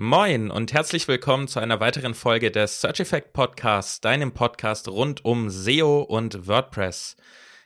Moin 0.00 0.52
und 0.52 0.72
herzlich 0.72 1.08
willkommen 1.08 1.48
zu 1.48 1.58
einer 1.58 1.80
weiteren 1.80 2.14
Folge 2.14 2.52
des 2.52 2.80
Search 2.80 3.00
Effect 3.00 3.32
Podcasts, 3.32 4.00
deinem 4.00 4.30
Podcast 4.30 4.86
rund 4.86 5.24
um 5.24 5.50
SEO 5.50 6.02
und 6.02 6.46
WordPress. 6.46 7.16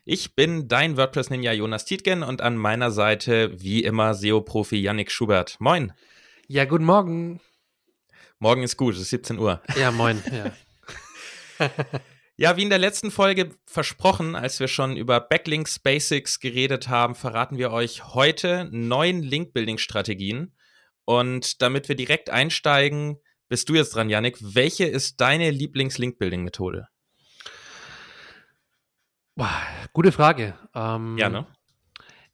Ich 0.06 0.34
bin 0.34 0.66
dein 0.66 0.96
WordPress-Ninja 0.96 1.52
Jonas 1.52 1.84
Tietgen 1.84 2.22
und 2.22 2.40
an 2.40 2.56
meiner 2.56 2.90
Seite 2.90 3.52
wie 3.60 3.84
immer 3.84 4.14
SEO-Profi 4.14 4.76
Yannick 4.80 5.10
Schubert. 5.10 5.60
Moin. 5.60 5.92
Ja, 6.48 6.64
guten 6.64 6.86
Morgen. 6.86 7.42
Morgen 8.38 8.62
ist 8.62 8.78
gut, 8.78 8.94
es 8.94 9.02
ist 9.02 9.10
17 9.10 9.38
Uhr. 9.38 9.60
Ja, 9.78 9.90
moin. 9.90 10.22
Ja. 10.32 11.68
ja, 12.38 12.56
wie 12.56 12.62
in 12.62 12.70
der 12.70 12.78
letzten 12.78 13.10
Folge 13.10 13.50
versprochen, 13.66 14.36
als 14.36 14.58
wir 14.58 14.68
schon 14.68 14.96
über 14.96 15.20
Backlinks 15.20 15.78
Basics 15.80 16.40
geredet 16.40 16.88
haben, 16.88 17.14
verraten 17.14 17.58
wir 17.58 17.72
euch 17.72 18.14
heute 18.14 18.70
neun 18.72 19.22
Link-Building-Strategien 19.22 20.54
und 21.04 21.62
damit 21.62 21.88
wir 21.88 21.96
direkt 21.96 22.30
einsteigen, 22.30 23.18
bist 23.48 23.68
du 23.68 23.74
jetzt 23.74 23.94
dran, 23.94 24.08
Yannick. 24.08 24.38
Welche 24.40 24.84
ist 24.84 25.20
deine 25.20 25.50
Lieblings-Link-Building-Methode? 25.50 26.86
Gute 29.92 30.12
Frage. 30.12 30.54
Ähm, 30.74 31.18
ja, 31.18 31.28
ne? 31.28 31.46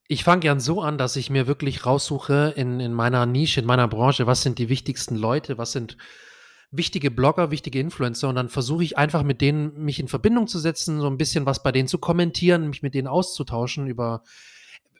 Ich 0.06 0.24
fange 0.24 0.40
gern 0.40 0.60
so 0.60 0.80
an, 0.80 0.96
dass 0.96 1.16
ich 1.16 1.28
mir 1.28 1.46
wirklich 1.46 1.84
raussuche 1.84 2.54
in, 2.56 2.80
in 2.80 2.92
meiner 2.92 3.26
Nische, 3.26 3.60
in 3.60 3.66
meiner 3.66 3.88
Branche, 3.88 4.26
was 4.26 4.42
sind 4.42 4.58
die 4.58 4.68
wichtigsten 4.68 5.16
Leute, 5.16 5.58
was 5.58 5.72
sind 5.72 5.96
wichtige 6.70 7.10
Blogger, 7.10 7.50
wichtige 7.50 7.80
Influencer 7.80 8.28
und 8.28 8.34
dann 8.34 8.48
versuche 8.48 8.84
ich 8.84 8.96
einfach 8.96 9.22
mit 9.22 9.40
denen 9.40 9.74
mich 9.84 10.00
in 10.00 10.08
Verbindung 10.08 10.46
zu 10.46 10.58
setzen, 10.58 11.00
so 11.00 11.06
ein 11.06 11.18
bisschen 11.18 11.46
was 11.46 11.62
bei 11.62 11.72
denen 11.72 11.88
zu 11.88 11.98
kommentieren, 11.98 12.68
mich 12.68 12.82
mit 12.82 12.94
denen 12.94 13.08
auszutauschen 13.08 13.86
über 13.86 14.22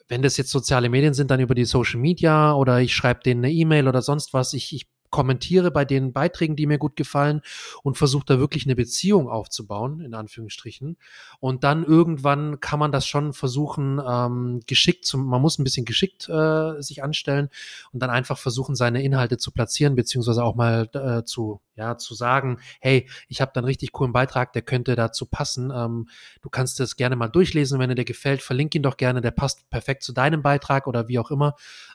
wenn 0.09 0.23
das 0.23 0.37
jetzt 0.37 0.51
soziale 0.51 0.89
Medien 0.89 1.15
sind, 1.15 1.31
dann 1.31 1.41
über 1.41 1.55
die 1.55 1.65
Social 1.65 2.01
Media 2.01 2.55
oder 2.55 2.81
ich 2.81 2.95
schreibe 2.95 3.21
denen 3.21 3.45
eine 3.45 3.53
E-Mail 3.53 3.89
oder 3.89 4.03
sonst 4.03 4.33
was. 4.33 4.55
Ich, 4.55 4.75
ich 4.75 4.89
kommentiere 5.11 5.71
bei 5.71 5.85
den 5.85 6.13
Beiträgen, 6.13 6.57
die 6.57 6.67
mir 6.67 6.79
gut 6.79 6.97
gefallen 6.97 7.43
und 7.83 7.97
versuche 7.97 8.27
da 8.27 8.39
wirklich 8.39 8.67
eine 8.67 8.77
Beziehung 8.77 9.29
aufzubauen, 9.29 10.01
in 10.01 10.15
Anführungsstrichen. 10.15 10.97
Und 11.41 11.65
dann 11.65 11.85
irgendwann 11.85 12.61
kann 12.61 12.79
man 12.79 12.93
das 12.93 13.07
schon 13.07 13.33
versuchen, 13.33 14.01
ähm, 14.07 14.61
geschickt 14.67 15.05
zu, 15.05 15.19
man 15.19 15.41
muss 15.41 15.59
ein 15.59 15.65
bisschen 15.65 15.85
geschickt 15.85 16.29
äh, 16.29 16.81
sich 16.81 17.03
anstellen 17.03 17.49
und 17.93 18.01
dann 18.01 18.11
einfach 18.11 18.39
versuchen, 18.39 18.75
seine 18.75 19.03
Inhalte 19.03 19.39
zu 19.39 19.51
platzieren, 19.51 19.95
beziehungsweise 19.95 20.45
auch 20.45 20.55
mal 20.55 20.89
äh, 20.93 21.25
zu, 21.25 21.61
ja, 21.77 21.97
zu 21.97 22.15
sagen, 22.15 22.59
hey, 22.81 23.09
ich 23.29 23.41
habe 23.41 23.53
da 23.55 23.61
einen 23.61 23.67
richtig 23.67 23.93
coolen 23.93 24.13
Beitrag, 24.13 24.53
der 24.53 24.63
könnte 24.63 24.97
dazu 24.97 25.27
passen. 25.27 25.73
Ähm, 25.75 26.09
du 26.43 26.51
kannst 26.51 26.81
das 26.81 26.97
gerne 26.97 27.17
mal 27.17 27.29
durchlesen, 27.29 27.79
wenn 27.79 27.91
er 27.91 27.97
dir 27.97 28.05
gefällt, 28.05 28.43
verlink 28.43 28.75
ihn 28.75 28.83
doch 28.83 28.97
gerne, 28.97 29.21
der 29.21 29.31
passt 29.31 29.69
perfekt 29.71 30.03
zu 30.03 30.13
deinem 30.13 30.43
Beitrag 30.43 30.87
oder 30.87 31.09
wie 31.09 31.19
auch 31.19 31.31
immer. 31.31 31.55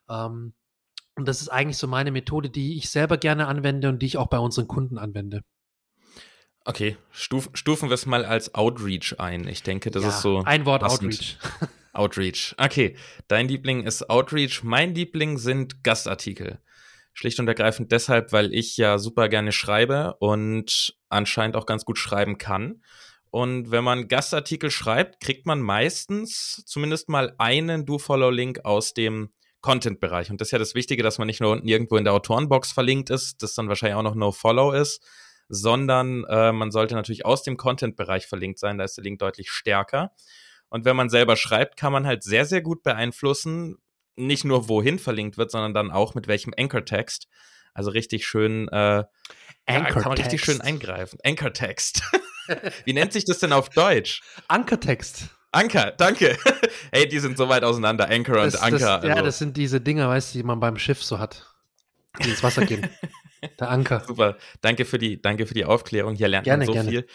Ähm, 0.10 0.54
und 1.16 1.28
das 1.28 1.42
ist 1.42 1.50
eigentlich 1.50 1.78
so 1.78 1.88
meine 1.88 2.12
Methode, 2.12 2.50
die 2.50 2.78
ich 2.78 2.90
selber 2.90 3.18
gerne 3.18 3.48
anwende 3.48 3.90
und 3.90 4.00
die 4.00 4.08
ich 4.08 4.18
auch 4.18 4.28
bei 4.28 4.40
unseren 4.40 4.68
Kunden 4.68 4.98
anwende. 4.98 5.44
Okay, 6.66 6.98
Stuf, 7.12 7.50
stufen 7.54 7.90
wir 7.90 7.96
es 7.96 8.06
mal 8.06 8.24
als 8.24 8.56
Outreach 8.56 9.20
ein. 9.20 9.48
Ich 9.48 9.64
denke, 9.64 9.92
das 9.92 10.04
ja, 10.04 10.10
ist 10.10 10.22
so. 10.22 10.44
Ein 10.44 10.66
Wort 10.66 10.82
passend. 10.82 11.14
Outreach. 11.14 11.38
Outreach. 11.94 12.56
Okay, 12.58 12.96
dein 13.28 13.48
Liebling 13.48 13.84
ist 13.84 14.10
Outreach. 14.10 14.64
Mein 14.64 14.96
Liebling 14.96 15.38
sind 15.38 15.84
Gastartikel. 15.84 16.60
Schlicht 17.14 17.40
und 17.40 17.48
ergreifend 17.48 17.92
deshalb, 17.92 18.32
weil 18.32 18.54
ich 18.54 18.78
ja 18.78 18.98
super 18.98 19.30
gerne 19.30 19.52
schreibe 19.52 20.16
und 20.20 20.96
anscheinend 21.10 21.56
auch 21.56 21.68
ganz 21.68 21.86
gut 21.86 22.00
schreiben 22.00 22.40
kann. 22.40 22.82
Und 23.30 23.70
wenn 23.70 23.84
man 23.84 24.08
Gastartikel 24.08 24.72
schreibt, 24.72 25.20
kriegt 25.20 25.46
man 25.46 25.62
meistens 25.62 26.64
zumindest 26.66 27.10
mal 27.10 27.36
einen 27.38 27.86
Do-Follow-Link 27.86 28.64
aus 28.64 28.94
dem 28.94 29.30
Content-Bereich. 29.64 30.30
Und 30.30 30.40
das 30.40 30.50
ist 30.50 30.52
ja 30.52 30.60
das 30.60 30.76
Wichtige, 30.76 31.02
dass 31.02 31.18
man 31.18 31.26
nicht 31.26 31.42
nur 31.42 31.52
unten 31.52 31.68
irgendwo 31.68 31.98
in 31.98 32.04
der 32.04 32.14
Autorenbox 32.14 32.72
verlinkt 32.72 33.10
ist, 33.10 33.42
das 33.42 33.56
dann 33.56 33.70
wahrscheinlich 33.70 33.96
auch 33.96 34.04
noch 34.04 34.14
No-Follow 34.14 34.74
ist, 34.74 35.02
sondern 35.50 36.26
äh, 36.26 36.52
man 36.52 36.70
sollte 36.70 36.94
natürlich 36.94 37.26
aus 37.26 37.44
dem 37.44 37.58
Content-Bereich 37.58 38.28
verlinkt 38.28 38.60
sein, 38.60 38.78
da 38.78 38.84
ist 38.84 38.98
der 38.98 39.04
Link 39.04 39.20
deutlich 39.20 39.50
stärker. 39.50 40.12
Und 40.70 40.86
wenn 40.86 40.96
man 40.96 41.10
selber 41.10 41.36
schreibt, 41.36 41.78
kann 41.78 41.94
man 41.94 42.06
halt 42.06 42.24
sehr, 42.24 42.46
sehr 42.46 42.62
gut 42.62 42.84
beeinflussen, 42.84 43.78
nicht 44.16 44.44
nur 44.44 44.68
wohin 44.68 45.00
verlinkt 45.00 45.38
wird, 45.38 45.50
sondern 45.50 45.74
dann 45.74 45.92
auch 45.92 46.14
mit 46.14 46.28
welchem 46.28 46.54
Anchor-Text. 46.58 47.28
Also 47.74 47.90
richtig 47.90 48.28
schön, 48.28 48.68
äh, 48.68 49.04
ja, 49.68 49.86
kann 49.86 50.04
man 50.04 50.14
richtig 50.14 50.44
schön 50.44 50.62
eingreifen. 50.62 51.20
Anchor-Text. 51.24 52.04
Wie 52.86 52.94
nennt 52.94 53.14
sich 53.14 53.24
das 53.26 53.40
denn 53.40 53.54
auf 53.54 53.70
Deutsch? 53.70 54.22
Anchor-Text. 54.50 55.30
Anker, 55.54 55.92
danke. 55.92 56.38
hey, 56.92 57.08
die 57.08 57.20
sind 57.20 57.38
so 57.38 57.48
weit 57.48 57.64
auseinander, 57.64 58.08
das, 58.08 58.16
und 58.56 58.64
Anker. 58.64 58.80
Das, 58.80 59.02
also. 59.02 59.08
Ja, 59.08 59.22
das 59.22 59.38
sind 59.38 59.56
diese 59.56 59.80
Dinger, 59.80 60.10
weißt 60.10 60.34
du, 60.34 60.40
die 60.40 60.44
man 60.44 60.60
beim 60.60 60.78
Schiff 60.78 61.04
so 61.04 61.20
hat, 61.20 61.46
die 62.24 62.30
ins 62.30 62.44
Wasser 62.44 62.66
gehen. 62.66 62.90
Der 63.60 63.70
Anker. 63.70 64.02
Super. 64.08 64.38
Danke 64.62 64.86
für 64.86 64.98
die, 64.98 65.22
danke 65.22 65.46
für 65.46 65.54
die 65.54 65.66
Aufklärung. 65.66 66.16
Hier 66.16 66.30
lernt 66.30 66.46
gerne, 66.46 66.60
man 66.60 66.68
so 66.68 66.72
gerne. 66.72 66.90
viel. 66.90 67.08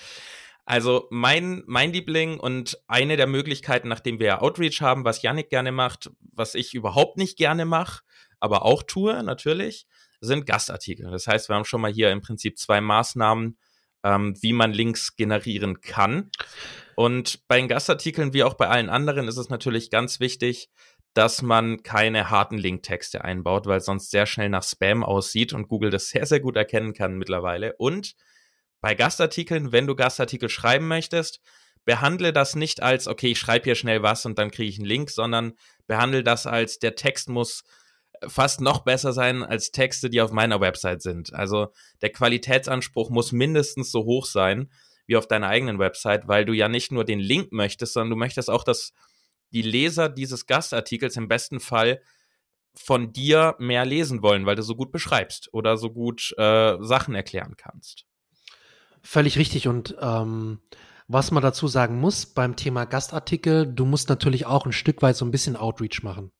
Also 0.66 1.06
mein, 1.08 1.62
mein 1.66 1.90
Liebling 1.94 2.38
und 2.38 2.78
eine 2.86 3.16
der 3.16 3.26
Möglichkeiten, 3.26 3.88
nachdem 3.88 4.18
wir 4.18 4.42
Outreach 4.42 4.82
haben, 4.82 5.06
was 5.06 5.22
Yannick 5.22 5.48
gerne 5.48 5.72
macht, 5.72 6.10
was 6.20 6.54
ich 6.54 6.74
überhaupt 6.74 7.16
nicht 7.16 7.38
gerne 7.38 7.64
mache, 7.64 8.02
aber 8.40 8.66
auch 8.66 8.82
tue 8.82 9.22
natürlich, 9.22 9.86
sind 10.20 10.44
Gastartikel. 10.44 11.10
Das 11.10 11.26
heißt, 11.26 11.48
wir 11.48 11.56
haben 11.56 11.64
schon 11.64 11.80
mal 11.80 11.90
hier 11.90 12.10
im 12.10 12.20
Prinzip 12.20 12.58
zwei 12.58 12.82
Maßnahmen, 12.82 13.56
ähm, 14.08 14.34
wie 14.40 14.54
man 14.54 14.72
Links 14.72 15.16
generieren 15.16 15.80
kann. 15.80 16.30
Und 16.96 17.46
bei 17.46 17.58
den 17.58 17.68
Gastartikeln 17.68 18.32
wie 18.32 18.42
auch 18.42 18.54
bei 18.54 18.68
allen 18.68 18.88
anderen 18.88 19.28
ist 19.28 19.36
es 19.36 19.50
natürlich 19.50 19.90
ganz 19.90 20.18
wichtig, 20.18 20.70
dass 21.14 21.42
man 21.42 21.82
keine 21.82 22.30
harten 22.30 22.58
Linktexte 22.58 23.24
einbaut, 23.24 23.66
weil 23.66 23.80
sonst 23.80 24.10
sehr 24.10 24.26
schnell 24.26 24.48
nach 24.48 24.62
Spam 24.62 25.04
aussieht 25.04 25.52
und 25.52 25.68
Google 25.68 25.90
das 25.90 26.08
sehr, 26.08 26.26
sehr 26.26 26.40
gut 26.40 26.56
erkennen 26.56 26.94
kann 26.94 27.18
mittlerweile. 27.18 27.74
Und 27.76 28.14
bei 28.80 28.94
Gastartikeln, 28.94 29.72
wenn 29.72 29.86
du 29.86 29.94
Gastartikel 29.94 30.48
schreiben 30.48 30.88
möchtest, 30.88 31.40
behandle 31.84 32.32
das 32.32 32.54
nicht 32.54 32.82
als, 32.82 33.08
okay, 33.08 33.32
ich 33.32 33.38
schreibe 33.38 33.64
hier 33.64 33.74
schnell 33.74 34.02
was 34.02 34.24
und 34.26 34.38
dann 34.38 34.50
kriege 34.50 34.68
ich 34.68 34.78
einen 34.78 34.86
Link, 34.86 35.10
sondern 35.10 35.52
behandle 35.86 36.22
das 36.22 36.46
als, 36.46 36.78
der 36.78 36.94
Text 36.94 37.28
muss 37.28 37.64
fast 38.26 38.60
noch 38.60 38.80
besser 38.80 39.12
sein 39.12 39.42
als 39.42 39.70
Texte, 39.70 40.10
die 40.10 40.20
auf 40.20 40.32
meiner 40.32 40.60
Website 40.60 41.02
sind. 41.02 41.32
Also 41.34 41.68
der 42.02 42.10
Qualitätsanspruch 42.10 43.10
muss 43.10 43.32
mindestens 43.32 43.90
so 43.90 44.04
hoch 44.04 44.26
sein, 44.26 44.70
wie 45.06 45.16
auf 45.16 45.26
deiner 45.26 45.48
eigenen 45.48 45.78
Website, 45.78 46.28
weil 46.28 46.44
du 46.44 46.52
ja 46.52 46.68
nicht 46.68 46.92
nur 46.92 47.04
den 47.04 47.20
Link 47.20 47.52
möchtest, 47.52 47.94
sondern 47.94 48.10
du 48.10 48.16
möchtest 48.16 48.50
auch, 48.50 48.64
dass 48.64 48.92
die 49.52 49.62
Leser 49.62 50.08
dieses 50.08 50.46
Gastartikels 50.46 51.16
im 51.16 51.28
besten 51.28 51.60
Fall 51.60 52.00
von 52.74 53.12
dir 53.12 53.56
mehr 53.58 53.84
lesen 53.84 54.22
wollen, 54.22 54.46
weil 54.46 54.56
du 54.56 54.62
so 54.62 54.76
gut 54.76 54.92
beschreibst 54.92 55.52
oder 55.52 55.76
so 55.76 55.90
gut 55.90 56.34
äh, 56.36 56.76
Sachen 56.80 57.14
erklären 57.14 57.54
kannst. 57.56 58.04
Völlig 59.02 59.38
richtig. 59.38 59.68
Und 59.68 59.96
ähm, 60.00 60.60
was 61.06 61.30
man 61.30 61.42
dazu 61.42 61.66
sagen 61.68 61.98
muss 61.98 62.26
beim 62.26 62.56
Thema 62.56 62.84
Gastartikel, 62.84 63.66
du 63.66 63.86
musst 63.86 64.08
natürlich 64.10 64.46
auch 64.46 64.66
ein 64.66 64.72
Stück 64.72 65.00
weit 65.02 65.16
so 65.16 65.24
ein 65.24 65.30
bisschen 65.30 65.56
Outreach 65.56 66.02
machen. 66.02 66.30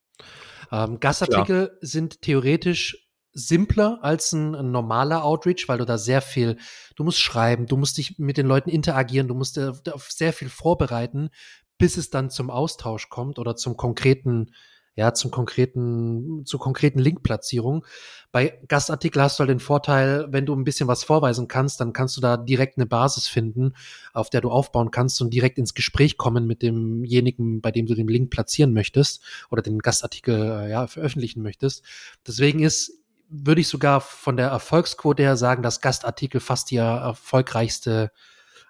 Ähm, 0.70 1.00
Gastartikel 1.00 1.68
Klar. 1.68 1.78
sind 1.80 2.22
theoretisch 2.22 3.08
simpler 3.32 3.98
als 4.02 4.32
ein, 4.32 4.54
ein, 4.54 4.70
normaler 4.70 5.24
Outreach, 5.24 5.68
weil 5.68 5.78
du 5.78 5.84
da 5.84 5.98
sehr 5.98 6.20
viel, 6.20 6.56
du 6.96 7.04
musst 7.04 7.20
schreiben, 7.20 7.66
du 7.66 7.76
musst 7.76 7.98
dich 7.98 8.18
mit 8.18 8.36
den 8.36 8.46
Leuten 8.46 8.70
interagieren, 8.70 9.28
du 9.28 9.34
musst 9.34 9.58
äh, 9.58 9.72
sehr 10.08 10.32
viel 10.32 10.48
vorbereiten, 10.48 11.30
bis 11.78 11.96
es 11.96 12.10
dann 12.10 12.30
zum 12.30 12.50
Austausch 12.50 13.08
kommt 13.08 13.38
oder 13.38 13.54
zum 13.54 13.76
konkreten, 13.76 14.52
ja, 14.98 15.14
zum 15.14 15.30
konkreten, 15.30 16.44
zur 16.44 16.58
konkreten 16.58 16.98
Linkplatzierung. 16.98 17.86
Bei 18.32 18.58
Gastartikel 18.66 19.22
hast 19.22 19.38
du 19.38 19.42
halt 19.42 19.50
den 19.50 19.60
Vorteil, 19.60 20.26
wenn 20.30 20.44
du 20.44 20.56
ein 20.56 20.64
bisschen 20.64 20.88
was 20.88 21.04
vorweisen 21.04 21.46
kannst, 21.46 21.80
dann 21.80 21.92
kannst 21.92 22.16
du 22.16 22.20
da 22.20 22.36
direkt 22.36 22.78
eine 22.78 22.86
Basis 22.86 23.28
finden, 23.28 23.74
auf 24.12 24.28
der 24.28 24.40
du 24.40 24.50
aufbauen 24.50 24.90
kannst 24.90 25.22
und 25.22 25.32
direkt 25.32 25.56
ins 25.56 25.74
Gespräch 25.74 26.16
kommen 26.16 26.48
mit 26.48 26.62
demjenigen, 26.62 27.60
bei 27.60 27.70
dem 27.70 27.86
du 27.86 27.94
den 27.94 28.08
Link 28.08 28.30
platzieren 28.30 28.72
möchtest 28.72 29.22
oder 29.52 29.62
den 29.62 29.78
Gastartikel 29.78 30.34
äh, 30.34 30.70
ja, 30.70 30.88
veröffentlichen 30.88 31.42
möchtest. 31.42 31.84
Deswegen 32.26 32.58
ist 32.58 32.92
würde 33.30 33.60
ich 33.60 33.68
sogar 33.68 34.00
von 34.00 34.38
der 34.38 34.48
Erfolgsquote 34.48 35.22
her 35.22 35.36
sagen, 35.36 35.62
dass 35.62 35.82
Gastartikel 35.82 36.40
fast 36.40 36.70
die 36.70 36.76
erfolgreichste 36.76 38.10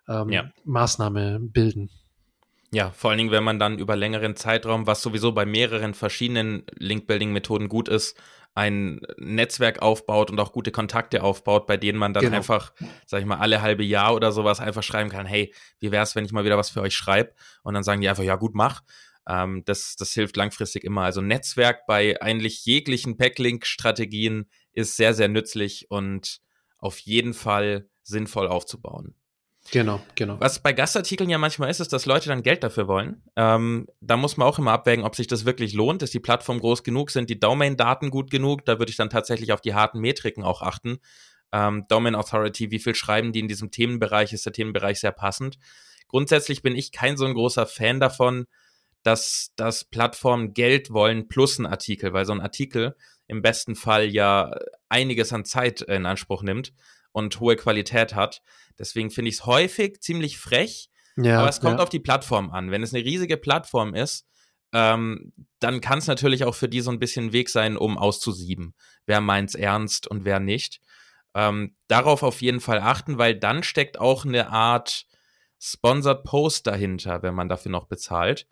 ähm, 0.08 0.28
ja. 0.30 0.50
Maßnahme 0.64 1.38
bilden. 1.40 1.90
Ja, 2.70 2.90
vor 2.90 3.10
allen 3.10 3.18
Dingen, 3.18 3.30
wenn 3.30 3.44
man 3.44 3.58
dann 3.58 3.78
über 3.78 3.96
längeren 3.96 4.36
Zeitraum, 4.36 4.86
was 4.86 5.00
sowieso 5.00 5.32
bei 5.32 5.46
mehreren 5.46 5.94
verschiedenen 5.94 6.64
Link-Building-Methoden 6.76 7.68
gut 7.68 7.88
ist, 7.88 8.20
ein 8.54 9.00
Netzwerk 9.18 9.80
aufbaut 9.80 10.30
und 10.30 10.40
auch 10.40 10.52
gute 10.52 10.72
Kontakte 10.72 11.22
aufbaut, 11.22 11.66
bei 11.66 11.76
denen 11.76 11.98
man 11.98 12.12
dann 12.12 12.24
genau. 12.24 12.38
einfach, 12.38 12.72
sag 13.06 13.20
ich 13.20 13.26
mal, 13.26 13.38
alle 13.38 13.62
halbe 13.62 13.84
Jahr 13.84 14.14
oder 14.14 14.32
sowas 14.32 14.60
einfach 14.60 14.82
schreiben 14.82 15.10
kann, 15.10 15.26
hey, 15.26 15.54
wie 15.78 15.92
wär's, 15.92 16.16
wenn 16.16 16.24
ich 16.24 16.32
mal 16.32 16.44
wieder 16.44 16.58
was 16.58 16.70
für 16.70 16.82
euch 16.82 16.94
schreibe? 16.94 17.34
Und 17.62 17.74
dann 17.74 17.84
sagen 17.84 18.00
die 18.00 18.08
einfach, 18.08 18.24
ja 18.24 18.36
gut, 18.36 18.54
mach. 18.54 18.82
Ähm, 19.28 19.62
das, 19.64 19.96
das 19.96 20.12
hilft 20.12 20.36
langfristig 20.36 20.84
immer. 20.84 21.02
Also 21.02 21.20
Netzwerk 21.20 21.86
bei 21.86 22.20
eigentlich 22.20 22.64
jeglichen 22.64 23.16
Backlink-Strategien 23.16 24.50
ist 24.72 24.96
sehr, 24.96 25.14
sehr 25.14 25.28
nützlich 25.28 25.90
und 25.90 26.40
auf 26.78 26.98
jeden 26.98 27.34
Fall 27.34 27.88
sinnvoll 28.02 28.48
aufzubauen. 28.48 29.14
Genau, 29.70 30.00
genau. 30.14 30.40
Was 30.40 30.60
bei 30.60 30.72
Gastartikeln 30.72 31.28
ja 31.28 31.36
manchmal 31.36 31.68
ist, 31.70 31.80
ist, 31.80 31.92
dass 31.92 32.06
Leute 32.06 32.28
dann 32.28 32.42
Geld 32.42 32.64
dafür 32.64 32.88
wollen. 32.88 33.22
Ähm, 33.36 33.86
da 34.00 34.16
muss 34.16 34.36
man 34.36 34.48
auch 34.48 34.58
immer 34.58 34.72
abwägen, 34.72 35.04
ob 35.04 35.14
sich 35.14 35.26
das 35.26 35.44
wirklich 35.44 35.74
lohnt. 35.74 36.02
Ist 36.02 36.14
die 36.14 36.20
Plattform 36.20 36.60
groß 36.60 36.84
genug? 36.84 37.10
Sind 37.10 37.28
die 37.28 37.38
Domain-Daten 37.38 38.10
gut 38.10 38.30
genug? 38.30 38.64
Da 38.64 38.78
würde 38.78 38.90
ich 38.90 38.96
dann 38.96 39.10
tatsächlich 39.10 39.52
auf 39.52 39.60
die 39.60 39.74
harten 39.74 40.00
Metriken 40.00 40.42
auch 40.42 40.62
achten. 40.62 40.98
Ähm, 41.52 41.84
Domain 41.88 42.14
Authority, 42.14 42.70
wie 42.70 42.78
viel 42.78 42.94
schreiben 42.94 43.32
die 43.32 43.40
in 43.40 43.48
diesem 43.48 43.70
Themenbereich? 43.70 44.32
Ist 44.32 44.46
der 44.46 44.52
Themenbereich 44.52 45.00
sehr 45.00 45.12
passend? 45.12 45.58
Grundsätzlich 46.08 46.62
bin 46.62 46.74
ich 46.74 46.92
kein 46.92 47.16
so 47.16 47.26
ein 47.26 47.34
großer 47.34 47.66
Fan 47.66 48.00
davon, 48.00 48.46
dass, 49.02 49.52
dass 49.56 49.84
Plattformen 49.84 50.54
Geld 50.54 50.92
wollen 50.92 51.28
plus 51.28 51.58
ein 51.58 51.66
Artikel, 51.66 52.12
weil 52.12 52.24
so 52.24 52.32
ein 52.32 52.40
Artikel 52.40 52.96
im 53.26 53.42
besten 53.42 53.74
Fall 53.74 54.06
ja 54.06 54.50
einiges 54.88 55.32
an 55.32 55.44
Zeit 55.44 55.82
in 55.82 56.06
Anspruch 56.06 56.42
nimmt 56.42 56.72
und 57.12 57.40
hohe 57.40 57.56
Qualität 57.56 58.14
hat. 58.14 58.42
Deswegen 58.78 59.10
finde 59.10 59.30
ich 59.30 59.36
es 59.36 59.46
häufig 59.46 60.00
ziemlich 60.00 60.38
frech, 60.38 60.88
ja, 61.16 61.40
aber 61.40 61.48
es 61.48 61.60
kommt 61.60 61.78
ja. 61.78 61.82
auf 61.82 61.88
die 61.88 61.98
Plattform 61.98 62.50
an. 62.50 62.70
Wenn 62.70 62.82
es 62.82 62.94
eine 62.94 63.04
riesige 63.04 63.36
Plattform 63.36 63.94
ist, 63.94 64.26
ähm, 64.72 65.32
dann 65.58 65.80
kann 65.80 65.98
es 65.98 66.06
natürlich 66.06 66.44
auch 66.44 66.54
für 66.54 66.68
die 66.68 66.80
so 66.80 66.90
ein 66.90 66.98
bisschen 66.98 67.32
Weg 67.32 67.48
sein, 67.48 67.76
um 67.76 67.98
auszusieben, 67.98 68.74
wer 69.06 69.20
meint's 69.20 69.54
ernst 69.54 70.06
und 70.06 70.24
wer 70.24 70.40
nicht. 70.40 70.80
Ähm, 71.34 71.74
darauf 71.88 72.22
auf 72.22 72.40
jeden 72.42 72.60
Fall 72.60 72.80
achten, 72.80 73.18
weil 73.18 73.34
dann 73.34 73.62
steckt 73.62 73.98
auch 73.98 74.24
eine 74.24 74.50
Art 74.50 75.06
Sponsored 75.60 76.24
Post 76.24 76.66
dahinter, 76.66 77.22
wenn 77.22 77.34
man 77.34 77.48
dafür 77.48 77.72
noch 77.72 77.86
bezahlt. 77.86 78.46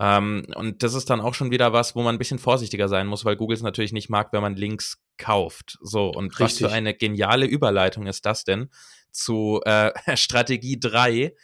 Ähm, 0.00 0.46
und 0.54 0.82
das 0.82 0.94
ist 0.94 1.10
dann 1.10 1.20
auch 1.20 1.34
schon 1.34 1.50
wieder 1.50 1.72
was, 1.72 1.96
wo 1.96 2.02
man 2.02 2.14
ein 2.14 2.18
bisschen 2.18 2.38
vorsichtiger 2.38 2.88
sein 2.88 3.08
muss, 3.08 3.24
weil 3.24 3.36
Google 3.36 3.56
es 3.56 3.62
natürlich 3.62 3.92
nicht 3.92 4.08
mag, 4.08 4.32
wenn 4.32 4.42
man 4.42 4.54
Links 4.54 5.02
kauft. 5.16 5.78
So, 5.80 6.08
und 6.08 6.38
Richtig. 6.38 6.40
was 6.40 6.58
für 6.58 6.70
eine 6.70 6.94
geniale 6.94 7.46
Überleitung 7.46 8.06
ist 8.06 8.24
das 8.24 8.44
denn 8.44 8.70
zu 9.10 9.60
äh, 9.64 9.92
Strategie 10.16 10.78
3, 10.78 11.34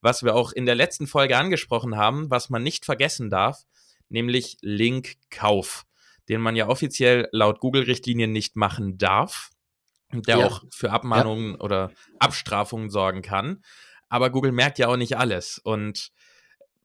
was 0.00 0.22
wir 0.22 0.34
auch 0.34 0.52
in 0.52 0.66
der 0.66 0.74
letzten 0.74 1.06
Folge 1.06 1.36
angesprochen 1.36 1.96
haben, 1.96 2.30
was 2.30 2.50
man 2.50 2.62
nicht 2.62 2.84
vergessen 2.84 3.30
darf, 3.30 3.62
nämlich 4.08 4.58
Linkkauf, 4.60 5.84
den 6.28 6.40
man 6.40 6.56
ja 6.56 6.68
offiziell 6.68 7.28
laut 7.32 7.60
Google-Richtlinien 7.60 8.32
nicht 8.32 8.56
machen 8.56 8.98
darf, 8.98 9.50
der 10.12 10.38
ja. 10.38 10.46
auch 10.46 10.62
für 10.70 10.90
Abmahnungen 10.90 11.52
ja. 11.52 11.60
oder 11.60 11.92
Abstrafungen 12.18 12.90
sorgen 12.90 13.22
kann. 13.22 13.64
Aber 14.08 14.30
Google 14.30 14.52
merkt 14.52 14.78
ja 14.78 14.88
auch 14.88 14.96
nicht 14.96 15.16
alles. 15.16 15.58
Und 15.58 16.12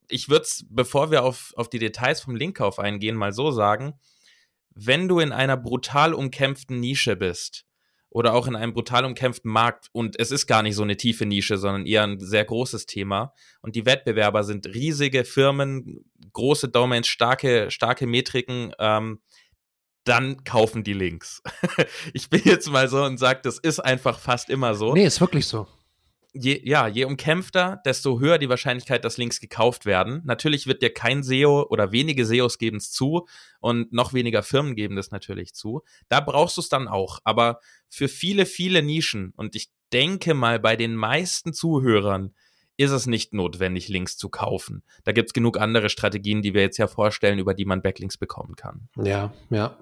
ich 0.07 0.29
würde 0.29 0.43
es, 0.43 0.65
bevor 0.69 1.11
wir 1.11 1.23
auf, 1.23 1.53
auf 1.57 1.69
die 1.69 1.79
Details 1.79 2.21
vom 2.21 2.35
Linkkauf 2.35 2.79
eingehen, 2.79 3.15
mal 3.15 3.33
so 3.33 3.51
sagen, 3.51 3.99
wenn 4.73 5.07
du 5.07 5.19
in 5.19 5.31
einer 5.31 5.57
brutal 5.57 6.13
umkämpften 6.13 6.79
Nische 6.79 7.15
bist 7.15 7.66
oder 8.17 8.33
auch 8.33 8.47
in 8.47 8.55
einem 8.55 8.73
brutal 8.73 9.05
umkämpften 9.05 9.51
Markt 9.51 9.89
und 9.91 10.19
es 10.19 10.31
ist 10.31 10.47
gar 10.47 10.63
nicht 10.63 10.73
so 10.73 10.81
eine 10.81 10.97
tiefe 10.97 11.27
Nische, 11.27 11.59
sondern 11.59 11.85
eher 11.85 12.01
ein 12.01 12.19
sehr 12.19 12.43
großes 12.43 12.87
Thema 12.87 13.31
und 13.61 13.75
die 13.75 13.85
Wettbewerber 13.85 14.43
sind 14.43 14.65
riesige 14.65 15.23
Firmen, 15.23 16.03
große 16.33 16.67
Domains, 16.69 17.07
starke, 17.07 17.69
starke 17.69 18.07
Metriken, 18.07 18.73
ähm, 18.79 19.19
dann 20.03 20.43
kaufen 20.43 20.83
die 20.83 20.93
Links. 20.93 21.43
ich 22.13 22.27
bin 22.31 22.41
jetzt 22.43 22.71
mal 22.71 22.89
so 22.89 23.03
und 23.03 23.19
sage, 23.19 23.41
das 23.43 23.59
ist 23.59 23.79
einfach 23.81 24.17
fast 24.17 24.49
immer 24.49 24.73
so. 24.73 24.95
Nee, 24.95 25.05
ist 25.05 25.21
wirklich 25.21 25.45
so 25.45 25.67
je, 26.39 26.61
ja, 26.63 26.87
je 26.87 27.05
umkämpfter, 27.05 27.81
desto 27.85 28.19
höher 28.19 28.37
die 28.37 28.49
Wahrscheinlichkeit, 28.49 29.03
dass 29.03 29.17
Links 29.17 29.39
gekauft 29.39 29.85
werden. 29.85 30.21
Natürlich 30.25 30.67
wird 30.67 30.81
dir 30.81 30.93
kein 30.93 31.23
SEO 31.23 31.67
oder 31.69 31.91
wenige 31.91 32.25
SEOs 32.25 32.57
geben 32.57 32.77
es 32.77 32.91
zu 32.91 33.27
und 33.59 33.91
noch 33.93 34.13
weniger 34.13 34.43
Firmen 34.43 34.75
geben 34.75 34.95
das 34.95 35.11
natürlich 35.11 35.53
zu. 35.53 35.83
Da 36.09 36.19
brauchst 36.19 36.57
du 36.57 36.61
es 36.61 36.69
dann 36.69 36.87
auch. 36.87 37.19
Aber 37.23 37.59
für 37.89 38.07
viele, 38.07 38.45
viele 38.45 38.81
Nischen 38.81 39.33
und 39.35 39.55
ich 39.55 39.69
denke 39.93 40.33
mal, 40.33 40.59
bei 40.59 40.75
den 40.75 40.95
meisten 40.95 41.53
Zuhörern 41.53 42.33
ist 42.77 42.91
es 42.91 43.07
nicht 43.07 43.33
notwendig, 43.33 43.87
Links 43.87 44.17
zu 44.17 44.29
kaufen. 44.29 44.83
Da 45.03 45.11
gibt 45.11 45.29
es 45.29 45.33
genug 45.33 45.59
andere 45.59 45.89
Strategien, 45.89 46.43
die 46.43 46.53
wir 46.53 46.61
jetzt 46.61 46.77
ja 46.77 46.87
vorstellen, 46.87 47.39
über 47.39 47.55
die 47.55 47.65
man 47.65 47.81
Backlinks 47.81 48.17
bekommen 48.17 48.55
kann. 48.55 48.87
Ja, 48.95 49.33
ja 49.49 49.77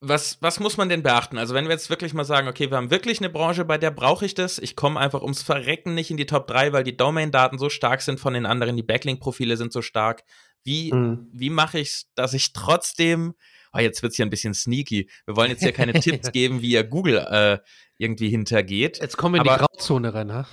was, 0.00 0.38
was 0.40 0.60
muss 0.60 0.76
man 0.76 0.88
denn 0.88 1.02
beachten? 1.02 1.38
Also, 1.38 1.54
wenn 1.54 1.64
wir 1.64 1.72
jetzt 1.72 1.90
wirklich 1.90 2.14
mal 2.14 2.24
sagen, 2.24 2.46
okay, 2.46 2.70
wir 2.70 2.76
haben 2.76 2.90
wirklich 2.90 3.18
eine 3.18 3.30
Branche, 3.30 3.64
bei 3.64 3.78
der 3.78 3.90
brauche 3.90 4.24
ich 4.24 4.34
das. 4.34 4.58
Ich 4.58 4.76
komme 4.76 5.00
einfach 5.00 5.22
ums 5.22 5.42
Verrecken 5.42 5.94
nicht 5.94 6.10
in 6.10 6.16
die 6.16 6.26
Top 6.26 6.46
3, 6.46 6.72
weil 6.72 6.84
die 6.84 6.96
Domain-Daten 6.96 7.58
so 7.58 7.68
stark 7.68 8.02
sind 8.02 8.20
von 8.20 8.34
den 8.34 8.46
anderen, 8.46 8.76
die 8.76 8.82
Backlink-Profile 8.82 9.56
sind 9.56 9.72
so 9.72 9.82
stark. 9.82 10.22
Wie, 10.64 10.92
mhm. 10.92 11.28
wie 11.32 11.50
mache 11.50 11.80
ich 11.80 11.88
es, 11.88 12.10
dass 12.14 12.32
ich 12.32 12.52
trotzdem, 12.52 13.34
oh, 13.72 13.78
jetzt 13.78 14.02
wird's 14.02 14.16
hier 14.16 14.26
ein 14.26 14.30
bisschen 14.30 14.54
sneaky. 14.54 15.10
Wir 15.26 15.36
wollen 15.36 15.50
jetzt 15.50 15.62
hier 15.62 15.72
keine 15.72 15.92
Tipps 16.00 16.30
geben, 16.30 16.62
wie 16.62 16.72
ihr 16.72 16.84
Google 16.84 17.18
äh, 17.18 17.58
irgendwie 17.96 18.28
hintergeht. 18.28 18.98
Jetzt 19.00 19.16
kommen 19.16 19.34
wir 19.34 19.40
in 19.40 19.48
aber, 19.48 19.58
die 19.58 19.66
Grauzone 19.66 20.14
rein, 20.14 20.32
ha? 20.32 20.46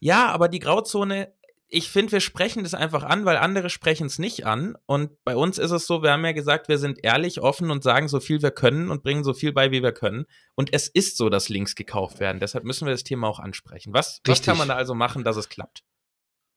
Ja, 0.00 0.28
aber 0.28 0.48
die 0.48 0.60
Grauzone 0.60 1.32
ich 1.70 1.88
finde, 1.90 2.12
wir 2.12 2.20
sprechen 2.20 2.64
das 2.64 2.74
einfach 2.74 3.04
an, 3.04 3.24
weil 3.24 3.36
andere 3.36 3.70
sprechen 3.70 4.06
es 4.06 4.18
nicht 4.18 4.44
an. 4.44 4.76
Und 4.86 5.22
bei 5.24 5.36
uns 5.36 5.56
ist 5.56 5.70
es 5.70 5.86
so, 5.86 6.02
wir 6.02 6.10
haben 6.10 6.24
ja 6.24 6.32
gesagt, 6.32 6.68
wir 6.68 6.78
sind 6.78 6.98
ehrlich, 7.02 7.40
offen 7.40 7.70
und 7.70 7.84
sagen 7.84 8.08
so 8.08 8.18
viel 8.18 8.42
wir 8.42 8.50
können 8.50 8.90
und 8.90 9.02
bringen 9.04 9.22
so 9.22 9.32
viel 9.32 9.52
bei, 9.52 9.70
wie 9.70 9.82
wir 9.82 9.92
können. 9.92 10.26
Und 10.56 10.72
es 10.72 10.88
ist 10.88 11.16
so, 11.16 11.30
dass 11.30 11.48
Links 11.48 11.76
gekauft 11.76 12.18
werden. 12.18 12.40
Deshalb 12.40 12.64
müssen 12.64 12.86
wir 12.86 12.92
das 12.92 13.04
Thema 13.04 13.28
auch 13.28 13.38
ansprechen. 13.38 13.94
Was, 13.94 14.20
was 14.26 14.42
kann 14.42 14.58
man 14.58 14.68
da 14.68 14.74
also 14.74 14.94
machen, 14.94 15.22
dass 15.22 15.36
es 15.36 15.48
klappt? 15.48 15.84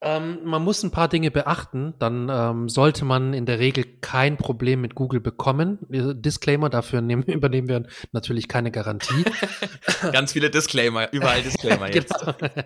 Ähm, 0.06 0.40
man 0.44 0.62
muss 0.62 0.84
ein 0.84 0.92
paar 0.92 1.08
Dinge 1.08 1.32
beachten, 1.32 1.94
dann 1.98 2.28
ähm, 2.30 2.68
sollte 2.68 3.06
man 3.06 3.34
in 3.34 3.46
der 3.46 3.60
Regel 3.60 3.86
kein 4.02 4.36
Problem 4.36 4.82
mit 4.82 4.96
Google 4.96 5.22
bekommen. 5.22 5.80
Disclaimer, 5.90 6.70
dafür 6.70 7.00
nehmen, 7.00 7.24
übernehmen 7.28 7.70
wir 7.70 7.88
natürlich 8.12 8.50
keine 8.50 8.70
Garantie. 8.70 9.24
Ganz 10.12 10.34
viele 10.34 10.50
Disclaimer, 10.50 11.12
überall 11.14 11.42
Disclaimer 11.42 11.90
jetzt. 11.94 12.14
Genau. 12.20 12.60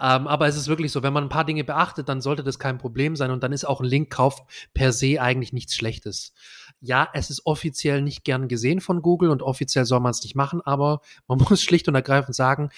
ähm, 0.00 0.28
aber 0.28 0.46
es 0.46 0.56
ist 0.56 0.68
wirklich 0.68 0.92
so, 0.92 1.02
wenn 1.02 1.12
man 1.12 1.24
ein 1.24 1.28
paar 1.28 1.44
Dinge 1.44 1.64
beachtet, 1.64 2.08
dann 2.08 2.20
sollte 2.20 2.44
das 2.44 2.60
kein 2.60 2.78
Problem 2.78 3.16
sein 3.16 3.32
und 3.32 3.42
dann 3.42 3.52
ist 3.52 3.66
auch 3.66 3.80
ein 3.80 3.86
Linkkauf 3.86 4.42
per 4.72 4.92
se 4.92 5.20
eigentlich 5.20 5.52
nichts 5.52 5.74
Schlechtes. 5.74 6.32
Ja, 6.80 7.08
es 7.12 7.28
ist 7.28 7.44
offiziell 7.44 8.02
nicht 8.02 8.22
gern 8.22 8.46
gesehen 8.46 8.80
von 8.80 9.02
Google 9.02 9.30
und 9.30 9.42
offiziell 9.42 9.84
soll 9.84 9.98
man 9.98 10.12
es 10.12 10.22
nicht 10.22 10.36
machen, 10.36 10.60
aber 10.64 11.00
man 11.26 11.38
muss 11.38 11.60
schlicht 11.60 11.88
und 11.88 11.96
ergreifend 11.96 12.36
sagen, 12.36 12.70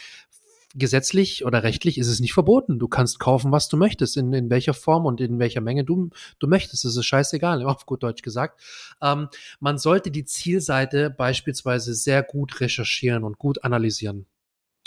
gesetzlich 0.75 1.45
oder 1.45 1.63
rechtlich 1.63 1.99
ist 1.99 2.07
es 2.07 2.21
nicht 2.21 2.33
verboten. 2.33 2.79
Du 2.79 2.89
kannst 2.89 3.19
kaufen, 3.19 3.51
was 3.51 3.69
du 3.69 3.77
möchtest, 3.77 4.17
in, 4.17 4.33
in 4.33 4.51
welcher 4.51 4.75
Form 4.75 5.05
und 5.05 5.21
in 5.21 5.39
welcher 5.39 5.61
Menge 5.61 5.85
du, 5.85 6.11
du 6.39 6.47
möchtest. 6.47 6.85
Das 6.85 6.97
ist 6.97 7.05
scheißegal, 7.05 7.65
auf 7.67 7.87
gut 7.87 8.03
Deutsch 8.03 8.23
gesagt. 8.23 8.61
Ähm, 9.03 9.29
man 9.59 9.79
sollte 9.79 10.11
die 10.11 10.25
Zielseite 10.25 11.11
beispielsweise 11.11 11.95
sehr 11.95 12.23
gut 12.23 12.61
recherchieren 12.61 13.25
und 13.25 13.39
gut 13.39 13.65
analysieren. 13.65 14.27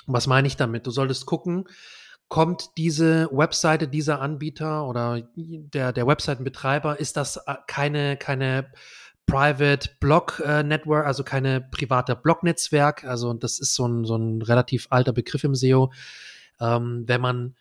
Was 0.06 0.28
meine 0.28 0.48
ich 0.48 0.58
damit? 0.58 0.86
Du 0.88 0.92
solltest 0.92 1.26
gucken, 1.26 1.66
kommt 2.28 2.78
diese 2.78 3.30
Webseite 3.32 3.88
dieser 3.88 4.22
Anbieter 4.22 4.88
oder 4.88 5.22
der, 5.36 5.94
der 5.94 6.08
Webseitenbetreiber, 6.08 7.00
ist 7.00 7.18
das 7.18 7.38
äh, 7.38 7.56
keine, 7.68 8.18
keine 8.18 8.72
Private 9.26 9.90
Block 10.00 10.42
äh, 10.46 10.64
Network, 10.64 11.06
also 11.06 11.24
keine 11.24 11.62
private 11.62 12.16
Blocknetzwerk. 12.16 13.04
Also 13.04 13.34
das 13.34 13.60
ist 13.60 13.74
so 13.76 13.88
ein, 13.88 14.06
so 14.06 14.16
ein 14.16 14.42
relativ 14.42 14.88
alter 14.90 15.14
Begriff 15.14 15.44
im 15.44 15.56
SEO. 15.56 15.92
Ähm, 16.60 17.04
wenn 17.08 17.22
man 17.22 17.56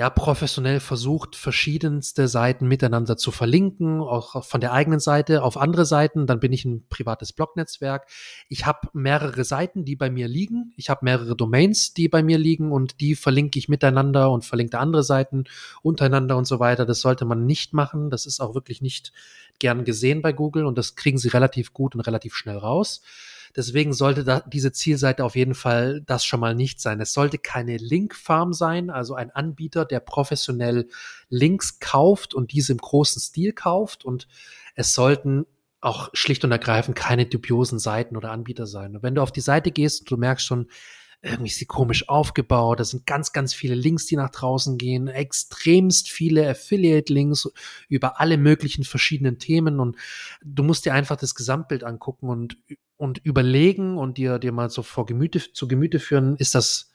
ja 0.00 0.08
professionell 0.08 0.80
versucht, 0.80 1.36
verschiedenste 1.36 2.26
Seiten 2.26 2.66
miteinander 2.66 3.18
zu 3.18 3.30
verlinken, 3.30 4.00
auch 4.00 4.42
von 4.46 4.62
der 4.62 4.72
eigenen 4.72 4.98
Seite 4.98 5.42
auf 5.42 5.58
andere 5.58 5.84
Seiten, 5.84 6.26
dann 6.26 6.40
bin 6.40 6.54
ich 6.54 6.64
ein 6.64 6.86
privates 6.88 7.34
Blognetzwerk. 7.34 8.08
Ich 8.48 8.64
habe 8.64 8.88
mehrere 8.94 9.44
Seiten, 9.44 9.84
die 9.84 9.96
bei 9.96 10.08
mir 10.08 10.26
liegen. 10.26 10.72
Ich 10.78 10.88
habe 10.88 11.04
mehrere 11.04 11.36
Domains, 11.36 11.92
die 11.92 12.08
bei 12.08 12.22
mir 12.22 12.38
liegen 12.38 12.72
und 12.72 13.02
die 13.02 13.14
verlinke 13.14 13.58
ich 13.58 13.68
miteinander 13.68 14.30
und 14.30 14.46
verlinke 14.46 14.78
andere 14.78 15.02
Seiten 15.02 15.44
untereinander 15.82 16.38
und 16.38 16.46
so 16.46 16.60
weiter. 16.60 16.86
Das 16.86 17.00
sollte 17.00 17.26
man 17.26 17.44
nicht 17.44 17.74
machen. 17.74 18.08
Das 18.08 18.24
ist 18.24 18.40
auch 18.40 18.54
wirklich 18.54 18.80
nicht 18.80 19.12
gern 19.58 19.84
gesehen 19.84 20.22
bei 20.22 20.32
Google 20.32 20.64
und 20.64 20.78
das 20.78 20.96
kriegen 20.96 21.18
sie 21.18 21.28
relativ 21.28 21.74
gut 21.74 21.94
und 21.94 22.00
relativ 22.00 22.34
schnell 22.34 22.56
raus. 22.56 23.02
Deswegen 23.56 23.92
sollte 23.92 24.24
da 24.24 24.40
diese 24.40 24.72
Zielseite 24.72 25.24
auf 25.24 25.34
jeden 25.34 25.54
Fall 25.54 26.02
das 26.02 26.24
schon 26.24 26.40
mal 26.40 26.54
nicht 26.54 26.80
sein. 26.80 27.00
Es 27.00 27.12
sollte 27.12 27.38
keine 27.38 27.76
Linkfarm 27.76 28.52
sein, 28.52 28.90
also 28.90 29.14
ein 29.14 29.30
Anbieter, 29.30 29.84
der 29.84 30.00
professionell 30.00 30.88
Links 31.28 31.80
kauft 31.80 32.34
und 32.34 32.52
diese 32.52 32.72
im 32.72 32.78
großen 32.78 33.20
Stil 33.20 33.52
kauft. 33.52 34.04
Und 34.04 34.28
es 34.74 34.94
sollten 34.94 35.46
auch 35.80 36.10
schlicht 36.12 36.44
und 36.44 36.52
ergreifend 36.52 36.96
keine 36.96 37.26
dubiosen 37.26 37.78
Seiten 37.78 38.16
oder 38.16 38.30
Anbieter 38.30 38.66
sein. 38.66 38.96
Und 38.96 39.02
wenn 39.02 39.14
du 39.14 39.22
auf 39.22 39.32
die 39.32 39.40
Seite 39.40 39.70
gehst, 39.70 40.10
du 40.10 40.16
merkst 40.16 40.46
schon, 40.46 40.68
irgendwie 41.22 41.50
ist 41.50 41.58
sie 41.58 41.66
komisch 41.66 42.08
aufgebaut. 42.08 42.80
Da 42.80 42.84
sind 42.84 43.06
ganz, 43.06 43.32
ganz 43.32 43.52
viele 43.52 43.74
Links, 43.74 44.06
die 44.06 44.16
nach 44.16 44.30
draußen 44.30 44.78
gehen, 44.78 45.08
extremst 45.08 46.08
viele 46.08 46.48
Affiliate-Links 46.48 47.50
über 47.88 48.20
alle 48.20 48.38
möglichen 48.38 48.84
verschiedenen 48.84 49.38
Themen 49.38 49.80
und 49.80 49.96
du 50.42 50.62
musst 50.62 50.86
dir 50.86 50.94
einfach 50.94 51.16
das 51.16 51.34
Gesamtbild 51.34 51.84
angucken 51.84 52.30
und, 52.30 52.56
und 52.96 53.18
überlegen 53.18 53.98
und 53.98 54.16
dir, 54.16 54.38
dir 54.38 54.52
mal 54.52 54.70
so 54.70 54.82
vor 54.82 55.06
Gemüte, 55.06 55.52
zu 55.52 55.68
Gemüte 55.68 56.00
führen, 56.00 56.36
ist 56.36 56.54
das 56.54 56.90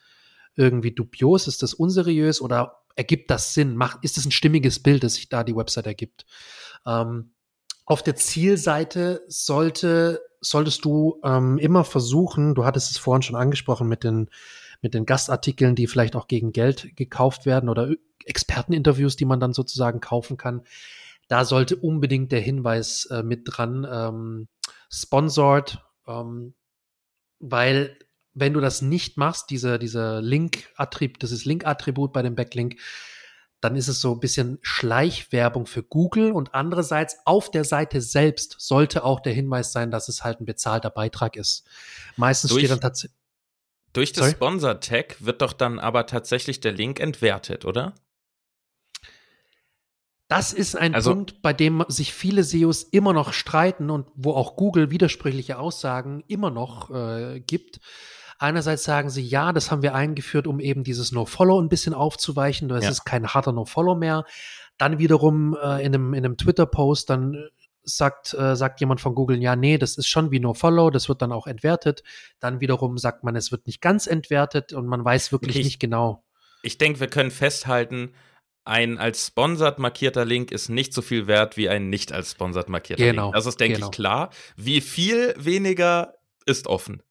irgendwie 0.56 0.92
dubios, 0.92 1.48
ist 1.48 1.62
das 1.62 1.74
unseriös 1.74 2.42
oder 2.42 2.82
ergibt 2.96 3.30
das 3.30 3.54
Sinn? 3.54 3.76
Macht, 3.76 4.00
ist 4.04 4.18
das 4.18 4.26
ein 4.26 4.32
stimmiges 4.32 4.82
Bild, 4.82 5.04
das 5.04 5.16
sich 5.16 5.30
da 5.30 5.44
die 5.44 5.56
Website 5.56 5.86
ergibt? 5.86 6.26
Ähm, 6.86 7.32
auf 7.86 8.02
der 8.02 8.16
Zielseite 8.16 9.24
sollte 9.28 10.22
solltest 10.50 10.86
du 10.86 11.20
ähm, 11.24 11.58
immer 11.58 11.84
versuchen, 11.84 12.56
du 12.56 12.66
hattest 12.66 12.92
es 12.92 12.98
vorhin 12.98 13.22
schon 13.22 13.36
angesprochen 13.36 13.88
mit 13.88 14.04
den, 14.04 14.30
mit 14.82 14.94
den 14.94 15.06
Gastartikeln, 15.06 15.76
die 15.76 15.88
vielleicht 15.88 16.16
auch 16.16 16.28
gegen 16.28 16.52
Geld 16.52 16.96
gekauft 16.96 17.46
werden 17.46 17.70
oder 17.70 17.92
Experteninterviews, 18.26 19.16
die 19.16 19.26
man 19.26 19.40
dann 19.40 19.54
sozusagen 19.54 20.02
kaufen 20.02 20.38
kann. 20.38 20.62
Da 21.28 21.46
sollte 21.46 21.76
unbedingt 21.76 22.32
der 22.32 22.42
Hinweis 22.42 23.06
äh, 23.06 23.24
mit 23.24 23.42
dran, 23.46 23.88
ähm, 23.90 24.48
sponsored, 24.90 25.80
ähm, 26.08 26.54
weil 27.40 27.98
wenn 28.34 28.54
du 28.54 28.60
das 28.60 28.82
nicht 28.82 29.18
machst, 29.18 29.50
diese, 29.50 29.80
diese 29.80 30.20
Link-Attribut, 30.20 31.24
das 31.24 31.32
ist 31.32 31.46
Link-Attribut 31.46 32.14
bei 32.14 32.22
dem 32.22 32.36
Backlink, 32.36 32.76
dann 33.62 33.76
ist 33.76 33.88
es 33.88 34.02
so 34.02 34.14
ein 34.14 34.20
bisschen 34.20 34.60
Schleichwerbung 34.62 35.66
für 35.66 35.84
Google 35.84 36.32
und 36.32 36.54
andererseits 36.54 37.18
auf 37.26 37.50
der 37.50 37.64
Seite 37.64 38.02
selbst 38.02 38.58
sollte 38.60 39.04
auch 39.04 39.20
der 39.20 39.34
Hinweis 39.34 39.72
sein, 39.72 39.92
dass 39.92 40.08
es 40.08 40.24
halt 40.24 40.40
ein 40.40 40.46
bezahlter 40.46 40.90
Beitrag 40.90 41.36
ist. 41.36 41.66
Meistens 42.16 42.52
durch, 42.52 42.62
steht 42.62 42.72
dann 42.72 42.82
tatsächlich. 42.82 43.18
Durch 43.94 44.12
das 44.12 44.32
Sponsor-Tag 44.32 45.18
wird 45.20 45.42
doch 45.42 45.54
dann 45.54 45.80
aber 45.80 46.06
tatsächlich 46.06 46.60
der 46.60 46.74
Link 46.74 47.00
entwertet, 47.00 47.64
oder? 47.64 47.96
Das 50.28 50.54
ist 50.54 50.76
ein 50.76 50.96
also, 50.96 51.14
Punkt, 51.14 51.42
bei 51.42 51.54
dem 51.54 51.86
sich 51.88 52.14
viele 52.14 52.44
SEOs 52.44 52.84
immer 52.84 53.14
noch 53.14 53.32
streiten 53.32 53.90
und 53.90 54.08
wo 54.16 54.32
auch 54.32 54.56
Google 54.56 54.90
widersprüchliche 54.90 55.60
Aussagen 55.60 56.24
immer 56.28 56.50
noch 56.50 56.90
äh, 56.90 57.40
gibt. 57.40 57.80
Einerseits 58.38 58.84
sagen 58.84 59.10
sie, 59.10 59.24
ja, 59.24 59.54
das 59.54 59.72
haben 59.72 59.82
wir 59.82 59.96
eingeführt, 59.96 60.48
um 60.48 60.60
eben 60.60 60.84
dieses 60.84 61.12
No-Follow 61.12 61.62
ein 61.62 61.70
bisschen 61.70 61.94
aufzuweichen. 61.94 62.68
Das 62.68 62.84
ja. 62.84 62.90
ist 62.90 63.06
kein 63.06 63.28
harter 63.28 63.54
No-Follow 63.54 63.96
mehr. 63.96 64.26
Dann 64.78 65.00
wiederum 65.00 65.56
äh, 65.56 65.86
in 65.86 65.94
einem, 65.94 66.14
in 66.14 66.26
einem 66.26 66.38
Twitter-Post, 66.38 67.10
dann 67.10 67.50
sagt, 67.84 68.34
äh, 68.34 68.56
sagt 68.56 68.80
jemand 68.82 69.00
von 69.00 69.16
Google, 69.16 69.42
ja, 69.42 69.56
nee, 69.56 69.78
das 69.78 69.98
ist 69.98 70.08
schon 70.08 70.32
wie 70.32 70.40
No-Follow, 70.40 70.90
das 70.90 71.08
wird 71.08 71.22
dann 71.22 71.32
auch 71.32 71.48
entwertet. 71.48 72.04
Dann 72.40 72.60
wiederum 72.60 72.98
sagt 72.98 73.24
man, 73.24 73.36
es 73.36 73.52
wird 73.52 73.68
nicht 73.68 73.82
ganz 73.82 74.08
entwertet 74.08 74.74
und 74.74 74.88
man 74.88 75.06
weiß 75.06 75.32
wirklich 75.32 75.56
ich, 75.56 75.66
nicht 75.66 75.80
genau. 75.80 76.24
Ich 76.62 76.78
denke, 76.78 77.00
wir 77.00 77.08
können 77.08 77.32
festhalten, 77.32 78.14
ein 78.66 78.98
als 78.98 79.28
sponsored 79.28 79.78
markierter 79.78 80.26
Link 80.26 80.52
ist 80.52 80.70
nicht 80.70 80.94
so 80.94 81.04
viel 81.04 81.28
wert 81.28 81.56
wie 81.56 81.70
ein 81.70 81.90
nicht 81.90 82.12
als 82.12 82.32
sponsored 82.32 82.68
markierter 82.68 83.04
genau, 83.04 83.26
Link. 83.26 83.36
Das 83.36 83.46
ist, 83.46 83.60
denke 83.60 83.76
genau. 83.76 83.88
ich, 83.88 83.92
klar. 83.92 84.32
Wie 84.58 84.82
viel 84.82 85.36
weniger 85.38 86.16
ist 86.48 86.66
offen. 86.68 87.04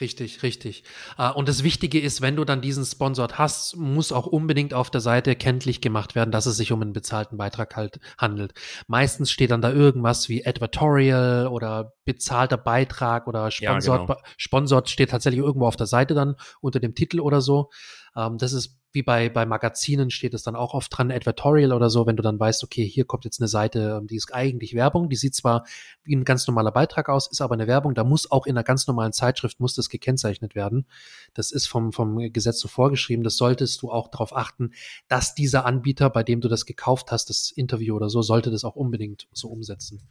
Richtig, 0.00 0.42
richtig. 0.42 0.84
Ah, 1.16 1.30
und 1.30 1.48
das 1.48 1.62
Wichtige 1.62 1.98
ist, 2.00 2.20
wenn 2.20 2.36
du 2.36 2.44
dann 2.44 2.60
diesen 2.60 2.84
Sponsor 2.84 3.28
hast, 3.32 3.76
muss 3.76 4.12
auch 4.12 4.26
unbedingt 4.26 4.74
auf 4.74 4.90
der 4.90 5.00
Seite 5.00 5.34
kenntlich 5.36 5.80
gemacht 5.80 6.14
werden, 6.14 6.30
dass 6.30 6.44
es 6.44 6.56
sich 6.58 6.72
um 6.72 6.82
einen 6.82 6.92
bezahlten 6.92 7.38
Beitrag 7.38 7.76
halt 7.76 7.98
handelt. 8.18 8.52
Meistens 8.88 9.30
steht 9.30 9.50
dann 9.50 9.62
da 9.62 9.72
irgendwas 9.72 10.28
wie 10.28 10.46
Advertorial 10.46 11.46
oder 11.46 11.94
bezahlter 12.04 12.58
Beitrag 12.58 13.26
oder 13.26 13.50
Sponsored, 13.50 14.00
ja, 14.00 14.06
genau. 14.06 14.20
Sponsored 14.36 14.90
steht 14.90 15.10
tatsächlich 15.10 15.42
irgendwo 15.42 15.66
auf 15.66 15.76
der 15.76 15.86
Seite 15.86 16.14
dann 16.14 16.36
unter 16.60 16.78
dem 16.78 16.94
Titel 16.94 17.20
oder 17.20 17.40
so. 17.40 17.70
Ähm, 18.16 18.38
das 18.38 18.52
ist 18.52 18.78
wie 18.96 19.02
bei, 19.02 19.28
bei 19.28 19.44
Magazinen 19.44 20.10
steht 20.10 20.32
es 20.32 20.42
dann 20.42 20.56
auch 20.56 20.72
oft 20.72 20.96
dran, 20.96 21.12
Advertorial 21.12 21.74
oder 21.74 21.90
so, 21.90 22.06
wenn 22.06 22.16
du 22.16 22.22
dann 22.22 22.40
weißt, 22.40 22.64
okay, 22.64 22.88
hier 22.88 23.04
kommt 23.04 23.26
jetzt 23.26 23.42
eine 23.42 23.46
Seite, 23.48 23.98
ähm, 24.00 24.06
die 24.06 24.16
ist 24.16 24.32
eigentlich 24.32 24.74
Werbung, 24.74 25.10
die 25.10 25.16
sieht 25.16 25.34
zwar 25.34 25.64
wie 26.02 26.16
ein 26.16 26.24
ganz 26.24 26.46
normaler 26.46 26.72
Beitrag 26.72 27.10
aus, 27.10 27.30
ist 27.30 27.42
aber 27.42 27.52
eine 27.52 27.66
Werbung, 27.66 27.94
da 27.94 28.04
muss 28.04 28.30
auch 28.30 28.46
in 28.46 28.56
einer 28.56 28.64
ganz 28.64 28.86
normalen 28.86 29.12
Zeitschrift, 29.12 29.60
muss 29.60 29.74
das 29.74 29.90
gekennzeichnet 29.90 30.54
werden. 30.54 30.86
Das 31.34 31.52
ist 31.52 31.66
vom, 31.66 31.92
vom 31.92 32.32
Gesetz 32.32 32.58
so 32.58 32.68
vorgeschrieben, 32.68 33.22
das 33.22 33.36
solltest 33.36 33.82
du 33.82 33.90
auch 33.92 34.08
darauf 34.08 34.34
achten, 34.34 34.70
dass 35.08 35.34
dieser 35.34 35.66
Anbieter, 35.66 36.08
bei 36.08 36.22
dem 36.22 36.40
du 36.40 36.48
das 36.48 36.64
gekauft 36.64 37.12
hast, 37.12 37.28
das 37.28 37.50
Interview 37.50 37.94
oder 37.96 38.08
so, 38.08 38.22
sollte 38.22 38.50
das 38.50 38.64
auch 38.64 38.76
unbedingt 38.76 39.28
so 39.32 39.48
umsetzen. 39.48 40.08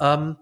Ähm, 0.00 0.36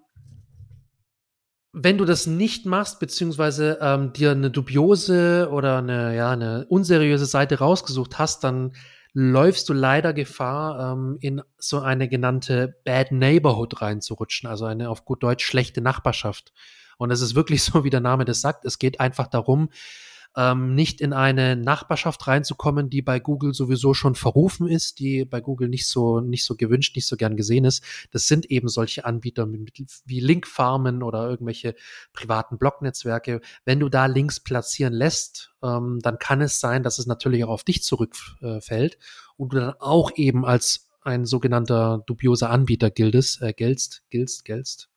wenn 1.78 1.98
du 1.98 2.06
das 2.06 2.26
nicht 2.26 2.64
machst, 2.64 3.00
beziehungsweise 3.00 3.78
ähm, 3.82 4.14
dir 4.14 4.30
eine 4.30 4.50
dubiose 4.50 5.50
oder 5.52 5.76
eine, 5.76 6.16
ja, 6.16 6.30
eine 6.30 6.64
unseriöse 6.70 7.26
Seite 7.26 7.58
rausgesucht 7.58 8.18
hast, 8.18 8.44
dann 8.44 8.72
läufst 9.12 9.68
du 9.68 9.74
leider 9.74 10.14
Gefahr, 10.14 10.94
ähm, 10.94 11.18
in 11.20 11.42
so 11.58 11.80
eine 11.80 12.08
genannte 12.08 12.76
Bad 12.84 13.12
Neighborhood 13.12 13.82
reinzurutschen, 13.82 14.48
also 14.48 14.64
eine 14.64 14.88
auf 14.88 15.04
gut 15.04 15.22
Deutsch 15.22 15.44
schlechte 15.44 15.82
Nachbarschaft. 15.82 16.54
Und 16.96 17.10
es 17.10 17.20
ist 17.20 17.34
wirklich 17.34 17.62
so, 17.62 17.84
wie 17.84 17.90
der 17.90 18.00
Name 18.00 18.24
das 18.24 18.40
sagt. 18.40 18.64
Es 18.64 18.78
geht 18.78 18.98
einfach 18.98 19.26
darum, 19.26 19.68
ähm, 20.36 20.74
nicht 20.74 21.00
in 21.00 21.14
eine 21.14 21.56
Nachbarschaft 21.56 22.26
reinzukommen, 22.26 22.90
die 22.90 23.00
bei 23.00 23.18
Google 23.18 23.54
sowieso 23.54 23.94
schon 23.94 24.14
verrufen 24.14 24.68
ist, 24.68 24.98
die 24.98 25.24
bei 25.24 25.40
Google 25.40 25.68
nicht 25.68 25.88
so, 25.88 26.20
nicht 26.20 26.44
so 26.44 26.56
gewünscht, 26.56 26.94
nicht 26.94 27.06
so 27.06 27.16
gern 27.16 27.36
gesehen 27.36 27.64
ist. 27.64 27.82
Das 28.12 28.28
sind 28.28 28.46
eben 28.50 28.68
solche 28.68 29.06
Anbieter 29.06 29.48
wie 29.48 30.20
Linkfarmen 30.20 31.02
oder 31.02 31.28
irgendwelche 31.28 31.74
privaten 32.12 32.58
Blognetzwerke. 32.58 33.40
Wenn 33.64 33.80
du 33.80 33.88
da 33.88 34.06
Links 34.06 34.40
platzieren 34.40 34.92
lässt, 34.92 35.54
ähm, 35.62 36.00
dann 36.02 36.18
kann 36.18 36.42
es 36.42 36.60
sein, 36.60 36.82
dass 36.82 36.98
es 36.98 37.06
natürlich 37.06 37.42
auch 37.44 37.50
auf 37.50 37.64
dich 37.64 37.82
zurückfällt 37.82 38.98
und 39.38 39.54
du 39.54 39.58
dann 39.58 39.74
auch 39.78 40.10
eben 40.16 40.44
als 40.44 40.88
ein 41.00 41.24
sogenannter 41.24 42.02
dubioser 42.06 42.50
Anbieter 42.50 42.90
giltest, 42.90 43.40
äh, 43.40 43.54
giltst, 43.54 44.02
giltst, 44.10 44.44
giltst, 44.44 44.90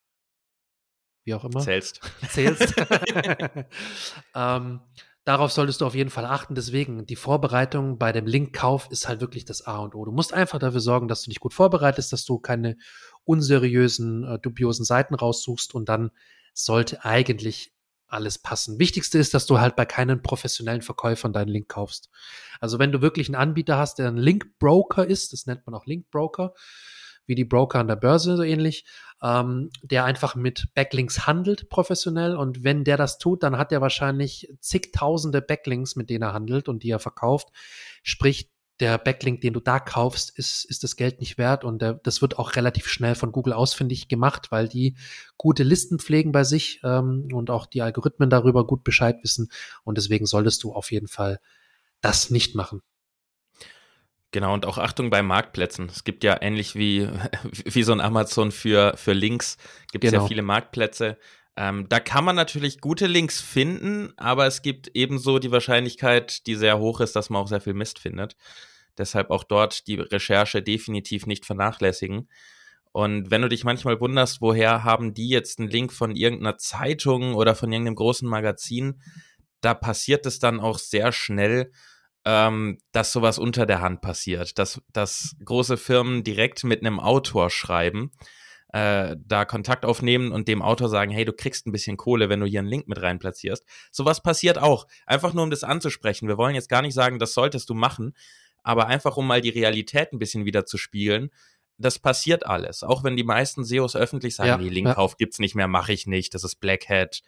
wie 1.23 1.33
auch 1.33 1.45
immer. 1.45 1.61
Zählst. 1.61 2.01
Zählst. 2.29 2.73
ähm, 4.35 4.81
Darauf 5.25 5.51
solltest 5.51 5.81
du 5.81 5.85
auf 5.85 5.95
jeden 5.95 6.09
Fall 6.09 6.25
achten. 6.25 6.55
Deswegen, 6.55 7.05
die 7.05 7.15
Vorbereitung 7.15 7.97
bei 7.97 8.11
dem 8.11 8.25
Linkkauf 8.25 8.89
ist 8.89 9.07
halt 9.07 9.21
wirklich 9.21 9.45
das 9.45 9.61
A 9.61 9.77
und 9.77 9.93
O. 9.93 10.05
Du 10.05 10.11
musst 10.11 10.33
einfach 10.33 10.59
dafür 10.59 10.79
sorgen, 10.79 11.07
dass 11.07 11.23
du 11.23 11.29
dich 11.29 11.39
gut 11.39 11.53
vorbereitest, 11.53 12.11
dass 12.13 12.25
du 12.25 12.39
keine 12.39 12.77
unseriösen, 13.25 14.23
äh, 14.23 14.39
dubiosen 14.39 14.85
Seiten 14.85 15.13
raussuchst 15.13 15.75
und 15.75 15.89
dann 15.89 16.11
sollte 16.53 17.05
eigentlich 17.05 17.73
alles 18.07 18.39
passen. 18.39 18.79
Wichtigste 18.79 19.19
ist, 19.19 19.33
dass 19.33 19.45
du 19.45 19.59
halt 19.59 19.75
bei 19.75 19.85
keinen 19.85 20.21
professionellen 20.21 20.81
Verkäufern 20.81 21.31
deinen 21.31 21.49
Link 21.49 21.69
kaufst. 21.69 22.09
Also 22.59 22.79
wenn 22.79 22.91
du 22.91 23.01
wirklich 23.01 23.27
einen 23.27 23.35
Anbieter 23.35 23.77
hast, 23.77 23.99
der 23.99 24.07
ein 24.07 24.17
Linkbroker 24.17 25.05
ist, 25.05 25.31
das 25.31 25.45
nennt 25.45 25.65
man 25.67 25.75
auch 25.75 25.85
Linkbroker, 25.85 26.53
wie 27.27 27.35
die 27.35 27.45
Broker 27.45 27.79
an 27.79 27.87
der 27.87 27.95
Börse 27.95 28.35
so 28.35 28.41
ähnlich, 28.41 28.85
ähm, 29.21 29.69
der 29.81 30.05
einfach 30.05 30.35
mit 30.35 30.67
Backlinks 30.73 31.27
handelt 31.27 31.69
professionell 31.69 32.35
und 32.35 32.63
wenn 32.63 32.83
der 32.83 32.97
das 32.97 33.17
tut, 33.17 33.43
dann 33.43 33.57
hat 33.57 33.71
er 33.71 33.81
wahrscheinlich 33.81 34.51
zigtausende 34.59 35.41
Backlinks, 35.41 35.95
mit 35.95 36.09
denen 36.09 36.23
er 36.23 36.33
handelt 36.33 36.69
und 36.69 36.83
die 36.83 36.91
er 36.91 36.99
verkauft. 36.99 37.49
Sprich, 38.03 38.49
der 38.79 38.97
Backlink, 38.97 39.41
den 39.41 39.53
du 39.53 39.59
da 39.59 39.79
kaufst, 39.79 40.37
ist, 40.37 40.63
ist 40.63 40.83
das 40.83 40.95
Geld 40.95 41.19
nicht 41.19 41.37
wert 41.37 41.65
und 41.65 41.81
der, 41.81 41.95
das 41.95 42.21
wird 42.21 42.39
auch 42.39 42.55
relativ 42.55 42.87
schnell 42.87 43.15
von 43.15 43.31
Google 43.31 43.53
ausfindig 43.53 44.07
gemacht, 44.07 44.51
weil 44.51 44.69
die 44.69 44.95
gute 45.37 45.63
Listen 45.63 45.99
pflegen 45.99 46.31
bei 46.31 46.43
sich 46.45 46.79
ähm, 46.83 47.27
und 47.33 47.49
auch 47.49 47.65
die 47.65 47.81
Algorithmen 47.81 48.29
darüber 48.29 48.65
gut 48.65 48.83
Bescheid 48.83 49.17
wissen 49.21 49.49
und 49.83 49.97
deswegen 49.97 50.25
solltest 50.25 50.63
du 50.63 50.73
auf 50.73 50.91
jeden 50.91 51.07
Fall 51.07 51.39
das 52.01 52.29
nicht 52.29 52.55
machen. 52.55 52.81
Genau, 54.31 54.53
und 54.53 54.65
auch 54.65 54.77
Achtung 54.77 55.09
bei 55.09 55.23
Marktplätzen. 55.23 55.87
Es 55.87 56.03
gibt 56.03 56.23
ja 56.23 56.37
ähnlich 56.39 56.75
wie, 56.75 57.09
wie 57.65 57.83
so 57.83 57.91
ein 57.91 58.01
Amazon 58.01 58.51
für, 58.51 58.95
für 58.95 59.13
Links, 59.13 59.57
gibt 59.91 60.03
es 60.03 60.11
genau. 60.11 60.23
ja 60.23 60.27
viele 60.27 60.41
Marktplätze. 60.43 61.17
Ähm, 61.55 61.87
da 61.89 61.99
kann 61.99 62.23
man 62.23 62.35
natürlich 62.35 62.79
gute 62.79 63.07
Links 63.07 63.41
finden, 63.41 64.13
aber 64.17 64.45
es 64.45 64.61
gibt 64.61 64.91
ebenso 64.93 65.39
die 65.39 65.51
Wahrscheinlichkeit, 65.51 66.47
die 66.47 66.55
sehr 66.55 66.79
hoch 66.79 67.01
ist, 67.01 67.15
dass 67.15 67.29
man 67.29 67.41
auch 67.41 67.47
sehr 67.47 67.59
viel 67.59 67.73
Mist 67.73 67.99
findet. 67.99 68.35
Deshalb 68.97 69.29
auch 69.29 69.43
dort 69.43 69.87
die 69.87 69.95
Recherche 69.95 70.61
definitiv 70.61 71.25
nicht 71.25 71.45
vernachlässigen. 71.45 72.29
Und 72.91 73.29
wenn 73.31 73.41
du 73.41 73.49
dich 73.49 73.63
manchmal 73.63 73.99
wunderst, 73.99 74.41
woher 74.41 74.83
haben 74.83 75.13
die 75.13 75.29
jetzt 75.29 75.59
einen 75.59 75.69
Link 75.69 75.91
von 75.91 76.15
irgendeiner 76.15 76.57
Zeitung 76.57 77.35
oder 77.35 77.55
von 77.55 77.71
irgendeinem 77.71 77.95
großen 77.95 78.27
Magazin, 78.27 79.01
da 79.61 79.73
passiert 79.73 80.25
es 80.25 80.39
dann 80.39 80.59
auch 80.59 80.79
sehr 80.79 81.11
schnell, 81.11 81.71
ähm, 82.25 82.79
dass 82.91 83.11
sowas 83.11 83.39
unter 83.39 83.65
der 83.65 83.81
Hand 83.81 84.01
passiert, 84.01 84.57
dass, 84.59 84.81
dass 84.91 85.35
große 85.43 85.77
Firmen 85.77 86.23
direkt 86.23 86.63
mit 86.63 86.81
einem 86.81 86.99
Autor 86.99 87.49
schreiben, 87.49 88.11
äh, 88.71 89.15
da 89.25 89.45
Kontakt 89.45 89.85
aufnehmen 89.85 90.31
und 90.31 90.47
dem 90.47 90.61
Autor 90.61 90.89
sagen, 90.89 91.11
hey, 91.11 91.25
du 91.25 91.33
kriegst 91.33 91.65
ein 91.65 91.71
bisschen 91.71 91.97
Kohle, 91.97 92.29
wenn 92.29 92.39
du 92.39 92.45
hier 92.45 92.59
einen 92.59 92.67
Link 92.67 92.87
mit 92.87 93.01
rein 93.01 93.19
platzierst. 93.19 93.65
Sowas 93.91 94.21
passiert 94.21 94.59
auch. 94.59 94.85
Einfach 95.05 95.33
nur, 95.33 95.43
um 95.43 95.49
das 95.49 95.63
anzusprechen. 95.63 96.27
Wir 96.27 96.37
wollen 96.37 96.55
jetzt 96.55 96.69
gar 96.69 96.81
nicht 96.81 96.93
sagen, 96.93 97.19
das 97.19 97.33
solltest 97.33 97.69
du 97.69 97.73
machen, 97.73 98.15
aber 98.61 98.87
einfach, 98.87 99.17
um 99.17 99.25
mal 99.25 99.41
die 99.41 99.49
Realität 99.49 100.13
ein 100.13 100.19
bisschen 100.19 100.45
wieder 100.45 100.65
zu 100.65 100.77
spiegeln. 100.77 101.31
Das 101.77 101.97
passiert 101.97 102.45
alles. 102.45 102.83
Auch 102.83 103.03
wenn 103.03 103.15
die 103.15 103.23
meisten 103.23 103.63
SEOs 103.63 103.95
öffentlich 103.95 104.35
sagen, 104.35 104.49
ja, 104.49 104.57
nee, 104.57 104.69
Linkkauf 104.69 105.11
ja. 105.13 105.17
gibt's 105.17 105.39
nicht 105.39 105.55
mehr, 105.55 105.67
mache 105.67 105.93
ich 105.93 106.05
nicht, 106.05 106.33
das 106.33 106.43
ist 106.43 106.57
Black 106.57 106.89
Hat. 106.89 107.21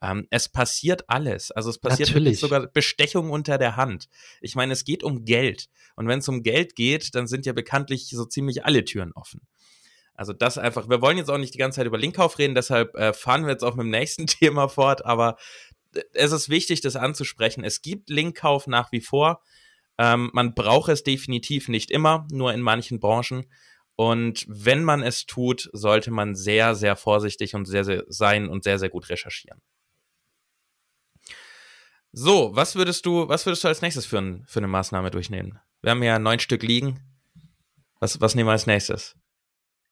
Ähm, 0.00 0.26
es 0.30 0.48
passiert 0.48 1.08
alles. 1.08 1.50
Also 1.50 1.70
es 1.70 1.78
passiert 1.78 2.10
Natürlich. 2.10 2.38
sogar 2.38 2.66
Bestechung 2.66 3.30
unter 3.30 3.58
der 3.58 3.76
Hand. 3.76 4.08
Ich 4.40 4.54
meine, 4.54 4.72
es 4.72 4.84
geht 4.84 5.02
um 5.02 5.24
Geld. 5.24 5.68
Und 5.96 6.06
wenn 6.06 6.20
es 6.20 6.28
um 6.28 6.42
Geld 6.42 6.76
geht, 6.76 7.14
dann 7.14 7.26
sind 7.26 7.46
ja 7.46 7.52
bekanntlich 7.52 8.08
so 8.08 8.24
ziemlich 8.24 8.64
alle 8.64 8.84
Türen 8.84 9.12
offen. 9.14 9.40
Also 10.14 10.32
das 10.32 10.58
einfach, 10.58 10.88
wir 10.88 11.00
wollen 11.00 11.16
jetzt 11.16 11.30
auch 11.30 11.38
nicht 11.38 11.54
die 11.54 11.58
ganze 11.58 11.76
Zeit 11.76 11.86
über 11.86 11.98
Linkkauf 11.98 12.38
reden, 12.38 12.56
deshalb 12.56 12.94
äh, 12.96 13.12
fahren 13.12 13.44
wir 13.44 13.52
jetzt 13.52 13.62
auch 13.62 13.76
mit 13.76 13.84
dem 13.84 13.90
nächsten 13.90 14.26
Thema 14.26 14.68
fort, 14.68 15.04
aber 15.04 15.36
es 16.12 16.32
ist 16.32 16.48
wichtig, 16.48 16.80
das 16.80 16.96
anzusprechen. 16.96 17.64
Es 17.64 17.82
gibt 17.82 18.10
Linkkauf 18.10 18.66
nach 18.66 18.92
wie 18.92 19.00
vor. 19.00 19.42
Ähm, 19.96 20.30
man 20.32 20.54
braucht 20.54 20.90
es 20.90 21.02
definitiv 21.02 21.68
nicht 21.68 21.90
immer, 21.90 22.26
nur 22.30 22.52
in 22.52 22.60
manchen 22.60 23.00
Branchen. 23.00 23.46
Und 23.96 24.44
wenn 24.48 24.84
man 24.84 25.02
es 25.02 25.26
tut, 25.26 25.68
sollte 25.72 26.10
man 26.10 26.34
sehr, 26.36 26.74
sehr 26.74 26.94
vorsichtig 26.94 27.54
und 27.54 27.64
sehr, 27.64 27.84
sehr 27.84 28.04
sein 28.08 28.48
und 28.48 28.62
sehr, 28.62 28.78
sehr 28.78 28.90
gut 28.90 29.08
recherchieren. 29.08 29.60
So, 32.12 32.54
was 32.54 32.74
würdest 32.74 33.04
du, 33.06 33.28
was 33.28 33.44
würdest 33.46 33.64
du 33.64 33.68
als 33.68 33.82
nächstes 33.82 34.06
für, 34.06 34.18
ein, 34.18 34.44
für 34.46 34.60
eine 34.60 34.68
Maßnahme 34.68 35.10
durchnehmen? 35.10 35.58
Wir 35.82 35.90
haben 35.90 36.02
ja 36.02 36.18
neun 36.18 36.40
Stück 36.40 36.62
liegen. 36.62 37.00
Was, 38.00 38.20
was 38.20 38.34
nehmen 38.34 38.48
wir 38.48 38.52
als 38.52 38.66
nächstes? 38.66 39.16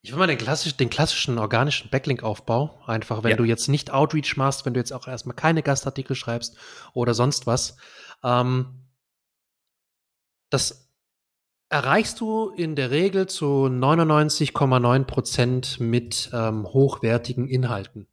Ich 0.03 0.13
will 0.13 0.19
mal 0.19 0.27
den, 0.27 0.39
klassisch, 0.39 0.77
den 0.77 0.89
klassischen 0.89 1.39
organischen 1.39 1.91
Backlink-Aufbau. 1.91 2.81
Einfach, 2.87 3.25
wenn 3.25 3.33
ja. 3.33 3.37
du 3.37 3.45
jetzt 3.45 3.69
nicht 3.69 3.91
Outreach 3.91 4.37
machst, 4.37 4.65
wenn 4.65 4.75
du 4.75 4.81
jetzt 4.81 4.93
auch 4.93 5.09
erstmal 5.09 5.35
keine 5.35 5.63
Gastartikel 5.63 6.15
schreibst 6.15 6.57
oder 6.95 7.13
sonst 7.13 7.47
was. 7.47 7.77
Ähm, 8.23 8.87
das 10.49 10.93
erreichst 11.69 12.21
du 12.21 12.51
in 12.51 12.77
der 12.77 12.93
Regel 12.93 13.27
zu 13.27 13.67
99,9 13.67 15.05
Prozent 15.05 15.81
mit 15.81 16.31
ähm, 16.33 16.65
hochwertigen 16.67 17.49
Inhalten. 17.49 18.07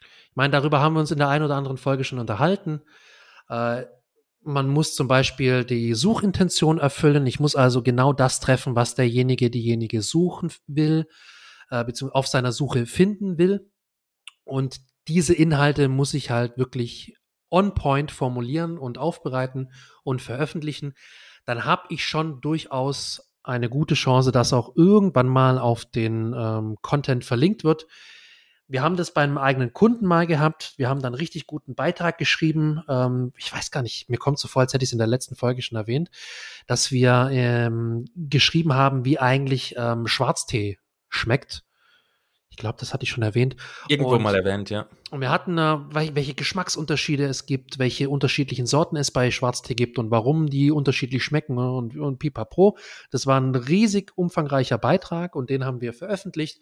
Ich 0.00 0.36
meine, 0.36 0.52
darüber 0.52 0.80
haben 0.80 0.92
wir 0.92 1.00
uns 1.00 1.10
in 1.10 1.18
der 1.18 1.28
einen 1.28 1.44
oder 1.44 1.56
anderen 1.56 1.78
Folge 1.78 2.04
schon 2.04 2.18
unterhalten. 2.18 2.82
Äh, 3.48 3.84
man 4.42 4.68
muss 4.68 4.94
zum 4.94 5.08
Beispiel 5.08 5.64
die 5.64 5.94
Suchintention 5.94 6.78
erfüllen. 6.78 7.26
Ich 7.26 7.40
muss 7.40 7.56
also 7.56 7.82
genau 7.82 8.12
das 8.12 8.40
treffen, 8.40 8.76
was 8.76 8.94
derjenige, 8.94 9.50
diejenige 9.50 10.00
suchen 10.02 10.50
will, 10.66 11.06
äh, 11.70 11.84
beziehungsweise 11.84 12.14
auf 12.18 12.26
seiner 12.26 12.52
Suche 12.52 12.86
finden 12.86 13.38
will. 13.38 13.70
Und 14.44 14.80
diese 15.06 15.34
Inhalte 15.34 15.88
muss 15.88 16.14
ich 16.14 16.30
halt 16.30 16.56
wirklich 16.56 17.16
on 17.50 17.74
point 17.74 18.10
formulieren 18.10 18.78
und 18.78 18.98
aufbereiten 18.98 19.72
und 20.04 20.22
veröffentlichen. 20.22 20.94
Dann 21.44 21.64
habe 21.64 21.82
ich 21.90 22.04
schon 22.04 22.40
durchaus 22.40 23.34
eine 23.42 23.68
gute 23.68 23.94
Chance, 23.94 24.32
dass 24.32 24.52
auch 24.52 24.76
irgendwann 24.76 25.28
mal 25.28 25.58
auf 25.58 25.84
den 25.86 26.34
ähm, 26.36 26.76
Content 26.82 27.24
verlinkt 27.24 27.64
wird 27.64 27.86
wir 28.68 28.82
haben 28.82 28.96
das 28.96 29.12
bei 29.12 29.22
einem 29.22 29.38
eigenen 29.38 29.72
Kunden 29.72 30.06
mal 30.06 30.26
gehabt. 30.26 30.74
Wir 30.76 30.90
haben 30.90 31.00
dann 31.00 31.14
richtig 31.14 31.46
guten 31.46 31.74
Beitrag 31.74 32.18
geschrieben. 32.18 32.82
Ähm, 32.88 33.32
ich 33.38 33.52
weiß 33.52 33.70
gar 33.70 33.82
nicht, 33.82 34.10
mir 34.10 34.18
kommt 34.18 34.38
so 34.38 34.46
vor, 34.46 34.60
als 34.60 34.74
hätte 34.74 34.84
ich 34.84 34.90
es 34.90 34.92
in 34.92 34.98
der 34.98 35.06
letzten 35.06 35.36
Folge 35.36 35.62
schon 35.62 35.78
erwähnt, 35.78 36.10
dass 36.66 36.92
wir 36.92 37.30
ähm, 37.32 38.04
geschrieben 38.14 38.74
haben, 38.74 39.06
wie 39.06 39.18
eigentlich 39.18 39.74
ähm, 39.78 40.06
Schwarztee 40.06 40.78
schmeckt. 41.08 41.64
Ich 42.50 42.58
glaube, 42.58 42.76
das 42.78 42.92
hatte 42.92 43.04
ich 43.04 43.10
schon 43.10 43.22
erwähnt. 43.22 43.56
Irgendwo 43.88 44.16
und, 44.16 44.22
mal 44.22 44.34
erwähnt, 44.34 44.68
ja. 44.68 44.86
Und 45.10 45.22
wir 45.22 45.30
hatten, 45.30 45.56
äh, 45.56 45.78
welche 45.92 46.34
Geschmacksunterschiede 46.34 47.24
es 47.24 47.46
gibt, 47.46 47.78
welche 47.78 48.10
unterschiedlichen 48.10 48.66
Sorten 48.66 48.96
es 48.96 49.10
bei 49.10 49.30
Schwarztee 49.30 49.76
gibt 49.76 49.98
und 49.98 50.10
warum 50.10 50.50
die 50.50 50.70
unterschiedlich 50.70 51.24
schmecken 51.24 51.56
und, 51.56 51.96
und 51.96 52.18
pipapo. 52.18 52.76
Das 53.10 53.26
war 53.26 53.40
ein 53.40 53.54
riesig 53.54 54.12
umfangreicher 54.16 54.76
Beitrag 54.76 55.36
und 55.36 55.48
den 55.48 55.64
haben 55.64 55.80
wir 55.80 55.94
veröffentlicht. 55.94 56.60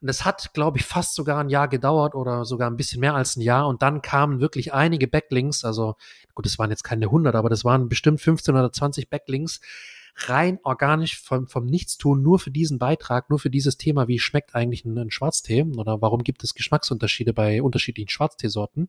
Und 0.00 0.08
es 0.08 0.24
hat, 0.24 0.52
glaube 0.54 0.78
ich, 0.78 0.84
fast 0.84 1.14
sogar 1.14 1.38
ein 1.38 1.48
Jahr 1.48 1.68
gedauert 1.68 2.14
oder 2.14 2.44
sogar 2.44 2.70
ein 2.70 2.76
bisschen 2.76 3.00
mehr 3.00 3.14
als 3.14 3.36
ein 3.36 3.40
Jahr. 3.40 3.66
Und 3.66 3.82
dann 3.82 4.02
kamen 4.02 4.40
wirklich 4.40 4.72
einige 4.74 5.08
Backlinks. 5.08 5.64
Also 5.64 5.96
gut, 6.34 6.46
es 6.46 6.58
waren 6.58 6.70
jetzt 6.70 6.84
keine 6.84 7.06
100, 7.06 7.34
aber 7.34 7.48
das 7.48 7.64
waren 7.64 7.88
bestimmt 7.88 8.20
15 8.20 8.54
oder 8.54 8.72
20 8.72 9.08
Backlinks. 9.08 9.60
Rein 10.18 10.58
organisch 10.62 11.20
vom, 11.20 11.46
vom 11.46 11.66
Nichtstun, 11.66 12.22
nur 12.22 12.38
für 12.38 12.50
diesen 12.50 12.78
Beitrag, 12.78 13.28
nur 13.28 13.38
für 13.38 13.50
dieses 13.50 13.76
Thema, 13.76 14.08
wie 14.08 14.18
schmeckt 14.18 14.54
eigentlich 14.54 14.84
ein, 14.86 14.96
ein 14.96 15.10
Schwarztee 15.10 15.62
oder 15.76 16.00
warum 16.00 16.22
gibt 16.24 16.42
es 16.42 16.54
Geschmacksunterschiede 16.54 17.34
bei 17.34 17.62
unterschiedlichen 17.62 18.08
Schwarzteesorten. 18.08 18.88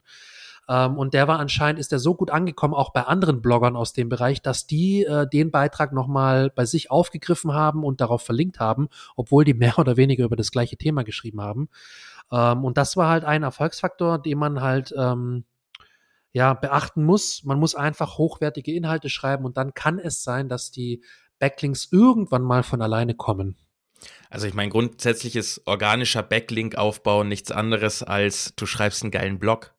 Ähm, 0.69 0.97
und 0.97 1.13
der 1.13 1.27
war 1.27 1.39
anscheinend, 1.39 1.79
ist 1.79 1.91
der 1.91 1.99
so 1.99 2.13
gut 2.15 2.29
angekommen, 2.29 2.73
auch 2.73 2.91
bei 2.91 3.03
anderen 3.03 3.41
Bloggern 3.41 3.75
aus 3.75 3.93
dem 3.93 4.09
Bereich, 4.09 4.41
dass 4.41 4.67
die 4.67 5.03
äh, 5.03 5.27
den 5.27 5.51
Beitrag 5.51 5.93
nochmal 5.93 6.49
bei 6.49 6.65
sich 6.65 6.91
aufgegriffen 6.91 7.53
haben 7.53 7.83
und 7.83 8.01
darauf 8.01 8.21
verlinkt 8.21 8.59
haben, 8.59 8.89
obwohl 9.15 9.45
die 9.45 9.53
mehr 9.53 9.77
oder 9.79 9.97
weniger 9.97 10.25
über 10.25 10.35
das 10.35 10.51
gleiche 10.51 10.77
Thema 10.77 11.03
geschrieben 11.03 11.41
haben. 11.41 11.69
Ähm, 12.31 12.65
und 12.65 12.77
das 12.77 12.97
war 12.97 13.09
halt 13.09 13.23
ein 13.23 13.43
Erfolgsfaktor, 13.43 14.19
den 14.19 14.37
man 14.37 14.61
halt 14.61 14.93
ähm, 14.97 15.45
ja 16.33 16.53
beachten 16.53 17.03
muss. 17.03 17.43
Man 17.43 17.59
muss 17.59 17.75
einfach 17.75 18.17
hochwertige 18.17 18.73
Inhalte 18.73 19.09
schreiben 19.09 19.45
und 19.45 19.57
dann 19.57 19.73
kann 19.73 19.99
es 19.99 20.23
sein, 20.23 20.49
dass 20.49 20.71
die 20.71 21.01
Backlinks 21.39 21.89
irgendwann 21.91 22.41
mal 22.41 22.63
von 22.63 22.81
alleine 22.81 23.15
kommen. 23.15 23.55
Also 24.29 24.47
ich 24.47 24.53
meine, 24.53 24.69
grundsätzlich 24.69 25.35
ist 25.35 25.61
organischer 25.65 26.21
Backlink-Aufbau 26.21 27.23
nichts 27.23 27.51
anderes 27.51 28.03
als 28.03 28.53
du 28.55 28.65
schreibst 28.65 29.01
einen 29.03 29.11
geilen 29.11 29.39
Blog 29.39 29.73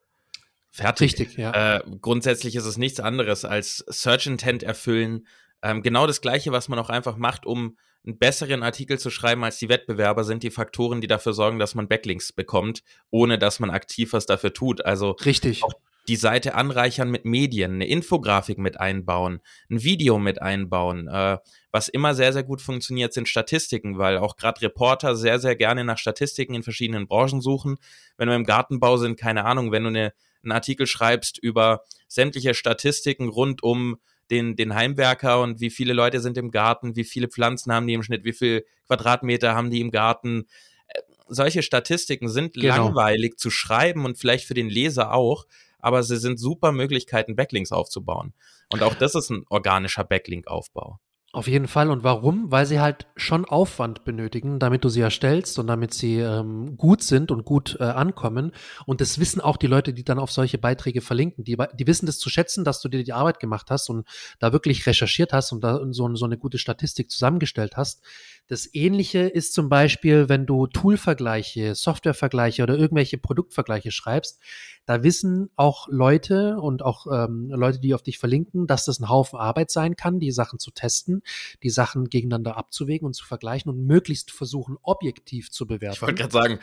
Fertig. 0.70 1.18
Richtig, 1.18 1.36
ja. 1.36 1.76
Äh, 1.76 1.82
grundsätzlich 2.00 2.54
ist 2.56 2.66
es 2.66 2.76
nichts 2.76 3.00
anderes 3.00 3.44
als 3.44 3.84
Search 3.88 4.26
Intent 4.26 4.62
erfüllen. 4.62 5.26
Ähm, 5.62 5.82
genau 5.82 6.06
das 6.06 6.20
Gleiche, 6.20 6.52
was 6.52 6.68
man 6.68 6.78
auch 6.78 6.90
einfach 6.90 7.16
macht, 7.16 7.46
um 7.46 7.76
einen 8.06 8.18
besseren 8.18 8.62
Artikel 8.62 8.98
zu 8.98 9.10
schreiben 9.10 9.44
als 9.44 9.58
die 9.58 9.68
Wettbewerber, 9.68 10.24
sind 10.24 10.42
die 10.42 10.50
Faktoren, 10.50 11.00
die 11.00 11.08
dafür 11.08 11.32
sorgen, 11.32 11.58
dass 11.58 11.74
man 11.74 11.88
Backlinks 11.88 12.32
bekommt, 12.32 12.82
ohne 13.10 13.38
dass 13.38 13.60
man 13.60 13.70
aktiv 13.70 14.12
was 14.12 14.26
dafür 14.26 14.52
tut. 14.52 14.84
Also 14.84 15.12
richtig. 15.12 15.64
Auch 15.64 15.74
die 16.08 16.16
Seite 16.16 16.54
anreichern 16.54 17.10
mit 17.10 17.24
Medien, 17.24 17.74
eine 17.74 17.86
Infografik 17.86 18.58
mit 18.58 18.80
einbauen, 18.80 19.40
ein 19.70 19.82
Video 19.82 20.18
mit 20.18 20.42
einbauen. 20.42 21.06
Äh, 21.06 21.38
was 21.70 21.88
immer 21.88 22.14
sehr, 22.14 22.32
sehr 22.32 22.44
gut 22.44 22.60
funktioniert, 22.60 23.12
sind 23.12 23.28
Statistiken, 23.28 23.98
weil 23.98 24.18
auch 24.18 24.36
gerade 24.36 24.62
Reporter 24.62 25.14
sehr, 25.14 25.38
sehr 25.38 25.54
gerne 25.54 25.84
nach 25.84 25.98
Statistiken 25.98 26.54
in 26.54 26.62
verschiedenen 26.62 27.06
Branchen 27.06 27.40
suchen. 27.40 27.76
Wenn 28.16 28.28
wir 28.28 28.36
im 28.36 28.44
Gartenbau 28.44 28.96
sind, 28.96 29.18
keine 29.18 29.44
Ahnung, 29.44 29.70
wenn 29.70 29.84
du 29.84 29.90
eine 29.90 30.12
einen 30.42 30.52
Artikel 30.52 30.86
schreibst 30.86 31.38
über 31.38 31.82
sämtliche 32.06 32.54
Statistiken 32.54 33.28
rund 33.28 33.62
um 33.62 33.98
den, 34.30 34.56
den 34.56 34.74
Heimwerker 34.74 35.40
und 35.40 35.60
wie 35.60 35.70
viele 35.70 35.92
Leute 35.92 36.20
sind 36.20 36.36
im 36.36 36.50
Garten, 36.50 36.96
wie 36.96 37.04
viele 37.04 37.28
Pflanzen 37.28 37.72
haben 37.72 37.86
die 37.86 37.94
im 37.94 38.02
Schnitt, 38.02 38.24
wie 38.24 38.32
viel 38.32 38.64
Quadratmeter 38.86 39.54
haben 39.54 39.70
die 39.70 39.80
im 39.80 39.90
Garten. 39.90 40.46
Äh, 40.88 41.00
solche 41.28 41.62
Statistiken 41.62 42.28
sind 42.28 42.54
genau. 42.54 42.76
langweilig 42.76 43.38
zu 43.38 43.50
schreiben 43.50 44.04
und 44.04 44.18
vielleicht 44.18 44.46
für 44.46 44.54
den 44.54 44.68
Leser 44.68 45.12
auch, 45.12 45.46
aber 45.78 46.02
sie 46.02 46.16
sind 46.16 46.38
super 46.38 46.72
Möglichkeiten, 46.72 47.36
Backlinks 47.36 47.72
aufzubauen. 47.72 48.34
Und 48.72 48.82
auch 48.82 48.94
das 48.94 49.14
ist 49.14 49.30
ein 49.30 49.44
organischer 49.48 50.04
Backlink-Aufbau. 50.04 50.98
Auf 51.30 51.46
jeden 51.46 51.68
Fall. 51.68 51.90
Und 51.90 52.04
warum? 52.04 52.50
Weil 52.50 52.64
sie 52.64 52.80
halt 52.80 53.06
schon 53.14 53.44
Aufwand 53.44 54.04
benötigen, 54.04 54.58
damit 54.58 54.82
du 54.82 54.88
sie 54.88 55.02
erstellst 55.02 55.58
und 55.58 55.66
damit 55.66 55.92
sie 55.92 56.16
ähm, 56.16 56.78
gut 56.78 57.02
sind 57.02 57.30
und 57.30 57.44
gut 57.44 57.76
äh, 57.80 57.84
ankommen. 57.84 58.52
Und 58.86 59.02
das 59.02 59.18
wissen 59.18 59.42
auch 59.42 59.58
die 59.58 59.66
Leute, 59.66 59.92
die 59.92 60.04
dann 60.04 60.18
auf 60.18 60.32
solche 60.32 60.56
Beiträge 60.56 61.02
verlinken. 61.02 61.44
Die, 61.44 61.58
die 61.74 61.86
wissen 61.86 62.06
das 62.06 62.18
zu 62.18 62.30
schätzen, 62.30 62.64
dass 62.64 62.80
du 62.80 62.88
dir 62.88 63.04
die 63.04 63.12
Arbeit 63.12 63.40
gemacht 63.40 63.70
hast 63.70 63.90
und 63.90 64.08
da 64.38 64.54
wirklich 64.54 64.86
recherchiert 64.86 65.34
hast 65.34 65.52
und 65.52 65.62
da 65.62 65.80
so, 65.90 66.14
so 66.14 66.24
eine 66.24 66.38
gute 66.38 66.56
Statistik 66.56 67.10
zusammengestellt 67.10 67.76
hast. 67.76 68.02
Das 68.48 68.68
Ähnliche 68.72 69.20
ist 69.20 69.52
zum 69.52 69.68
Beispiel, 69.68 70.30
wenn 70.30 70.46
du 70.46 70.66
Toolvergleiche, 70.66 71.74
Softwarevergleiche 71.74 72.62
oder 72.62 72.78
irgendwelche 72.78 73.18
Produktvergleiche 73.18 73.92
schreibst, 73.92 74.40
da 74.86 75.02
wissen 75.02 75.50
auch 75.54 75.86
Leute 75.90 76.56
und 76.56 76.82
auch 76.82 77.06
ähm, 77.12 77.50
Leute, 77.50 77.78
die 77.78 77.92
auf 77.92 78.02
dich 78.02 78.18
verlinken, 78.18 78.66
dass 78.66 78.86
das 78.86 79.00
ein 79.00 79.10
Haufen 79.10 79.38
Arbeit 79.38 79.70
sein 79.70 79.96
kann, 79.96 80.18
die 80.18 80.32
Sachen 80.32 80.58
zu 80.58 80.70
testen, 80.70 81.22
die 81.62 81.68
Sachen 81.68 82.08
gegeneinander 82.08 82.56
abzuwägen 82.56 83.04
und 83.04 83.12
zu 83.12 83.26
vergleichen 83.26 83.70
und 83.70 83.86
möglichst 83.86 84.30
versuchen, 84.30 84.78
objektiv 84.82 85.50
zu 85.50 85.66
bewerten. 85.66 85.96
Ich 85.96 86.00
wollte 86.00 86.14
gerade 86.14 86.32
sagen, 86.32 86.58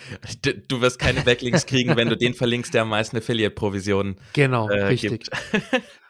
du 0.67 0.81
wirst 0.81 0.97
keine 0.97 1.21
Backlinks 1.21 1.67
kriegen, 1.67 1.95
wenn 1.95 2.09
du 2.09 2.17
den 2.17 2.33
verlinkst, 2.33 2.73
der 2.73 2.81
am 2.81 2.89
meisten 2.89 3.15
Affiliate-Provisionen 3.17 4.15
Genau, 4.33 4.69
äh, 4.69 4.85
richtig. 4.85 5.11
Gibt. 5.11 5.29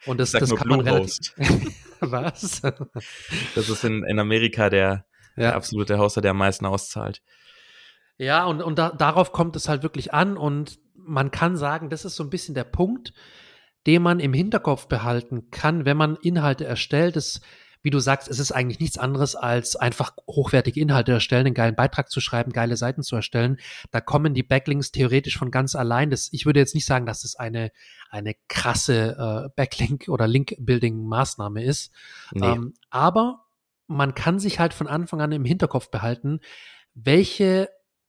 Und 0.06 0.18
das, 0.18 0.30
das 0.30 0.54
kann 0.54 0.68
man 0.68 0.80
relativ. 0.80 1.34
Was? 2.00 2.62
Das 3.54 3.68
ist 3.68 3.84
in, 3.84 4.04
in 4.04 4.18
Amerika 4.18 4.70
der, 4.70 5.04
ja. 5.36 5.44
der 5.44 5.56
absolute 5.56 5.98
Hoster, 5.98 6.20
der 6.20 6.32
am 6.32 6.38
meisten 6.38 6.66
auszahlt. 6.66 7.22
Ja, 8.18 8.46
und, 8.46 8.62
und 8.62 8.78
da, 8.78 8.90
darauf 8.90 9.32
kommt 9.32 9.56
es 9.56 9.68
halt 9.68 9.82
wirklich 9.82 10.14
an 10.14 10.36
und 10.36 10.78
man 10.94 11.30
kann 11.30 11.56
sagen, 11.56 11.90
das 11.90 12.04
ist 12.04 12.16
so 12.16 12.24
ein 12.24 12.30
bisschen 12.30 12.54
der 12.54 12.64
Punkt, 12.64 13.12
den 13.86 14.02
man 14.02 14.20
im 14.20 14.32
Hinterkopf 14.32 14.88
behalten 14.88 15.50
kann, 15.50 15.84
wenn 15.84 15.96
man 15.96 16.16
Inhalte 16.16 16.64
erstellt. 16.64 17.14
Das, 17.14 17.40
wie 17.82 17.90
du 17.90 18.00
sagst, 18.00 18.26
es 18.28 18.40
ist 18.40 18.50
eigentlich 18.50 18.80
nichts 18.80 18.98
anderes 18.98 19.36
als 19.36 19.76
einfach 19.76 20.12
hochwertige 20.26 20.80
Inhalte 20.80 21.12
erstellen, 21.12 21.46
einen 21.46 21.54
geilen 21.54 21.76
Beitrag 21.76 22.10
zu 22.10 22.20
schreiben, 22.20 22.50
geile 22.50 22.76
Seiten 22.76 23.04
zu 23.04 23.14
erstellen. 23.14 23.58
Da 23.92 24.00
kommen 24.00 24.34
die 24.34 24.42
Backlinks 24.42 24.90
theoretisch 24.90 25.38
von 25.38 25.52
ganz 25.52 25.76
allein. 25.76 26.10
Das, 26.10 26.28
ich 26.32 26.46
würde 26.46 26.58
jetzt 26.58 26.74
nicht 26.74 26.86
sagen, 26.86 27.06
dass 27.06 27.22
das 27.22 27.36
eine, 27.36 27.70
eine 28.10 28.34
krasse 28.48 29.16
äh, 29.16 29.54
Backlink- 29.54 30.08
oder 30.08 30.26
Link-Building-Maßnahme 30.26 31.62
ist. 31.62 31.92
Nee. 32.32 32.46
Ähm, 32.46 32.74
aber 32.90 33.45
man 33.86 34.14
kann 34.14 34.38
sich 34.38 34.58
halt 34.58 34.74
von 34.74 34.86
Anfang 34.86 35.20
an 35.20 35.32
im 35.32 35.44
Hinterkopf 35.44 35.90
behalten, 35.90 36.40
welche 36.94 37.68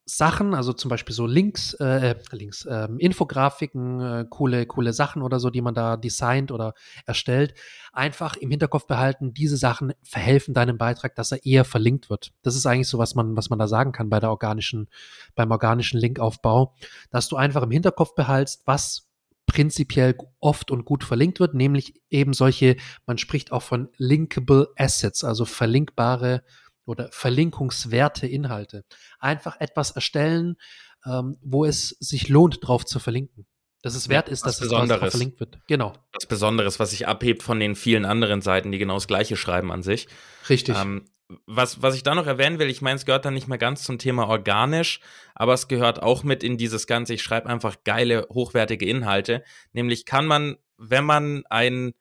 Sachen, 0.09 0.53
also 0.53 0.71
zum 0.71 0.87
Beispiel 0.87 1.13
so 1.13 1.25
Links, 1.25 1.73
äh, 1.73 2.15
Links, 2.31 2.63
äh, 2.63 2.87
Infografiken, 2.97 3.99
äh, 3.99 4.25
coole, 4.29 4.65
coole 4.65 4.93
Sachen 4.93 5.21
oder 5.21 5.37
so, 5.41 5.49
die 5.49 5.61
man 5.61 5.73
da 5.73 5.97
designt 5.97 6.49
oder 6.53 6.75
erstellt, 7.05 7.53
einfach 7.91 8.37
im 8.37 8.49
Hinterkopf 8.49 8.87
behalten, 8.87 9.33
diese 9.33 9.57
Sachen 9.57 9.93
verhelfen 10.03 10.53
deinem 10.53 10.77
Beitrag, 10.77 11.15
dass 11.15 11.33
er 11.33 11.45
eher 11.45 11.65
verlinkt 11.65 12.09
wird. 12.09 12.31
Das 12.41 12.55
ist 12.55 12.65
eigentlich 12.65 12.87
so, 12.87 12.97
was 12.97 13.15
man, 13.15 13.35
was 13.35 13.49
man 13.49 13.59
da 13.59 13.67
sagen 13.67 13.91
kann 13.91 14.09
bei 14.09 14.21
der 14.21 14.29
organischen, 14.29 14.87
beim 15.35 15.51
organischen 15.51 15.99
Linkaufbau, 15.99 16.73
dass 17.11 17.27
du 17.27 17.35
einfach 17.35 17.63
im 17.63 17.71
Hinterkopf 17.71 18.15
behaltst, 18.15 18.61
was 18.65 19.06
prinzipiell 19.47 20.15
oft 20.39 20.69
und 20.69 20.85
gut 20.85 21.03
verlinkt 21.03 21.39
wird, 21.39 21.55
nämlich 21.55 21.95
eben 22.09 22.33
solche, 22.33 22.75
man 23.07 23.17
spricht 23.17 23.51
auch 23.51 23.63
von 23.63 23.89
linkable 23.97 24.67
Assets, 24.75 25.23
also 25.23 25.45
verlinkbare 25.45 26.43
oder 26.85 27.09
verlinkungswerte 27.11 28.27
Inhalte. 28.27 28.85
Einfach 29.19 29.59
etwas 29.59 29.91
erstellen, 29.91 30.57
ähm, 31.05 31.37
wo 31.41 31.65
es 31.65 31.89
sich 31.99 32.29
lohnt, 32.29 32.59
drauf 32.61 32.85
zu 32.85 32.99
verlinken. 32.99 33.47
dass 33.83 33.95
es 33.95 34.09
wert 34.09 34.27
ist, 34.27 34.45
dass 34.45 34.59
Besonderes. 34.59 35.03
es 35.03 35.11
verlinkt 35.11 35.39
wird. 35.39 35.59
Genau. 35.67 35.93
Was 36.11 36.25
Besonderes, 36.25 36.79
was 36.79 36.89
sich 36.89 37.07
abhebt 37.07 37.41
von 37.41 37.59
den 37.59 37.75
vielen 37.75 38.05
anderen 38.05 38.41
Seiten, 38.41 38.71
die 38.71 38.79
genau 38.79 38.95
das 38.95 39.07
Gleiche 39.07 39.37
schreiben 39.37 39.71
an 39.71 39.81
sich. 39.81 40.07
Richtig. 40.49 40.75
Ähm, 40.77 41.05
was, 41.45 41.81
was 41.81 41.95
ich 41.95 42.03
da 42.03 42.15
noch 42.15 42.27
erwähnen 42.27 42.59
will, 42.59 42.69
ich 42.69 42.81
meine, 42.81 42.95
es 42.95 43.05
gehört 43.05 43.25
dann 43.25 43.33
nicht 43.33 43.47
mehr 43.47 43.57
ganz 43.57 43.83
zum 43.83 43.99
Thema 43.99 44.27
organisch, 44.27 45.01
aber 45.35 45.53
es 45.53 45.67
gehört 45.67 46.01
auch 46.01 46.23
mit 46.23 46.43
in 46.43 46.57
dieses 46.57 46.87
Ganze, 46.87 47.13
ich 47.13 47.21
schreibe 47.21 47.49
einfach 47.49 47.77
geile, 47.83 48.27
hochwertige 48.29 48.85
Inhalte. 48.85 49.43
Nämlich 49.73 50.05
kann 50.05 50.25
man, 50.25 50.57
wenn 50.77 51.03
man 51.03 51.45
einen 51.49 51.93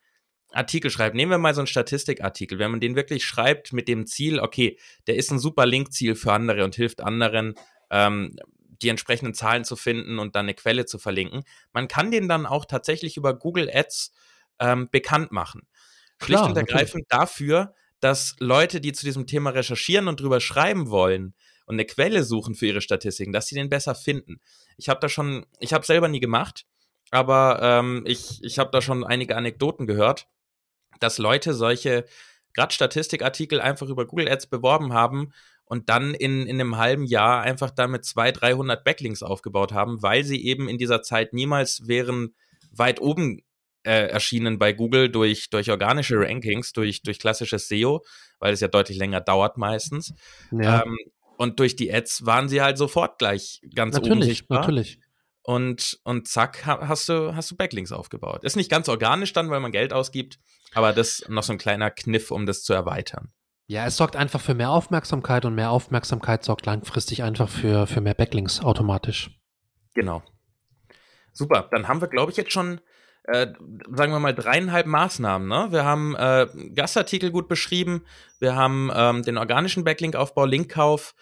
Artikel 0.52 0.90
schreibt, 0.90 1.16
nehmen 1.16 1.30
wir 1.30 1.38
mal 1.38 1.54
so 1.54 1.60
einen 1.60 1.66
Statistikartikel, 1.66 2.58
wenn 2.58 2.70
man 2.70 2.80
den 2.80 2.94
wirklich 2.94 3.24
schreibt 3.24 3.72
mit 3.72 3.88
dem 3.88 4.06
Ziel, 4.06 4.38
okay, 4.38 4.78
der 5.06 5.16
ist 5.16 5.30
ein 5.32 5.40
super 5.40 5.66
Linkziel 5.66 6.14
für 6.14 6.32
andere 6.32 6.64
und 6.64 6.76
hilft 6.76 7.00
anderen, 7.00 7.54
ähm, 7.90 8.36
die 8.82 8.88
entsprechenden 8.88 9.34
Zahlen 9.34 9.64
zu 9.64 9.74
finden 9.74 10.18
und 10.18 10.36
dann 10.36 10.46
eine 10.46 10.54
Quelle 10.54 10.86
zu 10.86 10.98
verlinken. 10.98 11.42
Man 11.72 11.88
kann 11.88 12.10
den 12.10 12.28
dann 12.28 12.46
auch 12.46 12.64
tatsächlich 12.64 13.16
über 13.16 13.34
Google 13.34 13.70
Ads 13.72 14.12
ähm, 14.60 14.88
bekannt 14.90 15.32
machen. 15.32 15.66
Schlicht 16.22 16.38
Klar, 16.38 16.48
und 16.48 16.56
ergreifend 16.56 17.06
natürlich. 17.10 17.28
dafür, 17.28 17.74
dass 18.00 18.36
Leute, 18.38 18.80
die 18.80 18.92
zu 18.92 19.04
diesem 19.04 19.26
Thema 19.26 19.50
recherchieren 19.50 20.08
und 20.08 20.20
drüber 20.20 20.40
schreiben 20.40 20.90
wollen 20.90 21.34
und 21.66 21.74
eine 21.74 21.84
Quelle 21.84 22.22
suchen 22.22 22.54
für 22.54 22.66
ihre 22.66 22.80
Statistiken, 22.80 23.32
dass 23.32 23.46
sie 23.46 23.54
den 23.54 23.68
besser 23.68 23.94
finden. 23.94 24.40
Ich 24.76 24.88
habe 24.88 25.00
da 25.00 25.08
schon, 25.08 25.46
ich 25.58 25.72
habe 25.72 25.86
selber 25.86 26.08
nie 26.08 26.20
gemacht, 26.20 26.66
aber 27.10 27.60
ähm, 27.62 28.04
ich, 28.06 28.42
ich 28.42 28.58
habe 28.58 28.70
da 28.72 28.80
schon 28.80 29.04
einige 29.04 29.36
Anekdoten 29.36 29.86
gehört, 29.86 30.28
dass 31.00 31.18
Leute 31.18 31.54
solche 31.54 32.04
gerade 32.54 32.72
Statistikartikel 32.72 33.60
einfach 33.60 33.88
über 33.88 34.06
Google 34.06 34.28
Ads 34.28 34.46
beworben 34.46 34.92
haben 34.92 35.32
und 35.64 35.88
dann 35.90 36.14
in, 36.14 36.46
in 36.46 36.60
einem 36.60 36.76
halben 36.76 37.04
Jahr 37.04 37.42
einfach 37.42 37.70
damit 37.70 38.04
200, 38.04 38.40
300 38.40 38.84
Backlinks 38.84 39.22
aufgebaut 39.22 39.72
haben, 39.72 40.02
weil 40.02 40.24
sie 40.24 40.44
eben 40.44 40.68
in 40.68 40.78
dieser 40.78 41.02
Zeit 41.02 41.32
niemals 41.32 41.86
wären 41.86 42.34
weit 42.70 43.00
oben 43.00 43.42
äh, 43.86 44.08
erschienen 44.08 44.58
bei 44.58 44.72
Google 44.72 45.08
durch, 45.08 45.48
durch 45.50 45.70
organische 45.70 46.18
Rankings, 46.18 46.72
durch, 46.72 47.02
durch 47.02 47.18
klassisches 47.18 47.68
SEO, 47.68 48.04
weil 48.38 48.52
es 48.52 48.60
ja 48.60 48.68
deutlich 48.68 48.98
länger 48.98 49.20
dauert 49.20 49.56
meistens. 49.56 50.12
Ja. 50.50 50.82
Ähm, 50.82 50.96
und 51.38 51.60
durch 51.60 51.76
die 51.76 51.92
Ads 51.92 52.26
waren 52.26 52.48
sie 52.48 52.62
halt 52.62 52.78
sofort 52.78 53.18
gleich 53.18 53.60
ganz 53.74 53.94
natürlich, 53.94 54.12
oben 54.12 54.22
sichtbar. 54.22 54.60
Natürlich. 54.60 54.98
Und, 55.42 56.00
und 56.02 56.26
zack, 56.26 56.66
hast 56.66 57.08
du, 57.08 57.36
hast 57.36 57.50
du 57.50 57.56
Backlinks 57.56 57.92
aufgebaut. 57.92 58.42
Ist 58.42 58.56
nicht 58.56 58.70
ganz 58.70 58.88
organisch 58.88 59.32
dann, 59.32 59.48
weil 59.48 59.60
man 59.60 59.70
Geld 59.70 59.92
ausgibt, 59.92 60.38
aber 60.74 60.92
das 60.92 61.20
ist 61.20 61.28
noch 61.28 61.44
so 61.44 61.52
ein 61.52 61.58
kleiner 61.58 61.90
Kniff, 61.90 62.32
um 62.32 62.46
das 62.46 62.62
zu 62.64 62.72
erweitern. 62.72 63.32
Ja, 63.68 63.86
es 63.86 63.96
sorgt 63.96 64.16
einfach 64.16 64.40
für 64.40 64.54
mehr 64.54 64.70
Aufmerksamkeit 64.70 65.44
und 65.44 65.54
mehr 65.54 65.70
Aufmerksamkeit 65.70 66.44
sorgt 66.44 66.66
langfristig 66.66 67.22
einfach 67.22 67.48
für, 67.48 67.86
für 67.86 68.00
mehr 68.00 68.14
Backlinks 68.14 68.60
automatisch. 68.60 69.30
Genau. 69.94 70.22
Super, 71.32 71.68
dann 71.70 71.86
haben 71.86 72.00
wir, 72.00 72.08
glaube 72.08 72.30
ich, 72.30 72.36
jetzt 72.36 72.52
schon 72.52 72.80
äh, 73.26 73.48
sagen 73.92 74.12
wir 74.12 74.20
mal, 74.20 74.34
dreieinhalb 74.34 74.86
Maßnahmen. 74.86 75.48
Ne? 75.48 75.68
Wir 75.70 75.84
haben 75.84 76.14
äh, 76.16 76.46
Gastartikel 76.74 77.30
gut 77.30 77.48
beschrieben, 77.48 78.04
wir 78.38 78.54
haben 78.54 78.90
ähm, 78.94 79.22
den 79.22 79.36
organischen 79.36 79.84
Backlink-Aufbau, 79.84 80.44
Linkkauf 80.44 81.14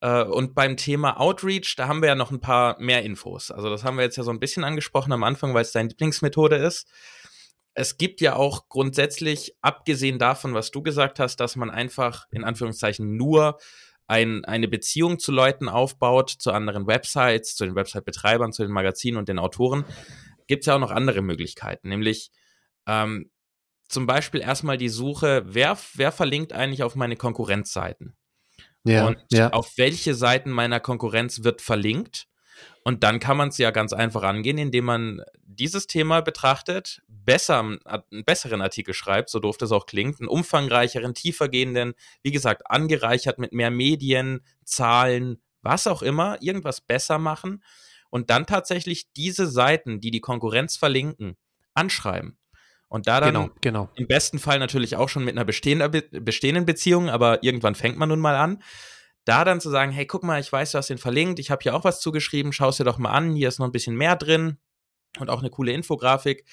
äh, 0.00 0.24
und 0.24 0.54
beim 0.54 0.76
Thema 0.76 1.20
Outreach, 1.20 1.76
da 1.76 1.86
haben 1.86 2.02
wir 2.02 2.08
ja 2.08 2.14
noch 2.14 2.32
ein 2.32 2.40
paar 2.40 2.78
mehr 2.80 3.04
Infos. 3.04 3.50
Also 3.50 3.70
das 3.70 3.84
haben 3.84 3.96
wir 3.96 4.04
jetzt 4.04 4.16
ja 4.16 4.24
so 4.24 4.32
ein 4.32 4.40
bisschen 4.40 4.64
angesprochen 4.64 5.12
am 5.12 5.22
Anfang, 5.22 5.54
weil 5.54 5.62
es 5.62 5.72
deine 5.72 5.88
Lieblingsmethode 5.88 6.56
ist. 6.56 6.88
Es 7.74 7.96
gibt 7.96 8.20
ja 8.20 8.34
auch 8.34 8.68
grundsätzlich, 8.68 9.56
abgesehen 9.62 10.18
davon, 10.18 10.54
was 10.54 10.72
du 10.72 10.82
gesagt 10.82 11.20
hast, 11.20 11.36
dass 11.36 11.56
man 11.56 11.70
einfach 11.70 12.26
in 12.30 12.44
Anführungszeichen 12.44 13.16
nur 13.16 13.58
ein, 14.08 14.44
eine 14.44 14.68
Beziehung 14.68 15.18
zu 15.18 15.32
Leuten 15.32 15.68
aufbaut, 15.68 16.30
zu 16.30 16.50
anderen 16.50 16.86
Websites, 16.86 17.54
zu 17.54 17.64
den 17.64 17.76
Website-Betreibern, 17.76 18.52
zu 18.52 18.62
den 18.62 18.72
Magazinen 18.72 19.16
und 19.16 19.28
den 19.28 19.38
Autoren, 19.38 19.84
gibt 20.46 20.62
es 20.62 20.66
ja 20.66 20.76
auch 20.76 20.80
noch 20.80 20.90
andere 20.90 21.22
Möglichkeiten, 21.22 21.88
nämlich 21.88 22.30
ähm, 22.86 23.30
zum 23.88 24.06
Beispiel 24.06 24.40
erstmal 24.40 24.78
die 24.78 24.88
Suche, 24.88 25.42
wer, 25.46 25.78
wer 25.94 26.12
verlinkt 26.12 26.52
eigentlich 26.52 26.82
auf 26.82 26.96
meine 26.96 27.16
Konkurrenzseiten? 27.16 28.16
Ja, 28.84 29.06
und 29.06 29.18
ja. 29.30 29.50
auf 29.50 29.76
welche 29.76 30.14
Seiten 30.14 30.50
meiner 30.50 30.80
Konkurrenz 30.80 31.44
wird 31.44 31.60
verlinkt? 31.60 32.26
Und 32.84 33.04
dann 33.04 33.20
kann 33.20 33.36
man 33.36 33.50
es 33.50 33.58
ja 33.58 33.70
ganz 33.70 33.92
einfach 33.92 34.22
angehen, 34.22 34.58
indem 34.58 34.86
man 34.86 35.22
dieses 35.44 35.86
Thema 35.86 36.20
betrachtet, 36.20 37.02
besser, 37.06 37.60
einen 37.60 38.24
besseren 38.24 38.60
Artikel 38.60 38.94
schreibt, 38.94 39.30
so 39.30 39.38
doof 39.38 39.56
das 39.56 39.70
auch 39.70 39.86
klingt, 39.86 40.20
einen 40.20 40.28
umfangreicheren, 40.28 41.14
tiefergehenden, 41.14 41.94
wie 42.22 42.32
gesagt, 42.32 42.68
angereichert 42.68 43.38
mit 43.38 43.52
mehr 43.52 43.70
Medien, 43.70 44.44
Zahlen, 44.64 45.40
was 45.60 45.86
auch 45.86 46.02
immer, 46.02 46.38
irgendwas 46.40 46.80
besser 46.80 47.18
machen 47.18 47.62
und 48.12 48.28
dann 48.28 48.44
tatsächlich 48.44 49.10
diese 49.14 49.46
Seiten, 49.46 49.98
die 49.98 50.10
die 50.10 50.20
Konkurrenz 50.20 50.76
verlinken, 50.76 51.38
anschreiben. 51.72 52.36
Und 52.88 53.06
da 53.06 53.20
dann 53.20 53.32
genau, 53.32 53.50
genau. 53.62 53.90
im 53.94 54.06
besten 54.06 54.38
Fall 54.38 54.58
natürlich 54.58 54.96
auch 54.96 55.08
schon 55.08 55.24
mit 55.24 55.34
einer 55.34 55.46
bestehenden 55.46 56.66
Beziehung, 56.66 57.08
aber 57.08 57.42
irgendwann 57.42 57.74
fängt 57.74 57.96
man 57.96 58.10
nun 58.10 58.20
mal 58.20 58.36
an. 58.36 58.62
Da 59.24 59.46
dann 59.46 59.62
zu 59.62 59.70
sagen, 59.70 59.92
hey, 59.92 60.04
guck 60.04 60.24
mal, 60.24 60.38
ich 60.38 60.52
weiß, 60.52 60.72
du 60.72 60.78
hast 60.78 60.90
den 60.90 60.98
verlinkt, 60.98 61.38
ich 61.38 61.50
habe 61.50 61.62
hier 61.62 61.74
auch 61.74 61.84
was 61.84 62.00
zugeschrieben, 62.00 62.52
schau 62.52 62.68
es 62.68 62.76
dir 62.76 62.84
doch 62.84 62.98
mal 62.98 63.12
an, 63.12 63.34
hier 63.34 63.48
ist 63.48 63.58
noch 63.58 63.66
ein 63.66 63.72
bisschen 63.72 63.96
mehr 63.96 64.16
drin 64.16 64.58
und 65.18 65.30
auch 65.30 65.40
eine 65.40 65.48
coole 65.48 65.72
Infografik. 65.72 66.44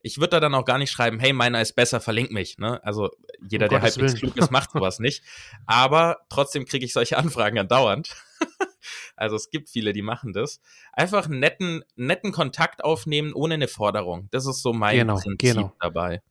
Ich 0.00 0.18
würde 0.18 0.30
da 0.30 0.40
dann 0.40 0.54
auch 0.54 0.64
gar 0.64 0.78
nicht 0.78 0.92
schreiben, 0.92 1.18
hey, 1.18 1.32
meiner 1.32 1.60
ist 1.60 1.72
besser, 1.72 2.00
verlink 2.00 2.30
mich. 2.30 2.58
Ne? 2.58 2.80
Also 2.84 3.10
jeder, 3.50 3.66
um 3.66 3.70
der 3.70 3.82
halbwegs 3.82 4.14
klug 4.14 4.36
ist, 4.36 4.52
macht 4.52 4.70
sowas 4.70 5.00
nicht. 5.00 5.24
Aber 5.66 6.18
trotzdem 6.28 6.64
kriege 6.64 6.84
ich 6.84 6.92
solche 6.92 7.18
Anfragen 7.18 7.58
andauernd. 7.58 8.14
Also 9.16 9.34
es 9.34 9.50
gibt 9.50 9.68
viele, 9.68 9.92
die 9.92 10.00
machen 10.00 10.32
das. 10.32 10.60
Einfach 10.92 11.26
einen 11.26 11.40
netten, 11.40 11.82
netten 11.96 12.30
Kontakt 12.30 12.84
aufnehmen 12.84 13.32
ohne 13.32 13.54
eine 13.54 13.66
Forderung. 13.66 14.28
Das 14.30 14.46
ist 14.46 14.62
so 14.62 14.72
mein 14.72 14.96
genau, 14.96 15.16
Prinzip 15.16 15.54
genau. 15.54 15.72
dabei. 15.80 16.22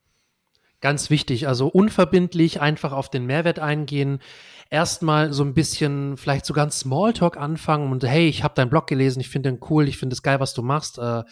Ganz 0.79 1.09
wichtig, 1.09 1.47
also 1.47 1.67
unverbindlich 1.67 2.61
einfach 2.61 2.93
auf 2.93 3.09
den 3.09 3.25
Mehrwert 3.25 3.59
eingehen. 3.59 4.19
Erstmal 4.69 5.33
so 5.33 5.43
ein 5.43 5.53
bisschen, 5.53 6.17
vielleicht 6.17 6.45
sogar 6.45 6.65
ein 6.65 6.71
Smalltalk 6.71 7.35
anfangen 7.35 7.91
und 7.91 8.03
hey, 8.03 8.27
ich 8.27 8.43
habe 8.43 8.53
deinen 8.53 8.69
Blog 8.69 8.87
gelesen, 8.87 9.19
ich 9.19 9.29
finde 9.29 9.51
den 9.51 9.59
cool, 9.69 9.87
ich 9.87 9.97
finde 9.97 10.13
es 10.13 10.21
geil, 10.21 10.39
was 10.39 10.53
du 10.53 10.61
machst. 10.61 10.97
Äh, 10.97 11.23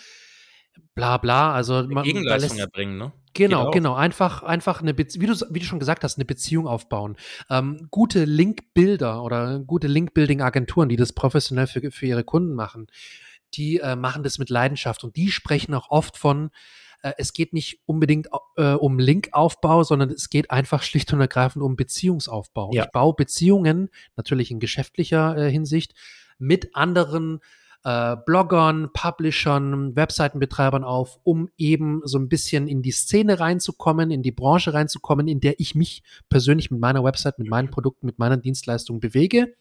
bla 0.95 1.17
bla. 1.17 1.53
Also 1.53 1.83
man, 1.87 2.03
Gegenleistung 2.03 2.57
erbringen, 2.57 2.97
ne? 2.97 3.13
Genau, 3.35 3.69
genau. 3.69 3.93
Einfach, 3.95 4.43
einfach 4.43 4.81
eine, 4.81 4.97
wie 4.97 5.03
du, 5.03 5.33
wie 5.49 5.59
du 5.59 5.65
schon 5.65 5.79
gesagt 5.79 6.03
hast, 6.03 6.17
eine 6.17 6.25
Beziehung 6.25 6.67
aufbauen. 6.67 7.17
Ähm, 7.49 7.87
gute 7.91 8.23
Linkbilder 8.23 9.21
oder 9.23 9.59
gute 9.59 9.87
Link-Building-Agenturen, 9.87 10.89
die 10.89 10.95
das 10.95 11.13
professionell 11.13 11.67
für, 11.67 11.91
für 11.91 12.05
ihre 12.05 12.23
Kunden 12.23 12.55
machen, 12.55 12.87
die 13.53 13.79
äh, 13.79 13.95
machen 13.95 14.23
das 14.23 14.39
mit 14.39 14.49
Leidenschaft 14.49 15.03
und 15.03 15.17
die 15.17 15.31
sprechen 15.31 15.73
auch 15.73 15.89
oft 15.89 16.17
von, 16.17 16.49
äh, 17.01 17.11
es 17.17 17.33
geht 17.33 17.51
nicht 17.53 17.81
unbedingt 17.85 18.29
äh, 18.55 18.71
um 18.71 18.99
Linkaufbau, 18.99 19.83
sondern 19.83 20.09
es 20.11 20.29
geht 20.29 20.49
einfach 20.49 20.81
schlicht 20.81 21.11
und 21.11 21.19
ergreifend 21.19 21.63
um 21.63 21.75
Beziehungsaufbau. 21.75 22.71
Ja. 22.73 22.85
Ich 22.85 22.91
baue 22.91 23.15
Beziehungen, 23.15 23.89
natürlich 24.15 24.49
in 24.49 24.59
geschäftlicher 24.59 25.37
äh, 25.37 25.51
Hinsicht, 25.51 25.93
mit 26.37 26.75
anderen 26.75 27.41
äh, 27.85 28.17
Bloggern, 28.25 28.89
Publishern, 28.93 29.95
Webseitenbetreibern 29.95 30.83
auf, 30.83 31.19
um 31.23 31.49
eben 31.55 32.01
so 32.03 32.17
ein 32.17 32.27
bisschen 32.27 32.67
in 32.67 32.81
die 32.81 32.91
Szene 32.91 33.39
reinzukommen, 33.39 34.09
in 34.09 34.23
die 34.23 34.31
Branche 34.31 34.73
reinzukommen, 34.73 35.27
in 35.27 35.39
der 35.39 35.59
ich 35.59 35.75
mich 35.75 36.01
persönlich 36.27 36.71
mit 36.71 36.81
meiner 36.81 37.03
Website, 37.03 37.37
mit 37.37 37.47
meinen 37.47 37.69
Produkten, 37.69 38.07
mit 38.07 38.17
meinen 38.17 38.41
Dienstleistungen 38.41 38.99
bewege 38.99 39.53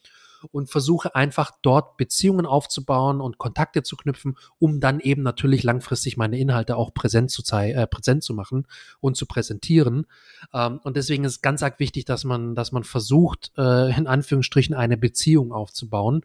und 0.52 0.70
versuche 0.70 1.14
einfach 1.14 1.52
dort 1.60 1.98
Beziehungen 1.98 2.46
aufzubauen 2.46 3.20
und 3.20 3.36
Kontakte 3.36 3.82
zu 3.82 3.94
knüpfen, 3.96 4.36
um 4.58 4.80
dann 4.80 5.00
eben 5.00 5.22
natürlich 5.22 5.62
langfristig 5.62 6.16
meine 6.16 6.38
Inhalte 6.38 6.76
auch 6.76 6.94
präsent 6.94 7.30
zu, 7.30 7.42
äh, 7.54 7.86
präsent 7.86 8.22
zu 8.22 8.32
machen 8.32 8.66
und 9.00 9.18
zu 9.18 9.26
präsentieren. 9.26 10.06
Ähm, 10.54 10.80
und 10.82 10.96
deswegen 10.96 11.24
ist 11.24 11.42
ganz 11.42 11.62
arg 11.62 11.78
wichtig, 11.78 12.06
dass 12.06 12.24
man, 12.24 12.54
dass 12.54 12.72
man 12.72 12.84
versucht, 12.84 13.52
äh, 13.58 13.94
in 13.94 14.06
Anführungsstrichen 14.06 14.74
eine 14.74 14.96
Beziehung 14.96 15.52
aufzubauen. 15.52 16.24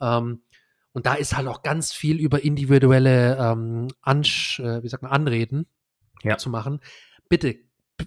Ähm, 0.00 0.40
und 0.92 1.06
da 1.06 1.14
ist 1.14 1.36
halt 1.36 1.46
auch 1.46 1.62
ganz 1.62 1.92
viel 1.92 2.18
über 2.18 2.42
individuelle 2.42 3.36
ähm, 3.38 3.88
Ansch 4.02 4.60
äh, 4.60 4.82
wie 4.82 4.88
sagt 4.88 5.02
man, 5.02 5.12
Anreden 5.12 5.66
ja. 6.22 6.36
zu 6.36 6.50
machen. 6.50 6.80
Bitte 7.28 7.56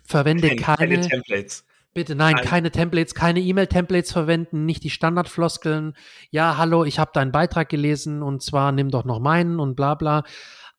verwende 0.04 0.50
keine, 0.50 0.62
keine, 0.62 0.96
keine 0.96 1.08
Templates. 1.08 1.66
Bitte 1.94 2.16
nein, 2.16 2.36
nein, 2.36 2.46
keine 2.46 2.72
Templates, 2.72 3.14
keine 3.14 3.40
E-Mail-Templates 3.40 4.12
verwenden, 4.12 4.66
nicht 4.66 4.84
die 4.84 4.90
Standardfloskeln. 4.90 5.96
Ja, 6.32 6.58
hallo, 6.58 6.86
ich 6.86 6.98
habe 6.98 7.12
deinen 7.14 7.32
Beitrag 7.32 7.70
gelesen 7.70 8.24
und 8.24 8.42
zwar 8.42 8.72
nimm 8.72 8.90
doch 8.90 9.06
noch 9.06 9.20
meinen 9.20 9.60
und 9.60 9.76
bla 9.76 9.94
bla. 9.94 10.24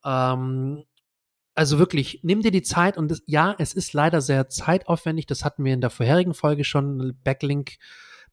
Ähm, 0.04 0.82
also 1.54 1.78
wirklich, 1.78 2.20
nimm 2.24 2.42
dir 2.42 2.50
die 2.50 2.62
Zeit 2.62 2.96
und 2.96 3.12
das, 3.12 3.22
ja, 3.26 3.54
es 3.58 3.74
ist 3.74 3.92
leider 3.92 4.20
sehr 4.20 4.48
zeitaufwendig. 4.48 5.26
Das 5.26 5.44
hatten 5.44 5.64
wir 5.64 5.72
in 5.72 5.80
der 5.80 5.90
vorherigen 5.90 6.34
Folge 6.34 6.64
schon. 6.64 7.16
Backlink, 7.22 7.76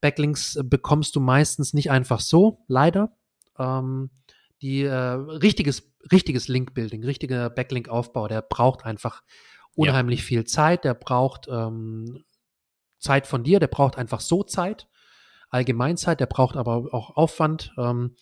Backlinks 0.01 0.57
bekommst 0.63 1.15
du 1.15 1.19
meistens 1.19 1.73
nicht 1.73 1.91
einfach 1.91 2.19
so, 2.19 2.65
leider 2.67 3.15
ähm, 3.61 4.09
die 4.61 4.83
äh, 4.83 4.93
richtiges, 4.93 5.93
richtiges 6.11 6.47
Link-Building, 6.47 7.03
richtiger 7.03 7.49
Backlink-Aufbau, 7.49 8.27
der 8.27 8.41
braucht 8.41 8.85
einfach 8.85 9.21
unheimlich 9.75 10.19
ja. 10.21 10.25
viel 10.25 10.43
Zeit, 10.45 10.83
der 10.83 10.95
braucht 10.95 11.47
ähm, 11.47 12.23
Zeit 12.99 13.27
von 13.27 13.43
dir, 13.43 13.59
der 13.59 13.67
braucht 13.67 13.97
einfach 13.97 14.19
so 14.19 14.43
Zeit, 14.43 14.87
Allgemeinzeit, 15.49 16.19
der 16.19 16.27
braucht 16.27 16.57
aber 16.57 16.93
auch 16.93 17.15
Aufwand. 17.15 17.73
Ähm, 17.77 18.15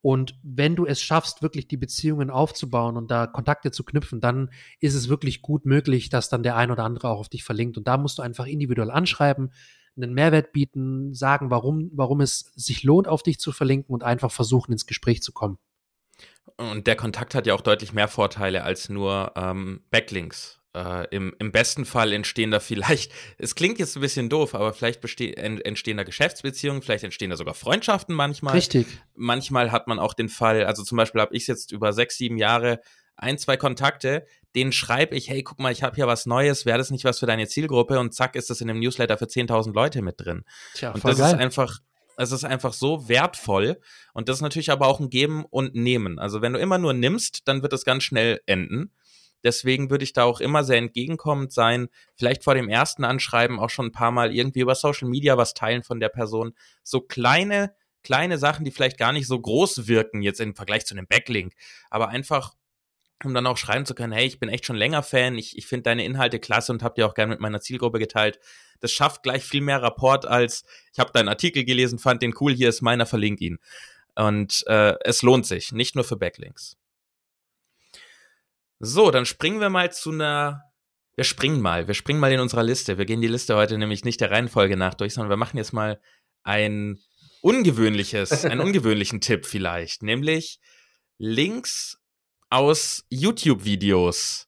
Und 0.00 0.34
wenn 0.42 0.74
du 0.74 0.84
es 0.84 1.00
schaffst, 1.00 1.42
wirklich 1.42 1.68
die 1.68 1.76
Beziehungen 1.76 2.28
aufzubauen 2.28 2.96
und 2.96 3.10
da 3.10 3.28
Kontakte 3.28 3.70
zu 3.70 3.84
knüpfen, 3.84 4.20
dann 4.20 4.50
ist 4.80 4.94
es 4.94 5.08
wirklich 5.08 5.42
gut 5.42 5.64
möglich, 5.64 6.08
dass 6.08 6.28
dann 6.28 6.42
der 6.42 6.56
ein 6.56 6.72
oder 6.72 6.82
andere 6.82 7.08
auch 7.08 7.20
auf 7.20 7.28
dich 7.28 7.44
verlinkt. 7.44 7.78
Und 7.78 7.86
da 7.86 7.96
musst 7.98 8.18
du 8.18 8.22
einfach 8.22 8.46
individuell 8.46 8.90
anschreiben, 8.90 9.52
einen 9.96 10.14
Mehrwert 10.14 10.52
bieten, 10.52 11.14
sagen, 11.14 11.50
warum, 11.50 11.90
warum 11.92 12.20
es 12.20 12.52
sich 12.56 12.82
lohnt, 12.82 13.08
auf 13.08 13.22
dich 13.22 13.38
zu 13.38 13.52
verlinken 13.52 13.92
und 13.92 14.04
einfach 14.04 14.32
versuchen, 14.32 14.72
ins 14.72 14.86
Gespräch 14.86 15.22
zu 15.22 15.32
kommen. 15.32 15.58
Und 16.56 16.86
der 16.86 16.96
Kontakt 16.96 17.34
hat 17.34 17.46
ja 17.46 17.54
auch 17.54 17.60
deutlich 17.60 17.92
mehr 17.92 18.08
Vorteile 18.08 18.64
als 18.64 18.88
nur 18.88 19.32
ähm, 19.36 19.84
Backlinks. 19.90 20.60
Äh, 20.74 21.06
im, 21.14 21.34
Im 21.38 21.52
besten 21.52 21.84
Fall 21.84 22.12
entstehen 22.12 22.50
da 22.50 22.58
vielleicht, 22.58 23.12
es 23.38 23.54
klingt 23.54 23.78
jetzt 23.78 23.96
ein 23.96 24.00
bisschen 24.00 24.28
doof, 24.28 24.54
aber 24.54 24.72
vielleicht 24.72 25.04
entstehen 25.04 25.96
da 25.96 26.02
Geschäftsbeziehungen, 26.02 26.82
vielleicht 26.82 27.04
entstehen 27.04 27.30
da 27.30 27.36
sogar 27.36 27.54
Freundschaften 27.54 28.14
manchmal. 28.14 28.54
Richtig. 28.54 28.86
Manchmal 29.14 29.70
hat 29.70 29.86
man 29.86 29.98
auch 29.98 30.14
den 30.14 30.28
Fall, 30.28 30.64
also 30.64 30.82
zum 30.82 30.96
Beispiel 30.96 31.20
habe 31.20 31.36
ich 31.36 31.46
jetzt 31.46 31.72
über 31.72 31.92
sechs, 31.92 32.16
sieben 32.16 32.38
Jahre 32.38 32.80
ein, 33.16 33.36
zwei 33.36 33.56
Kontakte, 33.58 34.26
denen 34.54 34.72
schreibe 34.72 35.16
ich, 35.16 35.28
hey, 35.28 35.42
guck 35.42 35.58
mal, 35.58 35.72
ich 35.72 35.82
habe 35.82 35.96
hier 35.96 36.06
was 36.06 36.26
Neues, 36.26 36.66
wäre 36.66 36.78
das 36.78 36.90
nicht 36.90 37.04
was 37.04 37.18
für 37.18 37.26
deine 37.26 37.48
Zielgruppe? 37.48 37.98
Und 37.98 38.14
zack, 38.14 38.36
ist 38.36 38.50
das 38.50 38.60
in 38.60 38.68
dem 38.68 38.80
Newsletter 38.80 39.18
für 39.18 39.26
10.000 39.26 39.72
Leute 39.74 40.02
mit 40.02 40.20
drin. 40.20 40.44
Tja, 40.74 40.92
und 40.92 41.04
das 41.04 41.18
geil. 41.18 41.34
ist 41.34 41.40
einfach, 41.40 41.78
es 42.16 42.32
ist 42.32 42.44
einfach 42.44 42.72
so 42.72 43.08
wertvoll 43.08 43.80
und 44.12 44.28
das 44.28 44.36
ist 44.36 44.42
natürlich 44.42 44.70
aber 44.70 44.86
auch 44.86 45.00
ein 45.00 45.10
Geben 45.10 45.44
und 45.44 45.74
Nehmen. 45.74 46.18
Also 46.18 46.42
wenn 46.42 46.52
du 46.52 46.58
immer 46.58 46.78
nur 46.78 46.92
nimmst, 46.92 47.48
dann 47.48 47.62
wird 47.62 47.72
es 47.72 47.84
ganz 47.84 48.04
schnell 48.04 48.40
enden. 48.46 48.92
Deswegen 49.44 49.90
würde 49.90 50.04
ich 50.04 50.12
da 50.12 50.24
auch 50.24 50.40
immer 50.40 50.62
sehr 50.62 50.78
entgegenkommend 50.78 51.52
sein. 51.52 51.88
Vielleicht 52.14 52.44
vor 52.44 52.54
dem 52.54 52.68
ersten 52.68 53.04
Anschreiben 53.04 53.58
auch 53.58 53.70
schon 53.70 53.86
ein 53.86 53.92
paar 53.92 54.12
Mal 54.12 54.34
irgendwie 54.34 54.60
über 54.60 54.74
Social 54.74 55.08
Media 55.08 55.36
was 55.36 55.54
teilen 55.54 55.82
von 55.82 55.98
der 55.98 56.10
Person. 56.10 56.54
So 56.84 57.00
kleine, 57.00 57.74
kleine 58.04 58.38
Sachen, 58.38 58.64
die 58.64 58.70
vielleicht 58.70 58.98
gar 58.98 59.12
nicht 59.12 59.26
so 59.26 59.40
groß 59.40 59.88
wirken 59.88 60.22
jetzt 60.22 60.40
im 60.40 60.54
Vergleich 60.54 60.86
zu 60.86 60.94
einem 60.94 61.08
Backlink, 61.08 61.54
aber 61.90 62.08
einfach 62.08 62.54
um 63.24 63.34
dann 63.34 63.46
auch 63.46 63.56
schreiben 63.56 63.86
zu 63.86 63.94
können, 63.94 64.12
hey, 64.12 64.26
ich 64.26 64.38
bin 64.38 64.48
echt 64.48 64.66
schon 64.66 64.76
länger 64.76 65.02
Fan, 65.02 65.38
ich, 65.38 65.56
ich 65.56 65.66
finde 65.66 65.84
deine 65.84 66.04
Inhalte 66.04 66.38
klasse 66.38 66.72
und 66.72 66.82
habe 66.82 66.94
die 66.96 67.04
auch 67.04 67.14
gerne 67.14 67.30
mit 67.30 67.40
meiner 67.40 67.60
Zielgruppe 67.60 67.98
geteilt. 67.98 68.38
Das 68.80 68.92
schafft 68.92 69.22
gleich 69.22 69.44
viel 69.44 69.60
mehr 69.60 69.82
Rapport 69.82 70.26
als, 70.26 70.64
ich 70.92 70.98
habe 70.98 71.12
deinen 71.12 71.28
Artikel 71.28 71.64
gelesen, 71.64 71.98
fand 71.98 72.22
den 72.22 72.34
cool, 72.40 72.52
hier 72.52 72.68
ist 72.68 72.82
meiner, 72.82 73.06
verlink 73.06 73.40
ihn. 73.40 73.58
Und 74.14 74.64
äh, 74.66 74.94
es 75.04 75.22
lohnt 75.22 75.46
sich, 75.46 75.72
nicht 75.72 75.94
nur 75.94 76.04
für 76.04 76.16
Backlinks. 76.16 76.76
So, 78.78 79.10
dann 79.10 79.26
springen 79.26 79.60
wir 79.60 79.70
mal 79.70 79.92
zu 79.92 80.10
einer. 80.10 80.64
Wir 81.14 81.24
springen 81.24 81.60
mal, 81.60 81.86
wir 81.86 81.94
springen 81.94 82.18
mal 82.18 82.32
in 82.32 82.40
unserer 82.40 82.62
Liste. 82.62 82.98
Wir 82.98 83.04
gehen 83.04 83.20
die 83.20 83.28
Liste 83.28 83.54
heute 83.54 83.78
nämlich 83.78 84.04
nicht 84.04 84.20
der 84.20 84.30
Reihenfolge 84.30 84.76
nach 84.76 84.94
durch, 84.94 85.14
sondern 85.14 85.30
wir 85.30 85.36
machen 85.36 85.58
jetzt 85.58 85.72
mal 85.72 86.00
ein 86.42 86.98
ungewöhnliches, 87.42 88.44
einen 88.44 88.60
ungewöhnlichen 88.62 89.20
Tipp 89.20 89.46
vielleicht, 89.46 90.02
nämlich 90.02 90.58
Links 91.18 92.01
aus 92.52 93.04
YouTube-Videos 93.08 94.46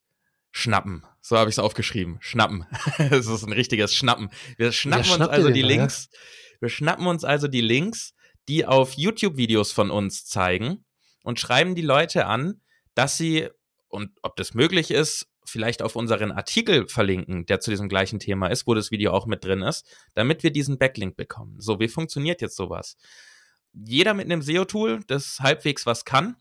schnappen. 0.51 1.07
So 1.23 1.39
habe 1.39 1.49
ich 1.49 1.55
es 1.55 1.59
aufgeschrieben. 1.59 2.19
Schnappen. 2.21 2.67
Es 2.99 3.27
ist 3.27 3.45
ein 3.45 3.53
richtiges 3.53 3.95
Schnappen. 3.95 4.29
Wir 4.59 4.73
schnappen 4.73 5.11
uns 5.11 5.29
also 5.29 5.49
die 5.49 5.63
Links. 5.63 6.11
Ja? 6.13 6.19
Wir 6.61 6.69
schnappen 6.69 7.07
uns 7.07 7.25
also 7.25 7.49
die 7.49 7.63
Links, 7.63 8.13
die 8.47 8.67
auf 8.67 8.93
YouTube-Videos 8.93 9.73
von 9.73 9.91
uns 9.91 10.27
zeigen 10.27 10.85
und 11.23 11.41
schreiben 11.41 11.75
die 11.75 11.83
Leute 11.83 12.27
an, 12.27 12.61
dass 12.95 13.17
sie 13.17 13.49
und 13.89 14.11
ob 14.23 14.37
das 14.37 14.53
möglich 14.53 14.91
ist, 14.91 15.27
vielleicht 15.47 15.81
auf 15.81 15.97
unseren 15.97 16.31
Artikel 16.31 16.89
verlinken, 16.89 17.47
der 17.47 17.61
zu 17.61 17.71
diesem 17.71 17.89
gleichen 17.89 18.19
Thema 18.19 18.49
ist, 18.49 18.67
wo 18.67 18.75
das 18.75 18.91
Video 18.91 19.13
auch 19.13 19.25
mit 19.25 19.45
drin 19.45 19.63
ist, 19.63 19.87
damit 20.15 20.43
wir 20.43 20.51
diesen 20.51 20.79
Backlink 20.79 21.17
bekommen. 21.17 21.59
So, 21.59 21.81
wie 21.81 21.89
funktioniert 21.89 22.43
jetzt 22.43 22.57
sowas? 22.57 22.97
Jeder 23.73 24.13
mit 24.13 24.27
einem 24.27 24.43
SEO-Tool, 24.43 25.01
das 25.07 25.39
halbwegs 25.41 25.87
was 25.87 26.05
kann, 26.05 26.37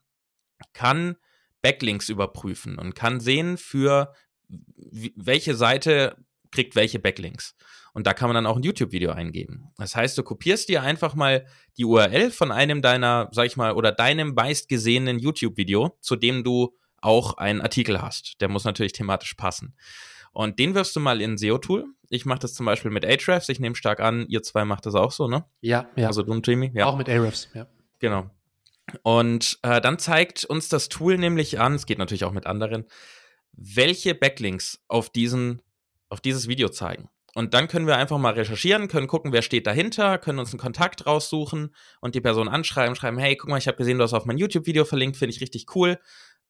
kann 0.73 1.15
Backlinks 1.63 2.09
überprüfen 2.09 2.77
und 2.77 2.93
kann 2.93 3.19
sehen, 3.19 3.57
für 3.57 4.13
welche 4.47 5.55
Seite 5.55 6.17
kriegt 6.51 6.75
welche 6.75 6.99
Backlinks. 6.99 7.55
Und 7.93 8.07
da 8.07 8.13
kann 8.13 8.27
man 8.27 8.35
dann 8.35 8.45
auch 8.45 8.57
ein 8.57 8.63
YouTube-Video 8.63 9.11
eingeben. 9.11 9.71
Das 9.77 9.95
heißt, 9.95 10.17
du 10.17 10.23
kopierst 10.23 10.69
dir 10.69 10.83
einfach 10.83 11.15
mal 11.15 11.45
die 11.77 11.85
URL 11.85 12.31
von 12.31 12.51
einem 12.51 12.81
deiner, 12.81 13.29
sag 13.31 13.45
ich 13.45 13.57
mal, 13.57 13.73
oder 13.73 13.91
deinem 13.91 14.33
meistgesehenen 14.33 15.19
YouTube-Video, 15.19 15.97
zu 16.01 16.15
dem 16.15 16.43
du 16.43 16.75
auch 17.01 17.37
einen 17.37 17.61
Artikel 17.61 18.01
hast. 18.01 18.41
Der 18.41 18.49
muss 18.49 18.63
natürlich 18.63 18.93
thematisch 18.93 19.33
passen. 19.35 19.75
Und 20.31 20.57
den 20.57 20.73
wirfst 20.73 20.95
du 20.95 20.99
mal 20.99 21.21
in 21.21 21.37
SEO-Tool. 21.37 21.85
Ich 22.09 22.25
mache 22.25 22.39
das 22.39 22.55
zum 22.55 22.65
Beispiel 22.65 22.89
mit 22.89 23.05
Ahrefs. 23.05 23.49
Ich 23.49 23.59
nehme 23.59 23.75
stark 23.75 23.99
an, 23.99 24.25
ihr 24.27 24.41
zwei 24.41 24.65
macht 24.65 24.85
das 24.87 24.95
auch 24.95 25.11
so, 25.11 25.27
ne? 25.27 25.45
Ja, 25.61 25.87
ja. 25.95 26.07
Also 26.07 26.23
du 26.23 26.31
und 26.31 26.45
Jimmy, 26.47 26.71
ja. 26.73 26.85
Auch 26.85 26.97
mit 26.97 27.09
Ahrefs, 27.09 27.49
ja. 27.53 27.67
Genau. 27.99 28.29
Und 29.01 29.59
äh, 29.63 29.81
dann 29.81 29.97
zeigt 29.97 30.45
uns 30.45 30.69
das 30.69 30.89
Tool 30.89 31.17
nämlich 31.17 31.59
an, 31.59 31.75
es 31.75 31.85
geht 31.85 31.99
natürlich 31.99 32.25
auch 32.25 32.31
mit 32.31 32.45
anderen, 32.45 32.85
welche 33.53 34.15
Backlinks 34.15 34.83
auf 34.87 35.09
diesen, 35.09 35.61
auf 36.09 36.21
dieses 36.21 36.47
Video 36.47 36.69
zeigen. 36.69 37.09
Und 37.35 37.55
dann 37.55 37.67
können 37.67 37.87
wir 37.87 37.97
einfach 37.97 38.19
mal 38.19 38.33
recherchieren, 38.33 38.87
können 38.87 39.07
gucken, 39.07 39.31
wer 39.31 39.41
steht 39.41 39.65
dahinter, 39.65 40.19
können 40.19 40.37
uns 40.37 40.51
einen 40.51 40.59
Kontakt 40.59 41.07
raussuchen 41.07 41.73
und 41.99 42.13
die 42.13 42.21
Person 42.21 42.47
anschreiben, 42.47 42.95
schreiben, 42.95 43.17
hey, 43.17 43.35
guck 43.35 43.49
mal, 43.49 43.57
ich 43.57 43.67
habe 43.67 43.77
gesehen, 43.77 43.97
du 43.97 44.03
hast 44.03 44.13
auf 44.13 44.25
mein 44.25 44.37
YouTube-Video 44.37 44.85
verlinkt, 44.85 45.17
finde 45.17 45.33
ich 45.33 45.41
richtig 45.41 45.65
cool. 45.75 45.99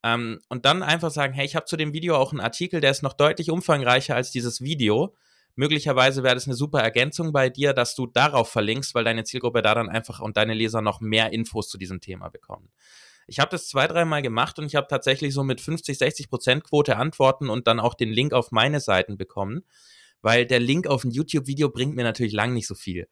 Ähm, 0.04 0.40
und 0.50 0.66
dann 0.66 0.84
einfach 0.84 1.12
sagen, 1.12 1.34
hey, 1.34 1.46
ich 1.46 1.56
habe 1.56 1.66
zu 1.66 1.78
dem 1.78 1.94
Video 1.94 2.18
auch 2.18 2.32
einen 2.32 2.42
Artikel, 2.42 2.82
der 2.82 2.92
ist 2.92 3.02
noch 3.02 3.14
deutlich 3.14 3.50
umfangreicher 3.50 4.16
als 4.16 4.32
dieses 4.32 4.60
Video. 4.60 5.16
Möglicherweise 5.56 6.24
wäre 6.24 6.36
das 6.36 6.48
eine 6.48 6.56
super 6.56 6.80
Ergänzung 6.80 7.32
bei 7.32 7.50
dir, 7.50 7.74
dass 7.74 7.94
du 7.96 8.08
darauf 8.08 8.50
verlinkst, 8.50 8.96
weil 8.96 9.04
deine 9.04 9.24
Zielgruppe 9.24 9.62
da 9.62 9.76
dann 9.76 9.90
einfach 9.90 10.20
und 10.20 10.38
deine 10.38 10.54
Leser 10.54 10.82
noch 10.82 11.00
mehr 11.00 11.32
Infos 11.32 11.70
zu 11.70 11.78
diesem 11.78 12.02
Thema 12.02 12.30
bekommen. 12.30 12.70
Ich 13.28 13.40
habe 13.40 13.52
das 13.52 13.68
zwei, 13.68 13.88
dreimal 13.88 14.22
gemacht 14.22 14.60
und 14.60 14.66
ich 14.66 14.76
habe 14.76 14.88
tatsächlich 14.88 15.34
so 15.34 15.44
mit 15.44 15.62
50, 15.62 15.98
60 15.98 16.30
Prozent 16.30 16.64
Quote 16.64 16.98
Antworten 16.98 17.50
und 17.50 17.68
dann 17.68 17.80
auch 17.80 17.94
den 17.94 18.10
Link 18.10 18.34
auf 18.34 18.52
meine 18.52 18.80
Seiten 18.80 19.16
bekommen, 19.18 19.64
weil 20.22 20.46
der 20.46 20.60
Link 20.60 20.88
auf 20.88 21.04
ein 21.04 21.12
YouTube-Video 21.12 21.70
bringt 21.70 21.96
mir 21.96 22.04
natürlich 22.04 22.34
lang 22.34 22.54
nicht 22.54 22.68
so 22.68 22.76
viel. 22.76 23.08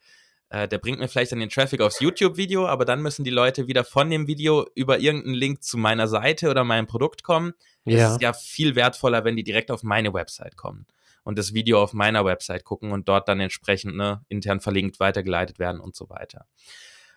Äh, 0.49 0.67
der 0.67 0.79
bringt 0.79 0.99
mir 0.99 1.07
vielleicht 1.07 1.31
dann 1.31 1.39
den 1.39 1.49
Traffic 1.49 1.79
aufs 1.79 2.01
YouTube-Video, 2.01 2.67
aber 2.67 2.83
dann 2.83 3.01
müssen 3.01 3.23
die 3.23 3.31
Leute 3.31 3.67
wieder 3.67 3.85
von 3.85 4.09
dem 4.09 4.27
Video 4.27 4.67
über 4.75 4.99
irgendeinen 4.99 5.35
Link 5.35 5.63
zu 5.63 5.77
meiner 5.77 6.07
Seite 6.07 6.49
oder 6.49 6.63
meinem 6.63 6.87
Produkt 6.87 7.23
kommen. 7.23 7.53
Ja. 7.85 8.07
Es 8.07 8.13
ist 8.13 8.21
ja 8.21 8.33
viel 8.33 8.75
wertvoller, 8.75 9.23
wenn 9.23 9.37
die 9.37 9.43
direkt 9.43 9.71
auf 9.71 9.83
meine 9.83 10.13
Website 10.13 10.57
kommen 10.57 10.87
und 11.23 11.37
das 11.37 11.53
Video 11.53 11.81
auf 11.81 11.93
meiner 11.93 12.25
Website 12.25 12.63
gucken 12.63 12.91
und 12.91 13.07
dort 13.07 13.27
dann 13.27 13.39
entsprechend 13.39 13.95
ne, 13.95 14.23
intern 14.29 14.59
verlinkt 14.59 14.99
weitergeleitet 14.99 15.59
werden 15.59 15.79
und 15.79 15.95
so 15.95 16.09
weiter. 16.09 16.47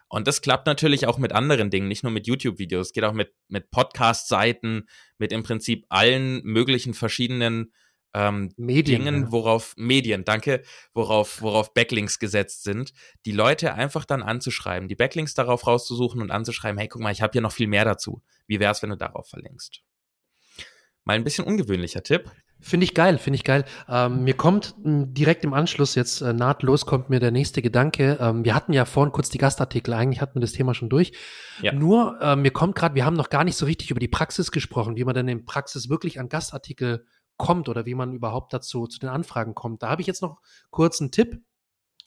Und 0.08 0.28
das 0.28 0.42
klappt 0.42 0.66
natürlich 0.66 1.06
auch 1.06 1.18
mit 1.18 1.32
anderen 1.32 1.70
Dingen, 1.70 1.88
nicht 1.88 2.04
nur 2.04 2.12
mit 2.12 2.26
YouTube-Videos. 2.26 2.88
Es 2.88 2.92
geht 2.92 3.04
auch 3.04 3.14
mit, 3.14 3.32
mit 3.48 3.70
Podcast-Seiten, 3.70 4.86
mit 5.18 5.32
im 5.32 5.42
Prinzip 5.42 5.86
allen 5.88 6.42
möglichen 6.44 6.94
verschiedenen 6.94 7.72
ähm, 8.14 8.52
Medien, 8.56 9.04
Dingen, 9.04 9.32
worauf 9.32 9.74
Medien, 9.76 10.24
danke, 10.24 10.62
worauf, 10.92 11.42
worauf 11.42 11.74
Backlinks 11.74 12.20
gesetzt 12.20 12.62
sind, 12.62 12.92
die 13.26 13.32
Leute 13.32 13.74
einfach 13.74 14.04
dann 14.04 14.22
anzuschreiben, 14.22 14.88
die 14.88 14.94
Backlinks 14.94 15.34
darauf 15.34 15.66
rauszusuchen 15.66 16.22
und 16.22 16.30
anzuschreiben, 16.30 16.78
hey, 16.78 16.86
guck 16.86 17.02
mal, 17.02 17.10
ich 17.10 17.22
habe 17.22 17.32
hier 17.32 17.40
noch 17.40 17.52
viel 17.52 17.66
mehr 17.66 17.84
dazu. 17.84 18.22
Wie 18.46 18.60
wär's, 18.60 18.82
wenn 18.82 18.90
du 18.90 18.96
darauf 18.96 19.28
verlinkst? 19.28 19.82
Mal 21.02 21.14
ein 21.14 21.24
bisschen 21.24 21.44
ungewöhnlicher 21.44 22.02
Tipp. 22.02 22.30
Finde 22.64 22.84
ich 22.84 22.94
geil, 22.94 23.18
finde 23.18 23.36
ich 23.36 23.44
geil. 23.44 23.66
Ähm, 23.90 24.24
mir 24.24 24.32
kommt 24.32 24.74
direkt 24.78 25.44
im 25.44 25.52
Anschluss 25.52 25.94
jetzt 25.94 26.22
äh, 26.22 26.32
nahtlos 26.32 26.86
kommt 26.86 27.10
mir 27.10 27.20
der 27.20 27.30
nächste 27.30 27.60
Gedanke. 27.60 28.16
Ähm, 28.18 28.42
wir 28.42 28.54
hatten 28.54 28.72
ja 28.72 28.86
vorhin 28.86 29.12
kurz 29.12 29.28
die 29.28 29.36
Gastartikel, 29.36 29.92
eigentlich 29.92 30.22
hatten 30.22 30.36
wir 30.36 30.40
das 30.40 30.52
Thema 30.52 30.72
schon 30.72 30.88
durch. 30.88 31.12
Ja. 31.60 31.74
Nur 31.74 32.18
äh, 32.22 32.36
mir 32.36 32.52
kommt 32.52 32.74
gerade, 32.74 32.94
wir 32.94 33.04
haben 33.04 33.16
noch 33.16 33.28
gar 33.28 33.44
nicht 33.44 33.58
so 33.58 33.66
richtig 33.66 33.90
über 33.90 34.00
die 34.00 34.08
Praxis 34.08 34.50
gesprochen, 34.50 34.96
wie 34.96 35.04
man 35.04 35.14
denn 35.14 35.28
in 35.28 35.44
Praxis 35.44 35.90
wirklich 35.90 36.18
an 36.18 36.30
Gastartikel 36.30 37.04
kommt 37.36 37.68
oder 37.68 37.84
wie 37.84 37.94
man 37.94 38.14
überhaupt 38.14 38.54
dazu 38.54 38.86
zu 38.86 38.98
den 38.98 39.10
Anfragen 39.10 39.54
kommt. 39.54 39.82
Da 39.82 39.90
habe 39.90 40.00
ich 40.00 40.06
jetzt 40.06 40.22
noch 40.22 40.40
kurz 40.70 41.02
einen 41.02 41.10
Tipp, 41.10 41.42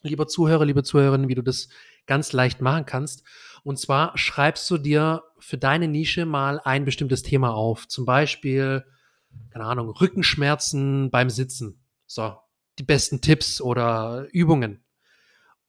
lieber 0.02 0.26
Zuhörer, 0.26 0.64
liebe 0.64 0.82
Zuhörerinnen, 0.82 1.28
wie 1.28 1.36
du 1.36 1.42
das 1.42 1.68
ganz 2.06 2.32
leicht 2.32 2.60
machen 2.60 2.84
kannst. 2.84 3.22
Und 3.62 3.78
zwar 3.78 4.18
schreibst 4.18 4.68
du 4.70 4.76
dir 4.76 5.22
für 5.38 5.56
deine 5.56 5.86
Nische 5.86 6.26
mal 6.26 6.60
ein 6.64 6.84
bestimmtes 6.84 7.22
Thema 7.22 7.54
auf. 7.54 7.86
Zum 7.86 8.04
Beispiel, 8.04 8.84
keine 9.50 9.64
Ahnung, 9.64 9.90
Rückenschmerzen 9.90 11.10
beim 11.10 11.30
Sitzen. 11.30 11.80
So, 12.06 12.36
die 12.78 12.84
besten 12.84 13.20
Tipps 13.20 13.60
oder 13.60 14.26
Übungen. 14.32 14.84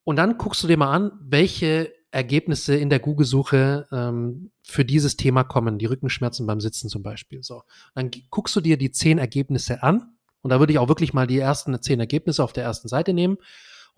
Und 0.04 0.16
dann 0.16 0.38
guckst 0.38 0.62
du 0.62 0.68
dir 0.68 0.76
mal 0.76 0.92
an, 0.92 1.12
welche 1.20 1.92
Ergebnisse 2.10 2.76
in 2.76 2.90
der 2.90 2.98
Google-Suche 2.98 3.86
ähm, 3.92 4.50
für 4.62 4.84
dieses 4.84 5.16
Thema 5.16 5.44
kommen, 5.44 5.78
die 5.78 5.86
Rückenschmerzen 5.86 6.46
beim 6.46 6.60
Sitzen 6.60 6.88
zum 6.88 7.02
Beispiel. 7.02 7.42
So, 7.42 7.62
dann 7.94 8.10
guckst 8.30 8.56
du 8.56 8.60
dir 8.60 8.76
die 8.76 8.90
zehn 8.90 9.18
Ergebnisse 9.18 9.82
an 9.82 10.14
und 10.42 10.50
da 10.50 10.58
würde 10.58 10.72
ich 10.72 10.78
auch 10.78 10.88
wirklich 10.88 11.12
mal 11.12 11.26
die 11.26 11.38
ersten 11.38 11.80
zehn 11.80 12.00
Ergebnisse 12.00 12.42
auf 12.42 12.52
der 12.52 12.64
ersten 12.64 12.88
Seite 12.88 13.12
nehmen 13.12 13.38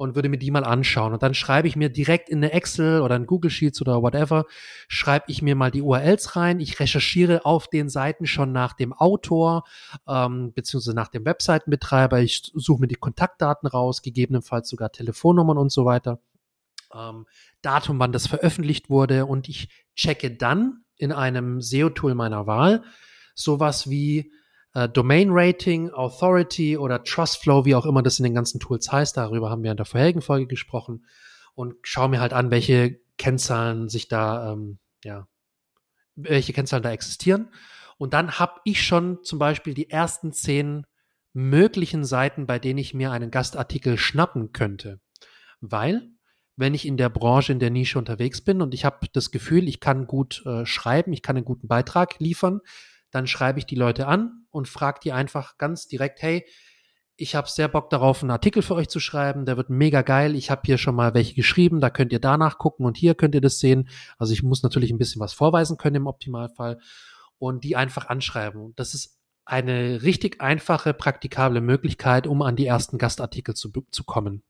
und 0.02 0.16
würde 0.16 0.28
mir 0.28 0.38
die 0.38 0.50
mal 0.50 0.64
anschauen. 0.64 1.12
Und 1.12 1.22
dann 1.22 1.32
schreibe 1.32 1.68
ich 1.68 1.76
mir 1.76 1.88
direkt 1.88 2.28
in 2.28 2.38
eine 2.38 2.52
Excel 2.52 3.02
oder 3.02 3.14
in 3.14 3.26
Google 3.26 3.50
Sheets 3.50 3.80
oder 3.80 4.02
whatever, 4.02 4.46
schreibe 4.88 5.26
ich 5.28 5.42
mir 5.42 5.54
mal 5.54 5.70
die 5.70 5.80
URLs 5.80 6.34
rein. 6.34 6.58
Ich 6.58 6.80
recherchiere 6.80 7.44
auf 7.46 7.68
den 7.68 7.88
Seiten 7.88 8.26
schon 8.26 8.50
nach 8.50 8.72
dem 8.72 8.92
Autor, 8.92 9.62
ähm, 10.08 10.52
beziehungsweise 10.52 10.96
nach 10.96 11.08
dem 11.08 11.24
Webseitenbetreiber. 11.24 12.20
Ich 12.20 12.50
suche 12.52 12.80
mir 12.80 12.88
die 12.88 12.96
Kontaktdaten 12.96 13.68
raus, 13.68 14.02
gegebenenfalls 14.02 14.68
sogar 14.68 14.90
Telefonnummern 14.90 15.56
und 15.56 15.70
so 15.70 15.84
weiter 15.84 16.18
ähm, 16.92 17.26
Datum, 17.62 18.00
wann 18.00 18.10
das 18.10 18.26
veröffentlicht 18.26 18.90
wurde 18.90 19.26
und 19.26 19.48
ich 19.48 19.68
checke 19.94 20.32
dann 20.32 20.84
in 20.96 21.12
einem 21.12 21.60
SEO-Tool 21.60 22.14
meiner 22.14 22.46
Wahl 22.48 22.82
sowas 23.34 23.88
wie 23.88 24.32
äh, 24.74 24.88
Domain 24.88 25.28
Rating, 25.30 25.90
Authority 25.90 26.76
oder 26.76 27.04
Trustflow, 27.04 27.64
wie 27.64 27.74
auch 27.74 27.86
immer 27.86 28.02
das 28.02 28.18
in 28.18 28.24
den 28.24 28.34
ganzen 28.34 28.60
Tools 28.60 28.90
heißt. 28.90 29.16
Darüber 29.16 29.50
haben 29.50 29.62
wir 29.62 29.70
in 29.70 29.76
der 29.76 29.86
vorherigen 29.86 30.22
Folge 30.22 30.46
gesprochen 30.46 31.04
und 31.54 31.74
schaue 31.82 32.08
mir 32.08 32.20
halt 32.20 32.32
an, 32.32 32.50
welche 32.50 33.00
Kennzahlen 33.18 33.88
sich 33.88 34.08
da, 34.08 34.52
ähm, 34.52 34.78
ja, 35.04 35.26
welche 36.14 36.52
Kennzahlen 36.52 36.82
da 36.82 36.90
existieren. 36.90 37.48
Und 37.98 38.14
dann 38.14 38.38
habe 38.38 38.60
ich 38.64 38.82
schon 38.84 39.22
zum 39.22 39.38
Beispiel 39.38 39.74
die 39.74 39.90
ersten 39.90 40.32
zehn 40.32 40.86
möglichen 41.32 42.04
Seiten, 42.04 42.46
bei 42.46 42.58
denen 42.58 42.78
ich 42.78 42.94
mir 42.94 43.12
einen 43.12 43.30
Gastartikel 43.30 43.96
schnappen 43.96 44.52
könnte. 44.52 45.00
Weil, 45.60 46.10
wenn 46.56 46.74
ich 46.74 46.86
in 46.86 46.96
der 46.96 47.08
Branche, 47.08 47.52
in 47.52 47.58
der 47.58 47.70
Nische 47.70 47.98
unterwegs 47.98 48.42
bin 48.42 48.60
und 48.60 48.74
ich 48.74 48.84
habe 48.84 49.06
das 49.12 49.30
Gefühl, 49.30 49.68
ich 49.68 49.80
kann 49.80 50.06
gut 50.06 50.44
äh, 50.44 50.66
schreiben, 50.66 51.12
ich 51.12 51.22
kann 51.22 51.36
einen 51.36 51.44
guten 51.44 51.68
Beitrag 51.68 52.18
liefern, 52.18 52.60
dann 53.12 53.28
schreibe 53.28 53.60
ich 53.60 53.66
die 53.66 53.76
Leute 53.76 54.08
an 54.08 54.46
und 54.50 54.66
frage 54.66 54.98
die 55.04 55.12
einfach 55.12 55.58
ganz 55.58 55.86
direkt, 55.86 56.22
hey, 56.22 56.44
ich 57.16 57.34
habe 57.34 57.48
sehr 57.48 57.68
Bock 57.68 57.90
darauf, 57.90 58.22
einen 58.22 58.30
Artikel 58.30 58.62
für 58.62 58.74
euch 58.74 58.88
zu 58.88 58.98
schreiben, 58.98 59.44
der 59.44 59.56
wird 59.56 59.70
mega 59.70 60.02
geil. 60.02 60.34
Ich 60.34 60.50
habe 60.50 60.62
hier 60.64 60.78
schon 60.78 60.96
mal 60.96 61.14
welche 61.14 61.34
geschrieben, 61.34 61.80
da 61.80 61.90
könnt 61.90 62.12
ihr 62.12 62.18
danach 62.18 62.58
gucken 62.58 62.86
und 62.86 62.96
hier 62.96 63.14
könnt 63.14 63.34
ihr 63.34 63.40
das 63.40 63.60
sehen. 63.60 63.88
Also 64.18 64.32
ich 64.32 64.42
muss 64.42 64.62
natürlich 64.62 64.90
ein 64.90 64.98
bisschen 64.98 65.20
was 65.20 65.34
vorweisen 65.34 65.76
können 65.76 65.96
im 65.96 66.06
Optimalfall 66.06 66.80
und 67.38 67.64
die 67.64 67.76
einfach 67.76 68.08
anschreiben. 68.08 68.72
Das 68.76 68.94
ist 68.94 69.18
eine 69.44 70.02
richtig 70.02 70.40
einfache, 70.40 70.94
praktikable 70.94 71.60
Möglichkeit, 71.60 72.26
um 72.26 72.42
an 72.42 72.56
die 72.56 72.66
ersten 72.66 72.98
Gastartikel 72.98 73.54
zu, 73.54 73.70
zu 73.90 74.04
kommen. 74.04 74.42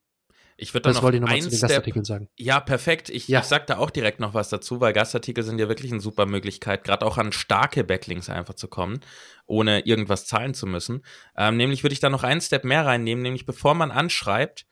Ich 0.62 0.75
würde 0.75 0.83
dann 0.83 0.94
das 0.94 1.03
wollte 1.03 1.16
ich 1.16 1.20
nochmal 1.20 1.40
zu 1.40 1.51
den 1.51 1.61
Gastartikeln 1.61 2.05
sagen. 2.05 2.29
Ja, 2.37 2.61
perfekt. 2.61 3.09
Ich, 3.09 3.27
ja. 3.27 3.40
ich 3.40 3.46
sag 3.46 3.66
da 3.66 3.79
auch 3.79 3.90
direkt 3.90 4.20
noch 4.20 4.33
was 4.33 4.48
dazu, 4.48 4.81
weil 4.81 4.92
Gastartikel 4.92 5.42
sind 5.42 5.59
ja 5.59 5.68
wirklich 5.68 5.90
eine 5.90 6.01
super 6.01 6.25
Möglichkeit, 6.25 6.85
gerade 6.85 7.05
auch 7.05 7.18
an 7.18 7.33
starke 7.33 7.83
Backlinks 7.83 8.31
einfach 8.31 8.55
zu 8.55 8.68
kommen, 8.68 9.01
ohne 9.46 9.81
irgendwas 9.81 10.25
zahlen 10.27 10.55
zu 10.55 10.66
müssen. 10.66 11.05
Ähm, 11.37 11.57
nämlich 11.57 11.83
würde 11.83 11.94
ich 11.94 12.01
da 12.01 12.11
noch 12.11 12.22
einen 12.22 12.40
Step 12.40 12.62
mehr 12.62 12.87
reinnehmen, 12.87 13.22
nämlich 13.22 13.44
bevor 13.44 13.75
man 13.75 13.90
anschreibt, 13.90 14.66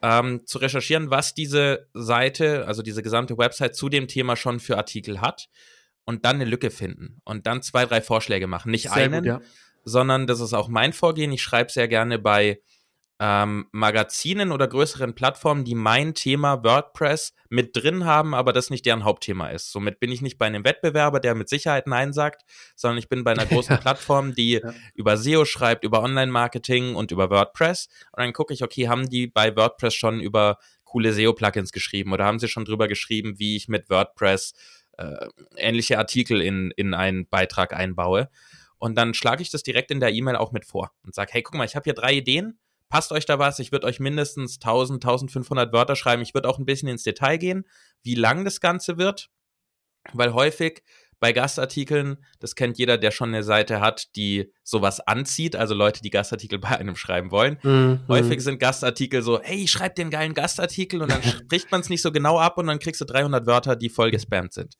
ähm, 0.00 0.46
zu 0.46 0.56
recherchieren, 0.56 1.10
was 1.10 1.34
diese 1.34 1.88
Seite, 1.92 2.66
also 2.66 2.80
diese 2.80 3.02
gesamte 3.02 3.36
Website 3.36 3.76
zu 3.76 3.90
dem 3.90 4.08
Thema 4.08 4.36
schon 4.36 4.58
für 4.58 4.78
Artikel 4.78 5.20
hat 5.20 5.48
und 6.06 6.24
dann 6.24 6.36
eine 6.36 6.46
Lücke 6.46 6.70
finden 6.70 7.20
und 7.24 7.46
dann 7.46 7.60
zwei, 7.60 7.84
drei 7.84 8.00
Vorschläge 8.00 8.46
machen. 8.46 8.70
Nicht 8.70 8.84
Sehr 8.84 9.04
einen, 9.04 9.16
gut, 9.16 9.26
ja. 9.26 9.40
sondern 9.84 10.26
das 10.26 10.40
ist 10.40 10.54
auch 10.54 10.68
mein 10.68 10.94
Vorgehen. 10.94 11.30
Ich 11.32 11.42
schreibe 11.42 11.70
sehr 11.70 11.88
gerne 11.88 12.18
bei 12.18 12.60
ähm, 13.18 13.66
Magazinen 13.72 14.52
oder 14.52 14.68
größeren 14.68 15.14
Plattformen, 15.14 15.64
die 15.64 15.74
mein 15.74 16.14
Thema 16.14 16.62
WordPress 16.62 17.32
mit 17.48 17.74
drin 17.74 18.04
haben, 18.04 18.34
aber 18.34 18.52
das 18.52 18.68
nicht 18.68 18.84
deren 18.84 19.04
Hauptthema 19.04 19.48
ist. 19.48 19.72
Somit 19.72 20.00
bin 20.00 20.12
ich 20.12 20.20
nicht 20.20 20.36
bei 20.38 20.46
einem 20.46 20.64
Wettbewerber, 20.64 21.18
der 21.18 21.34
mit 21.34 21.48
Sicherheit 21.48 21.86
Nein 21.86 22.12
sagt, 22.12 22.42
sondern 22.74 22.98
ich 22.98 23.08
bin 23.08 23.24
bei 23.24 23.32
einer 23.32 23.46
großen 23.46 23.78
Plattform, 23.78 24.34
die 24.34 24.60
ja. 24.62 24.74
über 24.94 25.16
SEO 25.16 25.46
schreibt, 25.46 25.84
über 25.84 26.02
Online-Marketing 26.02 26.94
und 26.94 27.10
über 27.10 27.30
WordPress. 27.30 27.88
Und 28.12 28.22
dann 28.22 28.32
gucke 28.34 28.52
ich, 28.52 28.62
okay, 28.62 28.88
haben 28.88 29.08
die 29.08 29.26
bei 29.26 29.56
WordPress 29.56 29.94
schon 29.94 30.20
über 30.20 30.58
coole 30.84 31.12
SEO-Plugins 31.12 31.72
geschrieben 31.72 32.12
oder 32.12 32.26
haben 32.26 32.38
sie 32.38 32.48
schon 32.48 32.64
drüber 32.64 32.86
geschrieben, 32.86 33.38
wie 33.38 33.56
ich 33.56 33.68
mit 33.68 33.88
WordPress 33.88 34.52
äh, 34.98 35.26
ähnliche 35.56 35.98
Artikel 35.98 36.42
in, 36.42 36.70
in 36.76 36.92
einen 36.92 37.28
Beitrag 37.28 37.72
einbaue. 37.72 38.28
Und 38.78 38.96
dann 38.96 39.14
schlage 39.14 39.40
ich 39.40 39.50
das 39.50 39.62
direkt 39.62 39.90
in 39.90 40.00
der 40.00 40.12
E-Mail 40.12 40.36
auch 40.36 40.52
mit 40.52 40.66
vor 40.66 40.92
und 41.02 41.14
sage, 41.14 41.32
hey, 41.32 41.42
guck 41.42 41.54
mal, 41.54 41.64
ich 41.64 41.76
habe 41.76 41.84
hier 41.84 41.94
drei 41.94 42.12
Ideen 42.12 42.58
passt 42.88 43.12
euch 43.12 43.26
da 43.26 43.38
was. 43.38 43.58
Ich 43.58 43.72
würde 43.72 43.86
euch 43.86 44.00
mindestens 44.00 44.56
1000, 44.56 45.04
1500 45.04 45.72
Wörter 45.72 45.96
schreiben. 45.96 46.22
Ich 46.22 46.34
würde 46.34 46.48
auch 46.48 46.58
ein 46.58 46.66
bisschen 46.66 46.88
ins 46.88 47.02
Detail 47.02 47.38
gehen, 47.38 47.64
wie 48.02 48.14
lang 48.14 48.44
das 48.44 48.60
Ganze 48.60 48.98
wird, 48.98 49.28
weil 50.12 50.32
häufig 50.32 50.82
bei 51.18 51.32
Gastartikeln, 51.32 52.18
das 52.40 52.54
kennt 52.56 52.76
jeder, 52.78 52.98
der 52.98 53.10
schon 53.10 53.30
eine 53.30 53.42
Seite 53.42 53.80
hat, 53.80 54.14
die 54.16 54.52
sowas 54.62 55.00
anzieht, 55.00 55.56
also 55.56 55.74
Leute, 55.74 56.02
die 56.02 56.10
Gastartikel 56.10 56.58
bei 56.60 56.76
einem 56.76 56.96
schreiben 56.96 57.30
wollen. 57.30 57.58
Mhm. 57.62 58.00
Häufig 58.08 58.40
sind 58.42 58.58
Gastartikel 58.58 59.22
so, 59.22 59.40
hey, 59.40 59.66
schreib 59.66 59.94
den 59.94 60.10
geilen 60.10 60.34
Gastartikel 60.34 61.02
und 61.02 61.10
dann 61.10 61.22
spricht 61.22 61.70
man 61.70 61.80
es 61.80 61.88
nicht 61.88 62.02
so 62.02 62.12
genau 62.12 62.38
ab 62.38 62.58
und 62.58 62.66
dann 62.66 62.78
kriegst 62.78 63.00
du 63.00 63.04
300 63.06 63.46
Wörter, 63.46 63.76
die 63.76 63.88
voll 63.88 64.10
gespammt 64.10 64.52
sind. 64.52 64.76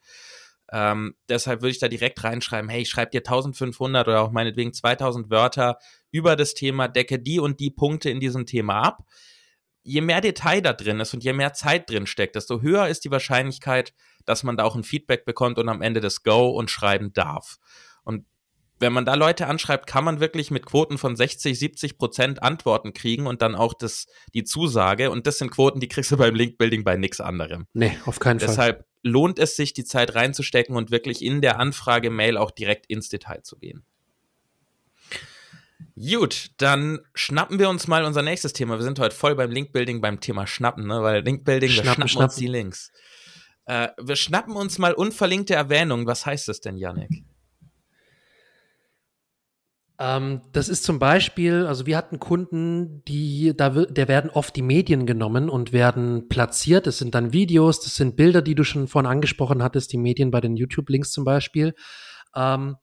Ähm, 0.72 1.14
deshalb 1.28 1.62
würde 1.62 1.70
ich 1.70 1.78
da 1.78 1.88
direkt 1.88 2.22
reinschreiben, 2.24 2.68
hey, 2.68 2.82
ich 2.82 2.88
schreibe 2.88 3.10
dir 3.10 3.20
1500 3.20 4.08
oder 4.08 4.22
auch 4.22 4.32
meinetwegen 4.32 4.72
2000 4.72 5.30
Wörter 5.30 5.78
über 6.10 6.34
das 6.34 6.54
Thema, 6.54 6.88
decke 6.88 7.18
die 7.18 7.38
und 7.38 7.60
die 7.60 7.70
Punkte 7.70 8.10
in 8.10 8.20
diesem 8.20 8.46
Thema 8.46 8.80
ab. 8.82 9.04
Je 9.82 10.00
mehr 10.00 10.20
Detail 10.20 10.62
da 10.62 10.72
drin 10.72 10.98
ist 10.98 11.14
und 11.14 11.22
je 11.22 11.32
mehr 11.32 11.52
Zeit 11.52 11.88
drin 11.88 12.06
steckt, 12.06 12.34
desto 12.34 12.60
höher 12.60 12.88
ist 12.88 13.04
die 13.04 13.10
Wahrscheinlichkeit, 13.12 13.94
dass 14.24 14.42
man 14.42 14.56
da 14.56 14.64
auch 14.64 14.74
ein 14.74 14.82
Feedback 14.82 15.24
bekommt 15.24 15.58
und 15.58 15.68
am 15.68 15.82
Ende 15.82 16.00
das 16.00 16.24
Go 16.24 16.48
und 16.48 16.70
schreiben 16.70 17.12
darf. 17.12 17.58
Und 18.02 18.24
wenn 18.78 18.92
man 18.92 19.04
da 19.04 19.14
Leute 19.14 19.46
anschreibt, 19.46 19.86
kann 19.86 20.04
man 20.04 20.20
wirklich 20.20 20.50
mit 20.50 20.66
Quoten 20.66 20.98
von 20.98 21.16
60, 21.16 21.58
70 21.58 21.98
Prozent 21.98 22.42
Antworten 22.42 22.92
kriegen 22.92 23.26
und 23.26 23.42
dann 23.42 23.54
auch 23.54 23.72
das, 23.72 24.06
die 24.34 24.44
Zusage. 24.44 25.10
Und 25.10 25.26
das 25.26 25.38
sind 25.38 25.50
Quoten, 25.50 25.80
die 25.80 25.88
kriegst 25.88 26.10
du 26.10 26.16
beim 26.16 26.34
Linkbuilding 26.34 26.84
bei 26.84 26.96
nichts 26.96 27.20
anderem. 27.20 27.66
Nee, 27.72 27.96
auf 28.04 28.18
keinen 28.18 28.40
Fall. 28.40 28.48
Deshalb 28.48 28.84
lohnt 29.06 29.38
es 29.38 29.56
sich, 29.56 29.72
die 29.72 29.84
Zeit 29.84 30.14
reinzustecken 30.14 30.76
und 30.76 30.90
wirklich 30.90 31.22
in 31.22 31.40
der 31.40 31.58
Anfrage-Mail 31.58 32.36
auch 32.36 32.50
direkt 32.50 32.86
ins 32.86 33.08
Detail 33.08 33.42
zu 33.42 33.56
gehen. 33.56 33.84
Gut, 35.94 36.50
dann 36.58 37.00
schnappen 37.14 37.58
wir 37.58 37.68
uns 37.68 37.86
mal 37.86 38.04
unser 38.04 38.22
nächstes 38.22 38.52
Thema. 38.52 38.78
Wir 38.78 38.82
sind 38.82 38.98
heute 38.98 39.14
voll 39.14 39.34
beim 39.34 39.50
Linkbuilding, 39.50 40.00
beim 40.00 40.20
Thema 40.20 40.46
Schnappen, 40.46 40.86
ne? 40.86 41.02
weil 41.02 41.22
Linkbuilding, 41.22 41.70
wir 41.70 41.82
schnappen, 41.82 42.08
schnappen 42.08 42.28
uns 42.28 42.36
die 42.36 42.46
Links. 42.46 42.92
Äh, 43.66 43.88
wir 44.00 44.16
schnappen 44.16 44.54
uns 44.56 44.78
mal 44.78 44.92
unverlinkte 44.92 45.54
Erwähnungen. 45.54 46.06
Was 46.06 46.26
heißt 46.26 46.48
das 46.48 46.60
denn, 46.60 46.76
Yannick? 46.76 47.24
Ähm, 49.98 50.42
das 50.52 50.68
ist 50.68 50.84
zum 50.84 50.98
Beispiel, 50.98 51.66
also 51.66 51.86
wir 51.86 51.96
hatten 51.96 52.18
Kunden, 52.18 53.02
die, 53.06 53.54
da 53.56 53.70
der 53.70 54.08
werden 54.08 54.30
oft 54.30 54.54
die 54.54 54.62
Medien 54.62 55.06
genommen 55.06 55.48
und 55.48 55.72
werden 55.72 56.28
platziert. 56.28 56.86
Das 56.86 56.98
sind 56.98 57.14
dann 57.14 57.32
Videos, 57.32 57.80
das 57.80 57.96
sind 57.96 58.16
Bilder, 58.16 58.42
die 58.42 58.54
du 58.54 58.64
schon 58.64 58.88
vorhin 58.88 59.10
angesprochen 59.10 59.62
hattest, 59.62 59.92
die 59.92 59.98
Medien 59.98 60.30
bei 60.30 60.40
den 60.40 60.56
YouTube-Links 60.56 61.12
zum 61.12 61.24
Beispiel. 61.24 61.74
Ähm, 62.34 62.76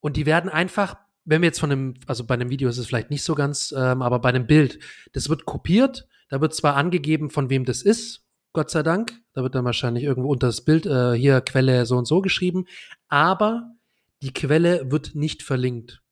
und 0.00 0.16
die 0.16 0.26
werden 0.26 0.50
einfach, 0.50 0.96
wenn 1.24 1.42
wir 1.42 1.46
jetzt 1.46 1.60
von 1.60 1.70
einem, 1.70 1.94
also 2.06 2.24
bei 2.24 2.34
einem 2.34 2.50
Video 2.50 2.68
ist 2.68 2.78
es 2.78 2.86
vielleicht 2.86 3.10
nicht 3.10 3.22
so 3.22 3.34
ganz, 3.34 3.72
ähm, 3.76 4.02
aber 4.02 4.18
bei 4.18 4.30
einem 4.30 4.46
Bild, 4.46 4.80
das 5.12 5.28
wird 5.28 5.44
kopiert, 5.44 6.08
da 6.28 6.40
wird 6.40 6.54
zwar 6.54 6.76
angegeben, 6.76 7.30
von 7.30 7.50
wem 7.50 7.64
das 7.64 7.82
ist, 7.82 8.24
Gott 8.52 8.70
sei 8.70 8.82
Dank, 8.82 9.12
da 9.34 9.42
wird 9.42 9.54
dann 9.54 9.64
wahrscheinlich 9.64 10.04
irgendwo 10.04 10.30
unter 10.30 10.48
das 10.48 10.64
Bild 10.64 10.86
äh, 10.86 11.12
hier 11.12 11.40
Quelle 11.40 11.86
so 11.86 11.96
und 11.96 12.06
so 12.06 12.20
geschrieben, 12.20 12.64
aber 13.08 13.70
die 14.22 14.32
Quelle 14.32 14.90
wird 14.90 15.14
nicht 15.14 15.42
verlinkt. 15.42 16.02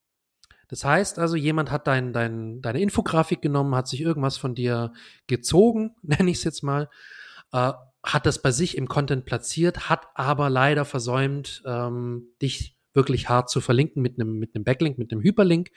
Das 0.67 0.83
heißt 0.83 1.19
also, 1.19 1.35
jemand 1.35 1.71
hat 1.71 1.87
dein, 1.87 2.13
dein, 2.13 2.61
deine 2.61 2.81
Infografik 2.81 3.41
genommen, 3.41 3.75
hat 3.75 3.87
sich 3.87 4.01
irgendwas 4.01 4.37
von 4.37 4.55
dir 4.55 4.93
gezogen, 5.27 5.95
nenne 6.01 6.29
ich 6.29 6.37
es 6.37 6.43
jetzt 6.43 6.63
mal, 6.63 6.89
äh, 7.53 7.73
hat 8.03 8.25
das 8.25 8.41
bei 8.41 8.51
sich 8.51 8.77
im 8.77 8.87
Content 8.87 9.25
platziert, 9.25 9.89
hat 9.89 10.07
aber 10.15 10.49
leider 10.49 10.85
versäumt, 10.85 11.61
ähm, 11.65 12.29
dich 12.41 12.77
wirklich 12.93 13.29
hart 13.29 13.49
zu 13.49 13.61
verlinken 13.61 14.01
mit 14.01 14.19
einem 14.19 14.39
mit 14.39 14.51
Backlink, 14.63 14.97
mit 14.97 15.11
einem 15.11 15.21
Hyperlink. 15.21 15.69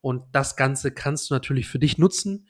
Und 0.00 0.24
das 0.32 0.56
Ganze 0.56 0.92
kannst 0.92 1.30
du 1.30 1.34
natürlich 1.34 1.66
für 1.66 1.78
dich 1.78 1.98
nutzen, 1.98 2.46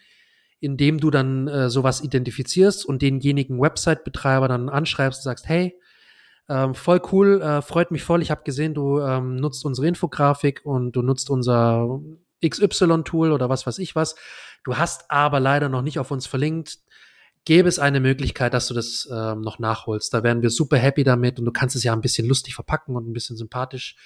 indem 0.61 0.98
du 0.98 1.11
dann 1.11 1.46
äh, 1.48 1.70
sowas 1.70 2.03
identifizierst 2.03 2.85
und 2.85 3.01
denjenigen 3.01 3.61
Website-Betreiber 3.61 4.48
dann 4.48 4.68
anschreibst 4.68 5.20
und 5.20 5.24
sagst, 5.24 5.48
hey, 5.48 5.79
ähm, 6.48 6.74
voll 6.74 7.00
cool, 7.12 7.42
äh, 7.42 7.62
freut 7.62 7.90
mich 7.90 8.02
voll. 8.02 8.22
Ich 8.22 8.30
habe 8.30 8.42
gesehen, 8.42 8.74
du 8.74 9.00
ähm, 9.00 9.37
nutzt 9.37 9.64
unsere 9.64 9.87
Infografik 9.87 10.64
und 10.64 10.92
du 10.92 11.02
nutzt 11.02 11.28
unser 11.30 12.00
XY-Tool 12.46 13.32
oder 13.32 13.48
was 13.48 13.66
weiß 13.66 13.78
ich 13.78 13.94
was. 13.94 14.14
Du 14.64 14.76
hast 14.76 15.11
aber 15.11 15.40
leider 15.40 15.68
noch 15.68 15.82
nicht 15.82 15.98
auf 15.98 16.11
uns 16.11 16.26
verlinkt. 16.26 16.78
Gäbe 17.44 17.68
es 17.68 17.78
eine 17.78 18.00
Möglichkeit, 18.00 18.54
dass 18.54 18.66
du 18.66 18.74
das 18.74 19.08
ähm, 19.12 19.40
noch 19.40 19.58
nachholst? 19.58 20.12
Da 20.12 20.22
wären 20.22 20.42
wir 20.42 20.50
super 20.50 20.78
happy 20.78 21.04
damit 21.04 21.38
und 21.38 21.44
du 21.44 21.52
kannst 21.52 21.76
es 21.76 21.84
ja 21.84 21.92
ein 21.92 22.00
bisschen 22.00 22.26
lustig 22.26 22.54
verpacken 22.54 22.96
und 22.96 23.08
ein 23.08 23.12
bisschen 23.12 23.37
sympathisch 23.37 23.96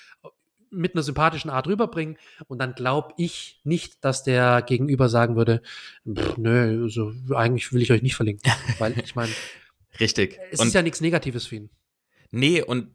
mit 0.70 0.94
einer 0.94 1.02
sympathischen 1.02 1.50
Art 1.50 1.66
rüberbringen 1.66 2.16
und 2.48 2.58
dann 2.58 2.74
glaube 2.74 3.12
ich 3.18 3.60
nicht, 3.62 4.04
dass 4.04 4.22
der 4.22 4.62
Gegenüber 4.62 5.08
sagen 5.08 5.36
würde, 5.36 5.60
nö, 6.04 6.82
also 6.82 7.12
eigentlich 7.34 7.72
will 7.72 7.82
ich 7.82 7.92
euch 7.92 8.02
nicht 8.02 8.16
verlinken, 8.16 8.50
weil 8.78 8.98
ich 8.98 9.14
meine, 9.14 9.32
richtig. 10.00 10.38
Es 10.50 10.60
und 10.60 10.68
ist 10.68 10.72
ja 10.72 10.82
nichts 10.82 11.00
Negatives 11.00 11.46
für 11.46 11.56
ihn. 11.56 11.70
Nee, 12.32 12.62
und 12.62 12.90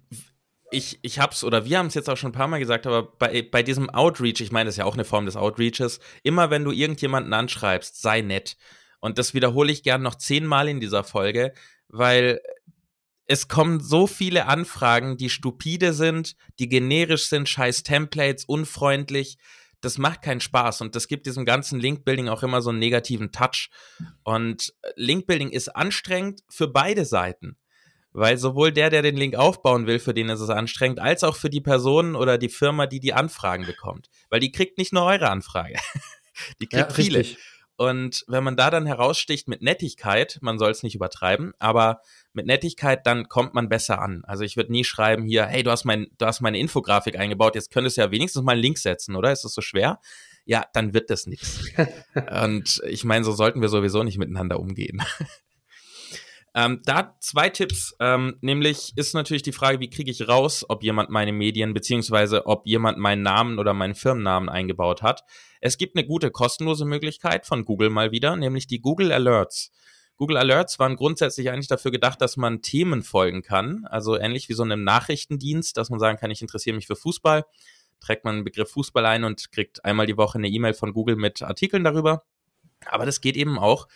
ich, 0.71 0.99
ich 1.01 1.19
hab's, 1.19 1.43
oder 1.43 1.63
wir 1.63 1.77
haben 1.77 1.87
es 1.87 1.93
jetzt 1.93 2.09
auch 2.09 2.17
schon 2.17 2.31
ein 2.31 2.33
paar 2.33 2.47
Mal 2.47 2.59
gesagt, 2.59 2.85
aber 2.85 3.03
bei, 3.03 3.41
bei 3.41 3.63
diesem 3.63 3.89
Outreach, 3.89 4.41
ich 4.41 4.51
meine, 4.51 4.65
das 4.65 4.73
ist 4.73 4.79
ja 4.79 4.85
auch 4.85 4.95
eine 4.95 5.05
Form 5.05 5.25
des 5.25 5.37
Outreaches, 5.37 5.99
immer 6.23 6.49
wenn 6.49 6.65
du 6.65 6.71
irgendjemanden 6.71 7.33
anschreibst, 7.33 8.01
sei 8.01 8.21
nett. 8.21 8.57
Und 8.99 9.17
das 9.17 9.33
wiederhole 9.33 9.71
ich 9.71 9.83
gern 9.83 10.01
noch 10.01 10.15
zehnmal 10.15 10.67
in 10.67 10.79
dieser 10.79 11.03
Folge, 11.03 11.53
weil 11.87 12.41
es 13.27 13.47
kommen 13.47 13.79
so 13.79 14.07
viele 14.07 14.47
Anfragen, 14.47 15.17
die 15.17 15.29
stupide 15.29 15.93
sind, 15.93 16.35
die 16.59 16.67
generisch 16.67 17.27
sind, 17.27 17.47
scheiß 17.47 17.83
Templates, 17.83 18.45
unfreundlich. 18.45 19.37
das 19.81 19.99
macht 19.99 20.23
keinen 20.23 20.41
Spaß 20.41 20.81
und 20.81 20.95
das 20.95 21.07
gibt 21.07 21.27
diesem 21.27 21.45
ganzen 21.45 21.79
Link-Building 21.79 22.29
auch 22.29 22.41
immer 22.41 22.61
so 22.61 22.71
einen 22.71 22.79
negativen 22.79 23.31
Touch. 23.31 23.69
Und 24.23 24.73
Link-Building 24.95 25.49
ist 25.51 25.75
anstrengend 25.75 26.41
für 26.49 26.67
beide 26.67 27.05
Seiten. 27.05 27.57
Weil 28.17 28.39
sowohl 28.39 28.71
der, 28.71 28.89
der 28.89 29.03
den 29.03 29.15
Link 29.15 29.35
aufbauen 29.35 29.85
will, 29.85 29.99
für 29.99 30.15
den 30.15 30.29
ist 30.29 30.39
es 30.39 30.49
anstrengend, 30.49 30.99
als 30.99 31.23
auch 31.23 31.35
für 31.35 31.51
die 31.51 31.61
Person 31.61 32.15
oder 32.15 32.39
die 32.39 32.49
Firma, 32.49 32.87
die 32.87 32.99
die 32.99 33.13
Anfragen 33.13 33.67
bekommt. 33.67 34.09
Weil 34.31 34.39
die 34.39 34.51
kriegt 34.51 34.79
nicht 34.79 34.91
nur 34.91 35.03
eure 35.03 35.29
Anfrage. 35.29 35.75
die 36.59 36.65
kriegt 36.65 36.89
ja, 36.89 36.89
viele. 36.89 37.19
Richtig. 37.19 37.37
Und 37.75 38.25
wenn 38.27 38.43
man 38.43 38.57
da 38.57 38.71
dann 38.71 38.87
heraussticht 38.87 39.47
mit 39.47 39.61
Nettigkeit, 39.61 40.39
man 40.41 40.57
soll 40.57 40.71
es 40.71 40.81
nicht 40.81 40.95
übertreiben, 40.95 41.53
aber 41.59 42.01
mit 42.33 42.47
Nettigkeit, 42.47 43.05
dann 43.05 43.29
kommt 43.29 43.53
man 43.53 43.69
besser 43.69 44.01
an. 44.01 44.23
Also 44.25 44.43
ich 44.43 44.57
würde 44.57 44.71
nie 44.71 44.83
schreiben 44.83 45.23
hier, 45.23 45.45
hey, 45.45 45.61
du 45.61 45.69
hast 45.69 45.85
mein, 45.85 46.07
du 46.17 46.25
hast 46.25 46.41
meine 46.41 46.57
Infografik 46.57 47.19
eingebaut, 47.19 47.53
jetzt 47.53 47.69
könntest 47.69 47.97
du 47.97 48.01
ja 48.01 48.09
wenigstens 48.09 48.41
mal 48.41 48.53
einen 48.53 48.61
Link 48.63 48.79
setzen, 48.79 49.15
oder? 49.15 49.31
Ist 49.31 49.45
das 49.45 49.53
so 49.53 49.61
schwer? 49.61 49.99
Ja, 50.43 50.65
dann 50.73 50.95
wird 50.95 51.11
das 51.11 51.27
nichts. 51.27 51.65
Und 52.43 52.81
ich 52.87 53.03
meine, 53.03 53.23
so 53.23 53.31
sollten 53.31 53.61
wir 53.61 53.69
sowieso 53.69 54.01
nicht 54.01 54.17
miteinander 54.17 54.59
umgehen. 54.59 55.03
Ähm, 56.55 56.81
da 56.85 57.15
zwei 57.19 57.49
Tipps, 57.49 57.95
ähm, 57.99 58.37
nämlich 58.41 58.93
ist 58.95 59.13
natürlich 59.13 59.43
die 59.43 59.51
Frage, 59.51 59.79
wie 59.79 59.89
kriege 59.89 60.09
ich 60.09 60.27
raus, 60.27 60.65
ob 60.67 60.83
jemand 60.83 61.09
meine 61.09 61.31
Medien 61.31 61.73
beziehungsweise 61.73 62.47
ob 62.47 62.65
jemand 62.65 62.97
meinen 62.97 63.21
Namen 63.21 63.59
oder 63.59 63.73
meinen 63.73 63.95
Firmennamen 63.95 64.49
eingebaut 64.49 65.03
hat. 65.03 65.23
Es 65.61 65.77
gibt 65.77 65.95
eine 65.95 66.05
gute 66.05 66.31
kostenlose 66.31 66.85
Möglichkeit 66.85 67.45
von 67.45 67.65
Google 67.65 67.89
mal 67.89 68.11
wieder, 68.11 68.35
nämlich 68.35 68.67
die 68.67 68.81
Google 68.81 69.11
Alerts. 69.11 69.71
Google 70.17 70.37
Alerts 70.37 70.79
waren 70.79 70.95
grundsätzlich 70.95 71.51
eigentlich 71.51 71.67
dafür 71.67 71.91
gedacht, 71.91 72.21
dass 72.21 72.37
man 72.37 72.63
Themen 72.63 73.03
folgen 73.03 73.43
kann, 73.43 73.85
also 73.85 74.17
ähnlich 74.17 74.49
wie 74.49 74.53
so 74.53 74.63
einem 74.63 74.83
Nachrichtendienst, 74.83 75.77
dass 75.77 75.91
man 75.91 75.99
sagen 75.99 76.17
kann, 76.17 76.31
ich 76.31 76.41
interessiere 76.41 76.75
mich 76.75 76.87
für 76.87 76.95
Fußball, 76.95 77.45
trägt 77.99 78.25
man 78.25 78.37
den 78.37 78.43
Begriff 78.43 78.71
Fußball 78.71 79.05
ein 79.05 79.23
und 79.23 79.51
kriegt 79.51 79.85
einmal 79.85 80.07
die 80.07 80.17
Woche 80.17 80.39
eine 80.39 80.47
E-Mail 80.47 80.73
von 80.73 80.91
Google 80.93 81.17
mit 81.17 81.43
Artikeln 81.43 81.83
darüber. 81.83 82.23
Aber 82.89 83.05
das 83.05 83.21
geht 83.21 83.35
eben 83.35 83.57
auch, 83.59 83.87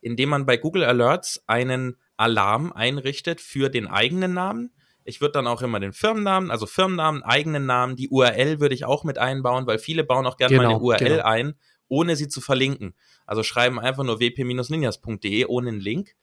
indem 0.00 0.30
man 0.30 0.46
bei 0.46 0.56
Google 0.56 0.84
Alerts 0.84 1.42
einen 1.46 1.96
Alarm 2.16 2.72
einrichtet 2.72 3.40
für 3.40 3.68
den 3.68 3.86
eigenen 3.86 4.34
Namen. 4.34 4.72
Ich 5.04 5.20
würde 5.20 5.32
dann 5.32 5.46
auch 5.46 5.62
immer 5.62 5.80
den 5.80 5.92
Firmennamen, 5.92 6.50
also 6.50 6.66
Firmennamen, 6.66 7.22
eigenen 7.22 7.66
Namen, 7.66 7.96
die 7.96 8.08
URL 8.08 8.60
würde 8.60 8.74
ich 8.74 8.84
auch 8.84 9.04
mit 9.04 9.18
einbauen, 9.18 9.66
weil 9.66 9.78
viele 9.78 10.04
bauen 10.04 10.26
auch 10.26 10.36
gerne 10.36 10.56
genau, 10.56 10.64
mal 10.64 10.74
eine 10.74 10.84
URL 10.84 11.16
genau. 11.16 11.24
ein, 11.24 11.54
ohne 11.88 12.16
sie 12.16 12.28
zu 12.28 12.40
verlinken. 12.40 12.94
Also 13.26 13.42
schreiben 13.42 13.80
einfach 13.80 14.04
nur 14.04 14.20
wp-ninjas.de 14.20 15.46
ohne 15.46 15.70
einen 15.70 15.80
Link. 15.80 16.14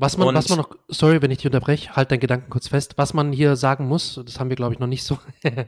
Was 0.00 0.16
man, 0.16 0.32
was 0.32 0.48
man 0.48 0.58
noch, 0.58 0.70
sorry, 0.86 1.20
wenn 1.22 1.32
ich 1.32 1.38
dich 1.38 1.46
unterbreche, 1.46 1.96
halt 1.96 2.12
deinen 2.12 2.20
Gedanken 2.20 2.50
kurz 2.50 2.68
fest. 2.68 2.94
Was 2.96 3.14
man 3.14 3.32
hier 3.32 3.56
sagen 3.56 3.88
muss, 3.88 4.20
das 4.24 4.38
haben 4.38 4.48
wir, 4.48 4.54
glaube 4.54 4.72
ich, 4.72 4.78
noch 4.78 4.86
nicht 4.86 5.02
so. 5.02 5.18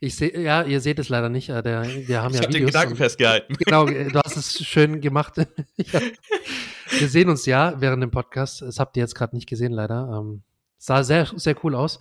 ich 0.00 0.14
sehe, 0.16 0.38
ja, 0.38 0.62
ihr 0.62 0.82
seht 0.82 0.98
es 0.98 1.08
leider 1.08 1.30
nicht. 1.30 1.48
Äh, 1.48 1.62
der, 1.62 1.84
wir 1.84 2.22
haben 2.22 2.34
ich 2.34 2.40
ja 2.40 2.46
habe 2.46 2.52
den 2.52 2.66
Gedanken 2.66 2.96
festgehalten. 2.96 3.56
Genau, 3.64 3.86
äh, 3.86 4.10
du 4.10 4.20
hast 4.22 4.36
es 4.36 4.66
schön 4.66 5.00
gemacht. 5.00 5.36
ja. 5.76 6.00
Wir 6.98 7.08
sehen 7.08 7.30
uns 7.30 7.46
ja 7.46 7.80
während 7.80 8.02
dem 8.02 8.10
Podcast. 8.10 8.60
Das 8.60 8.78
habt 8.78 8.98
ihr 8.98 9.02
jetzt 9.02 9.14
gerade 9.14 9.34
nicht 9.34 9.48
gesehen, 9.48 9.72
leider. 9.72 10.20
Ähm, 10.20 10.42
sah 10.76 11.02
sehr, 11.02 11.26
sehr 11.36 11.56
cool 11.64 11.74
aus. 11.74 12.00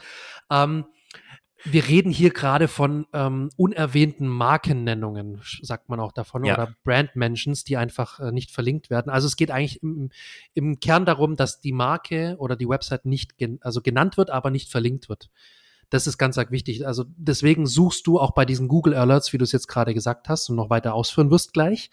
Ähm, 0.51 0.83
wir 1.63 1.87
reden 1.87 2.11
hier 2.11 2.29
gerade 2.31 2.67
von 2.67 3.05
ähm, 3.13 3.49
unerwähnten 3.57 4.27
Markennennungen, 4.27 5.41
sagt 5.61 5.89
man 5.89 5.99
auch 5.99 6.11
davon, 6.11 6.45
ja. 6.45 6.53
oder 6.53 6.75
Brand-Mentions, 6.83 7.63
die 7.63 7.77
einfach 7.77 8.19
äh, 8.19 8.31
nicht 8.31 8.51
verlinkt 8.51 8.89
werden. 8.89 9.09
Also 9.09 9.27
es 9.27 9.35
geht 9.35 9.51
eigentlich 9.51 9.81
im, 9.83 10.09
im, 10.53 10.79
Kern 10.79 11.05
darum, 11.05 11.35
dass 11.35 11.59
die 11.59 11.73
Marke 11.73 12.35
oder 12.39 12.55
die 12.55 12.69
Website 12.69 13.05
nicht 13.05 13.37
gen 13.37 13.59
also 13.61 13.81
genannt 13.81 14.17
wird, 14.17 14.29
aber 14.29 14.51
nicht 14.51 14.69
verlinkt 14.69 15.09
wird. 15.09 15.29
Das 15.89 16.07
ist 16.07 16.17
ganz, 16.17 16.35
ganz 16.35 16.51
wichtig. 16.51 16.85
Also 16.85 17.05
deswegen 17.17 17.65
suchst 17.65 18.05
du 18.07 18.19
auch 18.19 18.31
bei 18.31 18.45
diesen 18.45 18.67
Google 18.67 18.93
Alerts, 18.93 19.33
wie 19.33 19.37
du 19.37 19.43
es 19.43 19.51
jetzt 19.51 19.67
gerade 19.67 19.93
gesagt 19.93 20.29
hast 20.29 20.49
und 20.49 20.55
noch 20.55 20.69
weiter 20.69 20.93
ausführen 20.93 21.31
wirst 21.31 21.53
gleich, 21.53 21.89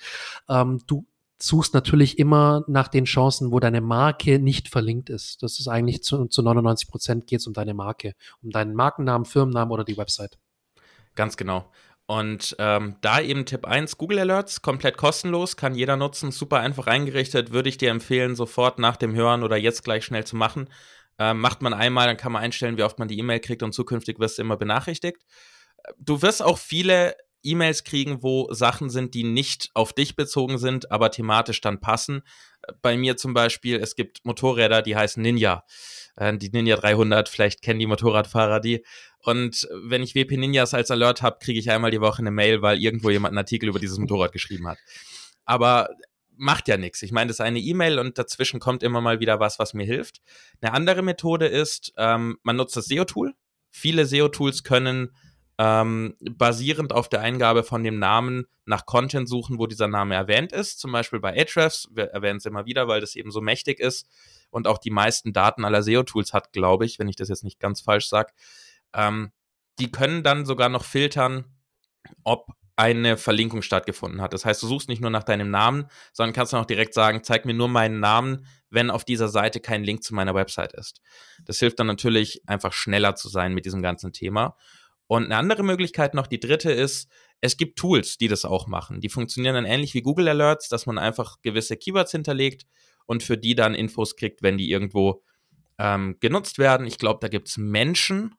ähm, 0.48 0.80
du 0.86 1.06
suchst 1.38 1.74
natürlich 1.74 2.18
immer 2.18 2.64
nach 2.66 2.88
den 2.88 3.04
Chancen, 3.04 3.52
wo 3.52 3.60
deine 3.60 3.80
Marke 3.80 4.38
nicht 4.38 4.68
verlinkt 4.68 5.10
ist. 5.10 5.42
Das 5.42 5.60
ist 5.60 5.68
eigentlich 5.68 6.02
zu, 6.02 6.26
zu 6.26 6.42
99 6.42 6.88
Prozent 6.88 7.26
geht 7.26 7.40
es 7.40 7.46
um 7.46 7.52
deine 7.52 7.74
Marke, 7.74 8.14
um 8.42 8.50
deinen 8.50 8.74
Markennamen, 8.74 9.26
Firmennamen 9.26 9.72
oder 9.72 9.84
die 9.84 9.96
Website. 9.96 10.38
Ganz 11.14 11.36
genau. 11.36 11.70
Und 12.06 12.54
ähm, 12.60 12.96
da 13.00 13.20
eben 13.20 13.46
Tipp 13.46 13.66
1, 13.66 13.98
Google 13.98 14.20
Alerts, 14.20 14.62
komplett 14.62 14.96
kostenlos, 14.96 15.56
kann 15.56 15.74
jeder 15.74 15.96
nutzen, 15.96 16.30
super 16.30 16.60
einfach 16.60 16.86
eingerichtet, 16.86 17.50
würde 17.50 17.68
ich 17.68 17.78
dir 17.78 17.90
empfehlen, 17.90 18.36
sofort 18.36 18.78
nach 18.78 18.96
dem 18.96 19.14
Hören 19.14 19.42
oder 19.42 19.56
jetzt 19.56 19.82
gleich 19.82 20.04
schnell 20.04 20.24
zu 20.24 20.36
machen. 20.36 20.70
Ähm, 21.18 21.40
macht 21.40 21.62
man 21.62 21.74
einmal, 21.74 22.06
dann 22.06 22.16
kann 22.16 22.30
man 22.30 22.42
einstellen, 22.42 22.78
wie 22.78 22.84
oft 22.84 22.98
man 22.98 23.08
die 23.08 23.18
E-Mail 23.18 23.40
kriegt 23.40 23.62
und 23.62 23.72
zukünftig 23.72 24.20
wirst 24.20 24.38
du 24.38 24.42
immer 24.42 24.56
benachrichtigt. 24.56 25.22
Du 25.98 26.22
wirst 26.22 26.44
auch 26.44 26.58
viele 26.58 27.16
E-Mails 27.46 27.84
kriegen, 27.84 28.22
wo 28.22 28.52
Sachen 28.52 28.90
sind, 28.90 29.14
die 29.14 29.24
nicht 29.24 29.70
auf 29.74 29.92
dich 29.92 30.16
bezogen 30.16 30.58
sind, 30.58 30.90
aber 30.90 31.10
thematisch 31.10 31.60
dann 31.60 31.80
passen. 31.80 32.22
Bei 32.82 32.96
mir 32.96 33.16
zum 33.16 33.34
Beispiel, 33.34 33.76
es 33.76 33.96
gibt 33.96 34.24
Motorräder, 34.24 34.82
die 34.82 34.96
heißen 34.96 35.22
Ninja. 35.22 35.64
Äh, 36.16 36.36
die 36.36 36.50
Ninja 36.50 36.76
300, 36.76 37.28
vielleicht 37.28 37.62
kennen 37.62 37.80
die 37.80 37.86
Motorradfahrer 37.86 38.60
die. 38.60 38.84
Und 39.20 39.68
wenn 39.84 40.02
ich 40.02 40.14
WP 40.14 40.36
Ninjas 40.36 40.74
als 40.74 40.90
Alert 40.90 41.22
habe, 41.22 41.38
kriege 41.40 41.58
ich 41.58 41.70
einmal 41.70 41.90
die 41.90 42.00
Woche 42.00 42.20
eine 42.20 42.30
Mail, 42.30 42.62
weil 42.62 42.78
irgendwo 42.78 43.10
jemand 43.10 43.32
einen 43.32 43.38
Artikel 43.38 43.68
über 43.68 43.78
dieses 43.78 43.98
Motorrad 43.98 44.32
geschrieben 44.32 44.68
hat. 44.68 44.78
Aber 45.44 45.88
macht 46.36 46.68
ja 46.68 46.76
nichts. 46.76 47.02
Ich 47.02 47.12
meine, 47.12 47.28
das 47.28 47.36
ist 47.36 47.40
eine 47.44 47.60
E-Mail 47.60 47.98
und 47.98 48.18
dazwischen 48.18 48.60
kommt 48.60 48.82
immer 48.82 49.00
mal 49.00 49.20
wieder 49.20 49.40
was, 49.40 49.58
was 49.58 49.74
mir 49.74 49.86
hilft. 49.86 50.20
Eine 50.60 50.72
andere 50.72 51.02
Methode 51.02 51.46
ist, 51.46 51.92
ähm, 51.96 52.38
man 52.42 52.56
nutzt 52.56 52.76
das 52.76 52.86
SEO-Tool. 52.86 53.34
Viele 53.70 54.06
SEO-Tools 54.06 54.62
können 54.62 55.10
ähm, 55.58 56.16
basierend 56.20 56.92
auf 56.92 57.08
der 57.08 57.20
Eingabe 57.20 57.62
von 57.62 57.82
dem 57.82 57.98
Namen 57.98 58.46
nach 58.66 58.84
Content 58.84 59.28
suchen, 59.28 59.58
wo 59.58 59.66
dieser 59.66 59.88
Name 59.88 60.14
erwähnt 60.14 60.52
ist. 60.52 60.78
Zum 60.78 60.92
Beispiel 60.92 61.20
bei 61.20 61.30
Ahrefs, 61.30 61.88
wir 61.92 62.06
erwähnen 62.06 62.38
es 62.38 62.46
immer 62.46 62.66
wieder, 62.66 62.88
weil 62.88 63.00
das 63.00 63.16
eben 63.16 63.30
so 63.30 63.40
mächtig 63.40 63.80
ist 63.80 64.06
und 64.50 64.66
auch 64.66 64.78
die 64.78 64.90
meisten 64.90 65.32
Daten 65.32 65.64
aller 65.64 65.82
SEO-Tools 65.82 66.32
hat, 66.32 66.52
glaube 66.52 66.84
ich, 66.84 66.98
wenn 66.98 67.08
ich 67.08 67.16
das 67.16 67.28
jetzt 67.28 67.44
nicht 67.44 67.58
ganz 67.58 67.80
falsch 67.80 68.08
sage. 68.08 68.32
Ähm, 68.92 69.32
die 69.78 69.90
können 69.90 70.22
dann 70.22 70.46
sogar 70.46 70.68
noch 70.68 70.84
filtern, 70.84 71.44
ob 72.22 72.48
eine 72.76 73.16
Verlinkung 73.16 73.62
stattgefunden 73.62 74.20
hat. 74.20 74.34
Das 74.34 74.44
heißt, 74.44 74.62
du 74.62 74.66
suchst 74.66 74.88
nicht 74.88 75.00
nur 75.00 75.10
nach 75.10 75.24
deinem 75.24 75.50
Namen, 75.50 75.86
sondern 76.12 76.34
kannst 76.34 76.52
dann 76.52 76.60
auch 76.60 76.66
direkt 76.66 76.92
sagen, 76.92 77.24
zeig 77.24 77.46
mir 77.46 77.54
nur 77.54 77.68
meinen 77.68 78.00
Namen, 78.00 78.46
wenn 78.68 78.90
auf 78.90 79.04
dieser 79.04 79.28
Seite 79.28 79.60
kein 79.60 79.82
Link 79.82 80.02
zu 80.02 80.14
meiner 80.14 80.34
Website 80.34 80.74
ist. 80.74 81.00
Das 81.44 81.58
hilft 81.58 81.78
dann 81.78 81.86
natürlich 81.86 82.42
einfach 82.46 82.74
schneller 82.74 83.14
zu 83.14 83.30
sein 83.30 83.54
mit 83.54 83.64
diesem 83.64 83.80
ganzen 83.80 84.12
Thema. 84.12 84.56
Und 85.08 85.24
eine 85.24 85.36
andere 85.36 85.62
Möglichkeit 85.62 86.14
noch, 86.14 86.26
die 86.26 86.40
dritte 86.40 86.72
ist, 86.72 87.08
es 87.40 87.56
gibt 87.56 87.78
Tools, 87.78 88.18
die 88.18 88.28
das 88.28 88.44
auch 88.44 88.66
machen. 88.66 89.00
Die 89.00 89.08
funktionieren 89.08 89.54
dann 89.54 89.64
ähnlich 89.64 89.94
wie 89.94 90.02
Google 90.02 90.28
Alerts, 90.28 90.68
dass 90.68 90.86
man 90.86 90.98
einfach 90.98 91.36
gewisse 91.42 91.76
Keywords 91.76 92.12
hinterlegt 92.12 92.66
und 93.06 93.22
für 93.22 93.38
die 93.38 93.54
dann 93.54 93.74
Infos 93.74 94.16
kriegt, 94.16 94.42
wenn 94.42 94.58
die 94.58 94.70
irgendwo 94.70 95.22
ähm, 95.78 96.16
genutzt 96.20 96.58
werden. 96.58 96.86
Ich 96.86 96.98
glaube, 96.98 97.20
da 97.20 97.28
gibt 97.28 97.48
es 97.48 97.56
Menschen, 97.56 98.34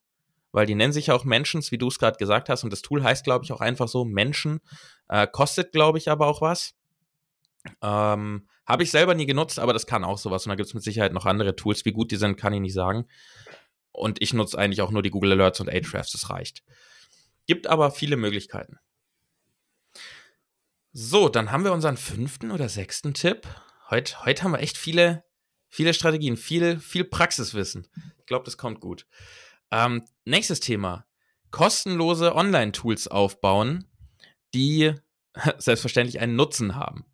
weil 0.51 0.65
die 0.65 0.76
nennen 0.76 0.93
sich 0.93 1.07
ja 1.07 1.13
auch 1.13 1.24
Mentions, 1.24 1.72
wie 1.72 1.78
du 1.78 1.88
es 1.88 1.99
gerade 1.99 2.18
gesagt 2.18 2.49
hast. 2.49 2.63
Und 2.63 2.74
das 2.74 2.82
Tool 2.82 3.03
heißt, 3.03 3.24
glaube 3.24 3.45
ich, 3.45 3.51
auch 3.51 3.61
einfach 3.61 3.88
so 3.88 4.05
Menschen. 4.05 4.59
Äh, 5.07 5.28
kostet, 5.28 5.72
glaube 5.72 5.97
ich, 5.99 6.09
aber 6.09 6.28
auch 6.28 6.41
was. 6.41 6.74
Ähm, 7.82 8.47
Habe 8.65 8.84
ich 8.84 8.91
selber 8.91 9.13
nie 9.13 9.26
genutzt, 9.26 9.59
aber 9.59 9.74
das 9.74 9.86
kann 9.86 10.03
auch 10.03 10.18
sowas. 10.18 10.45
Und 10.45 10.49
da 10.49 10.55
gibt 10.55 10.68
es 10.68 10.74
mit 10.74 10.84
Sicherheit 10.84 11.13
noch 11.13 11.26
andere 11.26 11.55
Tools. 11.55 11.86
Wie 11.86 11.91
gut 11.91 12.11
die 12.11 12.15
sind, 12.15 12.38
kann 12.38 12.53
ich 12.53 12.61
nicht 12.61 12.74
sagen. 12.74 13.05
Und 13.98 14.22
ich 14.22 14.34
nutze 14.34 14.58
eigentlich 14.58 14.82
auch 14.82 14.91
nur 14.91 15.02
die 15.02 15.10
Google 15.10 15.32
Alerts 15.32 15.60
und 15.60 15.70
Ahrefs, 15.70 16.12
das 16.12 16.30
reicht. 16.30 16.64
Gibt 17.48 17.68
aber 17.68 17.91
viele 17.91 18.16
Möglichkeiten. 18.16 18.78
So, 20.93 21.30
dann 21.30 21.52
haben 21.52 21.64
wir 21.64 21.74
unseren 21.74 21.98
fünften 21.98 22.52
oder 22.52 22.70
sechsten 22.70 23.14
Tipp. 23.14 23.48
Heute, 23.89 24.24
heute 24.26 24.43
haben 24.43 24.52
wir 24.52 24.60
echt 24.60 24.78
viele, 24.78 25.24
viele 25.68 25.93
Strategien, 25.93 26.38
viel, 26.38 26.80
viel 26.80 27.04
Praxiswissen. 27.06 27.88
Ich 28.20 28.26
glaube, 28.26 28.45
das 28.45 28.58
kommt 28.58 28.82
gut. 28.82 29.08
Ähm, 29.72 30.06
nächstes 30.26 30.60
Thema. 30.60 31.06
Kostenlose 31.52 32.36
Online-Tools 32.36 33.08
aufbauen, 33.08 33.89
die 34.54 34.93
selbstverständlich 35.58 36.20
einen 36.20 36.36
Nutzen 36.36 36.76
haben. 36.76 37.06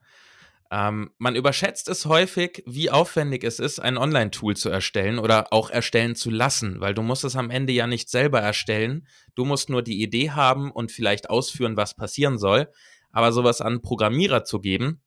Ähm, 0.76 1.12
man 1.20 1.36
überschätzt 1.36 1.88
es 1.88 2.08
häufig, 2.08 2.64
wie 2.66 2.90
aufwendig 2.90 3.44
es 3.44 3.60
ist, 3.60 3.80
ein 3.80 3.96
Online-Tool 3.96 4.56
zu 4.58 4.70
erstellen 4.70 5.20
oder 5.20 5.54
auch 5.54 5.70
erstellen 5.70 6.16
zu 6.16 6.32
lassen, 6.32 6.82
weil 6.82 6.96
du 6.96 7.04
musst 7.04 7.24
es 7.24 7.36
am 7.36 7.52
Ende 7.52 7.72
ja 7.74 7.86
nicht 7.86 8.10
selber 8.10 8.42
erstellen. 8.42 9.08
Du 9.36 9.46
musst 9.46 9.70
nur 9.70 9.84
die 9.84 10.02
Idee 10.02 10.32
haben 10.32 10.72
und 10.72 10.92
vielleicht 10.92 11.30
ausführen, 11.30 11.78
was 11.78 11.94
passieren 11.96 12.40
soll. 12.40 12.72
Aber 13.12 13.32
sowas 13.32 13.62
an 13.62 13.84
Programmierer 13.84 14.46
zu 14.46 14.62
geben 14.62 15.04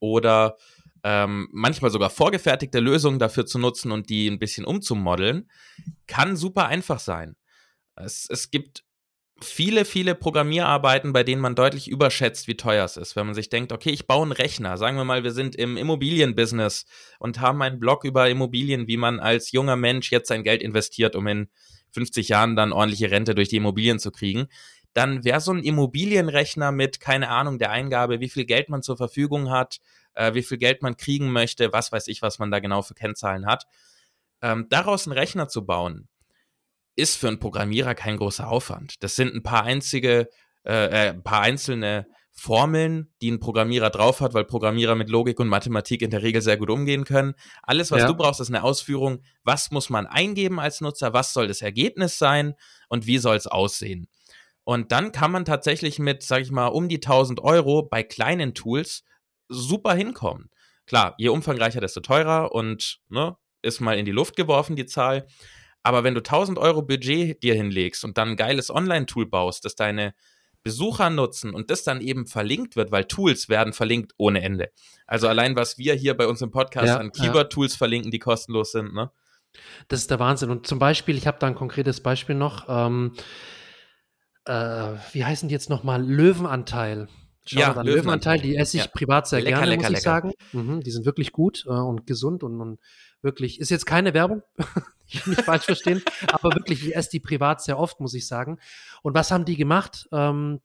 oder 0.00 0.56
ähm, 1.04 1.48
manchmal 1.52 1.92
sogar 1.92 2.10
vorgefertigte 2.10 2.80
Lösungen 2.80 3.20
dafür 3.20 3.46
zu 3.46 3.60
nutzen 3.60 3.92
und 3.92 4.10
die 4.10 4.26
ein 4.26 4.40
bisschen 4.40 4.64
umzumodeln, 4.64 5.48
kann 6.08 6.34
super 6.34 6.66
einfach 6.66 6.98
sein. 6.98 7.36
Es, 7.94 8.26
es 8.28 8.50
gibt 8.50 8.82
viele, 9.42 9.84
viele 9.84 10.14
Programmierarbeiten, 10.14 11.12
bei 11.12 11.24
denen 11.24 11.40
man 11.40 11.54
deutlich 11.54 11.88
überschätzt, 11.88 12.48
wie 12.48 12.56
teuer 12.56 12.84
es 12.84 12.96
ist. 12.96 13.16
Wenn 13.16 13.26
man 13.26 13.34
sich 13.34 13.48
denkt, 13.48 13.72
okay, 13.72 13.90
ich 13.90 14.06
baue 14.06 14.22
einen 14.22 14.32
Rechner. 14.32 14.76
Sagen 14.76 14.96
wir 14.96 15.04
mal, 15.04 15.24
wir 15.24 15.32
sind 15.32 15.56
im 15.56 15.76
Immobilienbusiness 15.76 16.86
und 17.18 17.40
haben 17.40 17.62
einen 17.62 17.80
Blog 17.80 18.04
über 18.04 18.28
Immobilien, 18.28 18.86
wie 18.86 18.96
man 18.96 19.20
als 19.20 19.52
junger 19.52 19.76
Mensch 19.76 20.10
jetzt 20.10 20.28
sein 20.28 20.42
Geld 20.42 20.62
investiert, 20.62 21.16
um 21.16 21.26
in 21.26 21.48
50 21.92 22.28
Jahren 22.28 22.56
dann 22.56 22.72
ordentliche 22.72 23.10
Rente 23.10 23.34
durch 23.34 23.48
die 23.48 23.56
Immobilien 23.56 23.98
zu 23.98 24.10
kriegen. 24.10 24.46
dann 24.92 25.24
wäre 25.24 25.40
so 25.40 25.52
ein 25.52 25.62
Immobilienrechner 25.62 26.72
mit, 26.72 26.98
keine 27.00 27.28
Ahnung, 27.28 27.58
der 27.60 27.70
Eingabe, 27.70 28.20
wie 28.20 28.28
viel 28.28 28.44
Geld 28.44 28.68
man 28.68 28.82
zur 28.82 28.96
Verfügung 28.96 29.50
hat, 29.50 29.78
äh, 30.14 30.34
wie 30.34 30.42
viel 30.42 30.58
Geld 30.58 30.82
man 30.82 30.96
kriegen 30.96 31.30
möchte, 31.30 31.72
was 31.72 31.92
weiß 31.92 32.08
ich, 32.08 32.22
was 32.22 32.38
man 32.40 32.50
da 32.50 32.58
genau 32.58 32.82
für 32.82 32.94
Kennzahlen 32.94 33.46
hat. 33.46 33.66
Ähm, 34.42 34.66
daraus 34.68 35.06
einen 35.06 35.16
Rechner 35.16 35.48
zu 35.48 35.64
bauen, 35.64 36.08
ist 37.00 37.16
für 37.16 37.28
einen 37.28 37.38
Programmierer 37.38 37.94
kein 37.94 38.16
großer 38.16 38.48
Aufwand. 38.48 38.94
Das 39.00 39.16
sind 39.16 39.34
ein 39.34 39.42
paar 39.42 39.64
einzige, 39.64 40.28
äh, 40.64 40.86
äh, 40.86 41.10
ein 41.10 41.22
paar 41.22 41.40
einzelne 41.42 42.06
Formeln, 42.32 43.12
die 43.20 43.30
ein 43.30 43.40
Programmierer 43.40 43.90
drauf 43.90 44.20
hat, 44.20 44.32
weil 44.32 44.44
Programmierer 44.44 44.94
mit 44.94 45.10
Logik 45.10 45.40
und 45.40 45.48
Mathematik 45.48 46.00
in 46.00 46.10
der 46.10 46.22
Regel 46.22 46.40
sehr 46.40 46.56
gut 46.56 46.70
umgehen 46.70 47.04
können. 47.04 47.34
Alles, 47.62 47.90
was 47.90 48.00
ja. 48.00 48.06
du 48.06 48.14
brauchst, 48.14 48.40
ist 48.40 48.48
eine 48.48 48.62
Ausführung, 48.62 49.22
was 49.44 49.70
muss 49.70 49.90
man 49.90 50.06
eingeben 50.06 50.58
als 50.58 50.80
Nutzer, 50.80 51.12
was 51.12 51.34
soll 51.34 51.48
das 51.48 51.60
Ergebnis 51.60 52.18
sein 52.18 52.54
und 52.88 53.06
wie 53.06 53.18
soll 53.18 53.36
es 53.36 53.46
aussehen. 53.46 54.08
Und 54.64 54.92
dann 54.92 55.12
kann 55.12 55.32
man 55.32 55.44
tatsächlich 55.44 55.98
mit, 55.98 56.22
sag 56.22 56.42
ich 56.42 56.50
mal, 56.50 56.68
um 56.68 56.88
die 56.88 56.96
1000 56.96 57.40
Euro 57.40 57.82
bei 57.82 58.02
kleinen 58.02 58.54
Tools 58.54 59.04
super 59.48 59.94
hinkommen. 59.94 60.48
Klar, 60.86 61.14
je 61.18 61.28
umfangreicher, 61.28 61.80
desto 61.80 62.00
teurer 62.00 62.52
und 62.52 63.00
ne, 63.08 63.36
ist 63.62 63.80
mal 63.80 63.98
in 63.98 64.06
die 64.06 64.12
Luft 64.12 64.36
geworfen, 64.36 64.76
die 64.76 64.86
Zahl. 64.86 65.26
Aber 65.82 66.04
wenn 66.04 66.14
du 66.14 66.20
1000 66.20 66.58
Euro 66.58 66.82
Budget 66.82 67.42
dir 67.42 67.54
hinlegst 67.54 68.04
und 68.04 68.18
dann 68.18 68.30
ein 68.30 68.36
geiles 68.36 68.70
Online-Tool 68.70 69.26
baust, 69.26 69.64
das 69.64 69.74
deine 69.74 70.14
Besucher 70.62 71.08
nutzen 71.08 71.54
und 71.54 71.70
das 71.70 71.84
dann 71.84 72.00
eben 72.00 72.26
verlinkt 72.26 72.76
wird, 72.76 72.92
weil 72.92 73.04
Tools 73.04 73.48
werden 73.48 73.72
verlinkt 73.72 74.12
ohne 74.18 74.42
Ende. 74.42 74.70
Also 75.06 75.26
allein, 75.26 75.56
was 75.56 75.78
wir 75.78 75.94
hier 75.94 76.16
bei 76.16 76.26
uns 76.26 76.42
im 76.42 76.50
Podcast 76.50 76.88
ja, 76.88 76.98
an 76.98 77.12
Keyword-Tools 77.12 77.72
ja. 77.72 77.78
verlinken, 77.78 78.10
die 78.10 78.18
kostenlos 78.18 78.72
sind, 78.72 78.92
ne? 78.92 79.10
Das 79.88 80.00
ist 80.00 80.10
der 80.10 80.20
Wahnsinn. 80.20 80.50
Und 80.50 80.66
zum 80.66 80.78
Beispiel, 80.78 81.16
ich 81.16 81.26
habe 81.26 81.38
da 81.40 81.46
ein 81.46 81.54
konkretes 81.54 82.00
Beispiel 82.00 82.36
noch. 82.36 82.66
Ähm, 82.68 83.14
äh, 84.44 84.94
wie 85.12 85.24
heißen 85.24 85.48
die 85.48 85.52
jetzt 85.52 85.70
nochmal? 85.70 86.02
Löwenanteil. 86.02 87.08
Schau 87.46 87.58
ja, 87.58 87.68
Löwenanteil. 87.68 87.94
Löwenanteil, 87.94 88.40
die 88.40 88.56
esse 88.56 88.76
ich 88.76 88.84
ja. 88.84 88.90
privat 88.92 89.26
sehr 89.26 89.40
lecker, 89.40 89.58
gerne, 89.58 89.70
lecker, 89.70 89.82
muss 89.82 89.90
ich 89.90 89.96
lecker. 89.96 90.02
sagen. 90.02 90.32
Mhm, 90.52 90.80
die 90.82 90.90
sind 90.90 91.04
wirklich 91.04 91.32
gut 91.32 91.64
äh, 91.66 91.70
und 91.70 92.06
gesund 92.06 92.44
und, 92.44 92.60
und 92.60 92.78
wirklich, 93.22 93.60
ist 93.60 93.70
jetzt 93.70 93.86
keine 93.86 94.14
Werbung, 94.14 94.42
ich 95.08 95.26
nicht 95.26 95.42
falsch 95.42 95.64
verstehen, 95.64 96.02
aber 96.32 96.54
wirklich, 96.54 96.86
ich 96.86 96.96
esse 96.96 97.10
die 97.10 97.20
privat 97.20 97.62
sehr 97.62 97.78
oft, 97.78 98.00
muss 98.00 98.14
ich 98.14 98.26
sagen. 98.26 98.58
Und 99.02 99.14
was 99.14 99.30
haben 99.30 99.44
die 99.44 99.56
gemacht? 99.56 100.08
Ähm, 100.12 100.60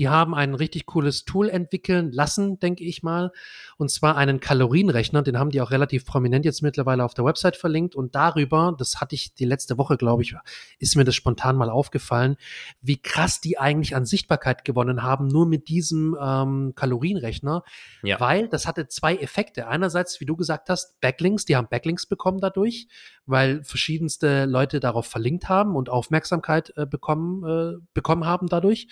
die 0.00 0.08
haben 0.08 0.34
ein 0.34 0.54
richtig 0.54 0.86
cooles 0.86 1.26
Tool 1.26 1.50
entwickeln 1.50 2.10
lassen, 2.10 2.58
denke 2.58 2.84
ich 2.84 3.02
mal. 3.02 3.32
Und 3.76 3.90
zwar 3.90 4.16
einen 4.16 4.40
Kalorienrechner, 4.40 5.20
den 5.20 5.38
haben 5.38 5.50
die 5.50 5.60
auch 5.60 5.70
relativ 5.70 6.06
prominent 6.06 6.46
jetzt 6.46 6.62
mittlerweile 6.62 7.04
auf 7.04 7.12
der 7.12 7.26
Website 7.26 7.54
verlinkt. 7.54 7.94
Und 7.94 8.14
darüber, 8.14 8.74
das 8.78 9.02
hatte 9.02 9.14
ich 9.14 9.34
die 9.34 9.44
letzte 9.44 9.76
Woche, 9.76 9.98
glaube 9.98 10.22
ich, 10.22 10.34
ist 10.78 10.96
mir 10.96 11.04
das 11.04 11.14
spontan 11.14 11.54
mal 11.54 11.68
aufgefallen, 11.68 12.36
wie 12.80 12.96
krass 12.96 13.42
die 13.42 13.58
eigentlich 13.58 13.94
an 13.94 14.06
Sichtbarkeit 14.06 14.64
gewonnen 14.64 15.02
haben, 15.02 15.26
nur 15.26 15.46
mit 15.46 15.68
diesem 15.68 16.16
ähm, 16.18 16.72
Kalorienrechner. 16.74 17.62
Ja. 18.02 18.18
Weil 18.20 18.48
das 18.48 18.66
hatte 18.66 18.88
zwei 18.88 19.16
Effekte. 19.16 19.68
Einerseits, 19.68 20.18
wie 20.18 20.24
du 20.24 20.34
gesagt 20.34 20.70
hast, 20.70 20.98
Backlinks, 21.02 21.44
die 21.44 21.56
haben 21.56 21.68
Backlinks 21.68 22.06
bekommen 22.06 22.40
dadurch, 22.40 22.88
weil 23.26 23.62
verschiedenste 23.64 24.46
Leute 24.46 24.80
darauf 24.80 25.04
verlinkt 25.04 25.50
haben 25.50 25.76
und 25.76 25.90
Aufmerksamkeit 25.90 26.72
äh, 26.78 26.86
bekommen, 26.86 27.44
äh, 27.44 27.84
bekommen 27.92 28.24
haben 28.24 28.46
dadurch. 28.46 28.88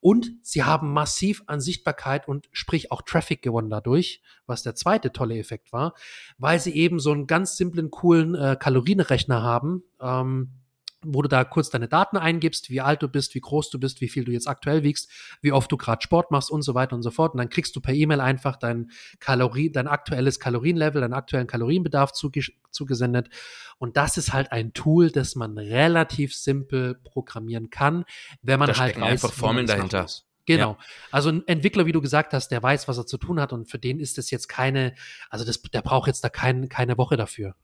Und 0.00 0.32
sie 0.42 0.64
haben 0.64 0.92
massiv 0.92 1.42
an 1.46 1.60
Sichtbarkeit 1.60 2.26
und 2.26 2.48
sprich 2.52 2.90
auch 2.90 3.02
Traffic 3.02 3.42
gewonnen 3.42 3.68
dadurch, 3.68 4.22
was 4.46 4.62
der 4.62 4.74
zweite 4.74 5.12
tolle 5.12 5.38
Effekt 5.38 5.72
war, 5.72 5.94
weil 6.38 6.58
sie 6.58 6.74
eben 6.74 7.00
so 7.00 7.12
einen 7.12 7.26
ganz 7.26 7.56
simplen, 7.56 7.90
coolen 7.90 8.34
äh, 8.34 8.56
Kalorienrechner 8.58 9.42
haben. 9.42 9.82
Ähm, 10.00 10.60
wo 11.02 11.22
du 11.22 11.28
da 11.28 11.44
kurz 11.44 11.70
deine 11.70 11.88
Daten 11.88 12.16
eingibst, 12.16 12.68
wie 12.70 12.80
alt 12.80 13.02
du 13.02 13.08
bist, 13.08 13.34
wie 13.34 13.40
groß 13.40 13.70
du 13.70 13.80
bist, 13.80 14.00
wie 14.00 14.08
viel 14.08 14.24
du 14.24 14.32
jetzt 14.32 14.46
aktuell 14.46 14.82
wiegst, 14.82 15.10
wie 15.40 15.52
oft 15.52 15.72
du 15.72 15.76
gerade 15.76 16.02
Sport 16.02 16.30
machst 16.30 16.50
und 16.50 16.62
so 16.62 16.74
weiter 16.74 16.94
und 16.94 17.02
so 17.02 17.10
fort. 17.10 17.32
Und 17.32 17.38
dann 17.38 17.48
kriegst 17.48 17.74
du 17.74 17.80
per 17.80 17.94
E-Mail 17.94 18.20
einfach 18.20 18.56
dein 18.56 18.90
Kalorie, 19.18 19.70
dein 19.70 19.88
aktuelles 19.88 20.40
Kalorienlevel, 20.40 21.00
deinen 21.00 21.14
aktuellen 21.14 21.46
Kalorienbedarf 21.46 22.12
zugesendet. 22.12 23.30
Und 23.78 23.96
das 23.96 24.18
ist 24.18 24.32
halt 24.32 24.52
ein 24.52 24.74
Tool, 24.74 25.10
das 25.10 25.36
man 25.36 25.56
relativ 25.56 26.34
simpel 26.34 26.94
programmieren 26.96 27.70
kann, 27.70 28.04
wenn 28.42 28.58
man 28.58 28.68
da 28.68 28.78
halt 28.78 28.96
weiß, 28.96 29.02
einfach 29.02 29.32
Formeln 29.32 29.66
dahinter. 29.66 30.06
Genau. 30.46 30.72
Ja. 30.72 30.78
Also 31.12 31.30
ein 31.30 31.46
Entwickler, 31.46 31.86
wie 31.86 31.92
du 31.92 32.00
gesagt 32.00 32.32
hast, 32.32 32.48
der 32.48 32.62
weiß, 32.62 32.88
was 32.88 32.98
er 32.98 33.06
zu 33.06 33.18
tun 33.18 33.40
hat 33.40 33.52
und 33.52 33.70
für 33.70 33.78
den 33.78 34.00
ist 34.00 34.18
das 34.18 34.30
jetzt 34.30 34.48
keine, 34.48 34.94
also 35.28 35.44
das, 35.44 35.62
der 35.62 35.80
braucht 35.80 36.08
jetzt 36.08 36.24
da 36.24 36.28
kein, 36.28 36.68
keine 36.68 36.98
Woche 36.98 37.16
dafür. 37.16 37.54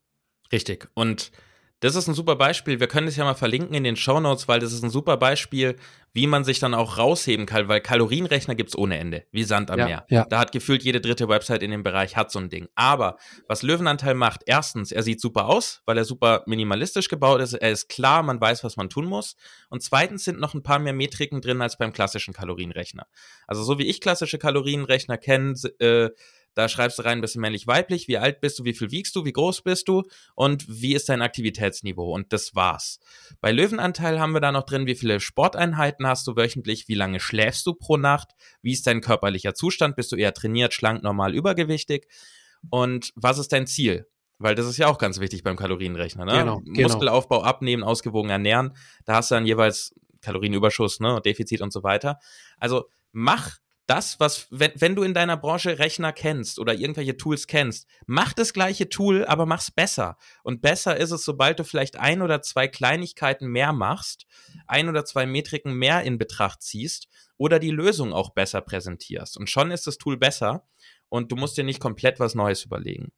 Richtig. 0.52 0.88
Und 0.94 1.32
das 1.80 1.94
ist 1.94 2.08
ein 2.08 2.14
super 2.14 2.36
Beispiel. 2.36 2.80
Wir 2.80 2.86
können 2.86 3.06
es 3.06 3.16
ja 3.16 3.24
mal 3.24 3.34
verlinken 3.34 3.74
in 3.74 3.84
den 3.84 3.96
Show 3.96 4.18
Notes, 4.18 4.48
weil 4.48 4.60
das 4.60 4.72
ist 4.72 4.82
ein 4.82 4.90
super 4.90 5.18
Beispiel, 5.18 5.76
wie 6.14 6.26
man 6.26 6.42
sich 6.42 6.58
dann 6.58 6.72
auch 6.72 6.96
rausheben 6.96 7.44
kann, 7.44 7.68
weil 7.68 7.82
Kalorienrechner 7.82 8.54
gibt 8.54 8.70
es 8.70 8.78
ohne 8.78 8.96
Ende, 8.96 9.24
wie 9.30 9.44
Sand 9.44 9.70
am 9.70 9.78
ja, 9.78 9.86
Meer. 9.86 10.06
Ja. 10.08 10.24
Da 10.24 10.38
hat 10.38 10.52
gefühlt 10.52 10.82
jede 10.82 11.02
dritte 11.02 11.28
Website 11.28 11.62
in 11.62 11.70
dem 11.70 11.82
Bereich 11.82 12.16
hat 12.16 12.30
so 12.30 12.38
ein 12.38 12.48
Ding. 12.48 12.68
Aber 12.74 13.18
was 13.46 13.62
Löwenanteil 13.62 14.14
macht, 14.14 14.40
erstens, 14.46 14.90
er 14.90 15.02
sieht 15.02 15.20
super 15.20 15.46
aus, 15.46 15.82
weil 15.84 15.98
er 15.98 16.06
super 16.06 16.42
minimalistisch 16.46 17.08
gebaut 17.08 17.42
ist. 17.42 17.52
Er 17.52 17.70
ist 17.70 17.88
klar, 17.88 18.22
man 18.22 18.40
weiß, 18.40 18.64
was 18.64 18.78
man 18.78 18.88
tun 18.88 19.04
muss. 19.04 19.36
Und 19.68 19.82
zweitens 19.82 20.24
sind 20.24 20.40
noch 20.40 20.54
ein 20.54 20.62
paar 20.62 20.78
mehr 20.78 20.94
Metriken 20.94 21.42
drin 21.42 21.60
als 21.60 21.76
beim 21.76 21.92
klassischen 21.92 22.32
Kalorienrechner. 22.32 23.06
Also 23.46 23.62
so 23.62 23.78
wie 23.78 23.86
ich 23.86 24.00
klassische 24.00 24.38
Kalorienrechner 24.38 25.18
kenne, 25.18 25.52
äh, 25.80 26.08
da 26.56 26.68
schreibst 26.68 26.98
du 26.98 27.02
rein, 27.02 27.20
bist 27.20 27.34
du 27.34 27.40
männlich-weiblich, 27.40 28.08
wie 28.08 28.16
alt 28.16 28.40
bist 28.40 28.58
du, 28.58 28.64
wie 28.64 28.72
viel 28.72 28.90
wiegst 28.90 29.14
du, 29.14 29.26
wie 29.26 29.32
groß 29.32 29.62
bist 29.62 29.88
du 29.88 30.04
und 30.34 30.64
wie 30.68 30.94
ist 30.94 31.10
dein 31.10 31.20
Aktivitätsniveau. 31.20 32.10
Und 32.12 32.32
das 32.32 32.54
war's. 32.54 32.98
Bei 33.42 33.52
Löwenanteil 33.52 34.18
haben 34.18 34.32
wir 34.32 34.40
da 34.40 34.52
noch 34.52 34.64
drin, 34.64 34.86
wie 34.86 34.94
viele 34.94 35.20
Sporteinheiten 35.20 36.06
hast 36.06 36.26
du 36.26 36.34
wöchentlich, 36.34 36.88
wie 36.88 36.94
lange 36.94 37.20
schläfst 37.20 37.66
du 37.66 37.74
pro 37.74 37.98
Nacht, 37.98 38.30
wie 38.62 38.72
ist 38.72 38.86
dein 38.86 39.02
körperlicher 39.02 39.54
Zustand, 39.54 39.96
bist 39.96 40.12
du 40.12 40.16
eher 40.16 40.32
trainiert, 40.32 40.72
schlank, 40.72 41.02
normal, 41.02 41.34
übergewichtig 41.34 42.08
und 42.70 43.12
was 43.16 43.36
ist 43.38 43.52
dein 43.52 43.66
Ziel? 43.66 44.06
Weil 44.38 44.54
das 44.54 44.66
ist 44.66 44.78
ja 44.78 44.88
auch 44.88 44.98
ganz 44.98 45.20
wichtig 45.20 45.42
beim 45.42 45.56
Kalorienrechner. 45.56 46.24
Ne? 46.24 46.32
Genau, 46.38 46.60
genau. 46.60 46.88
Muskelaufbau 46.88 47.42
abnehmen, 47.42 47.82
ausgewogen 47.82 48.30
ernähren. 48.30 48.72
Da 49.04 49.16
hast 49.16 49.30
du 49.30 49.34
dann 49.34 49.46
jeweils 49.46 49.94
Kalorienüberschuss, 50.22 51.00
ne, 51.00 51.20
Defizit 51.24 51.60
und 51.60 51.72
so 51.72 51.82
weiter. 51.82 52.18
Also 52.58 52.86
mach 53.12 53.56
das, 53.86 54.18
was, 54.18 54.48
wenn, 54.50 54.72
wenn 54.76 54.96
du 54.96 55.02
in 55.02 55.14
deiner 55.14 55.36
Branche 55.36 55.78
Rechner 55.78 56.12
kennst 56.12 56.58
oder 56.58 56.74
irgendwelche 56.74 57.16
Tools 57.16 57.46
kennst, 57.46 57.88
mach 58.06 58.32
das 58.32 58.52
gleiche 58.52 58.88
Tool, 58.88 59.24
aber 59.24 59.46
mach's 59.46 59.70
besser. 59.70 60.16
Und 60.42 60.60
besser 60.60 60.96
ist 60.96 61.12
es, 61.12 61.24
sobald 61.24 61.58
du 61.60 61.64
vielleicht 61.64 61.96
ein 61.96 62.20
oder 62.20 62.42
zwei 62.42 62.66
Kleinigkeiten 62.66 63.46
mehr 63.46 63.72
machst, 63.72 64.26
ein 64.66 64.88
oder 64.88 65.04
zwei 65.04 65.26
Metriken 65.26 65.72
mehr 65.74 66.02
in 66.02 66.18
Betracht 66.18 66.62
ziehst 66.62 67.08
oder 67.36 67.58
die 67.58 67.70
Lösung 67.70 68.12
auch 68.12 68.30
besser 68.30 68.60
präsentierst. 68.60 69.36
Und 69.36 69.48
schon 69.48 69.70
ist 69.70 69.86
das 69.86 69.98
Tool 69.98 70.16
besser 70.16 70.66
und 71.08 71.30
du 71.30 71.36
musst 71.36 71.56
dir 71.56 71.64
nicht 71.64 71.80
komplett 71.80 72.18
was 72.18 72.34
Neues 72.34 72.64
überlegen. 72.64 73.12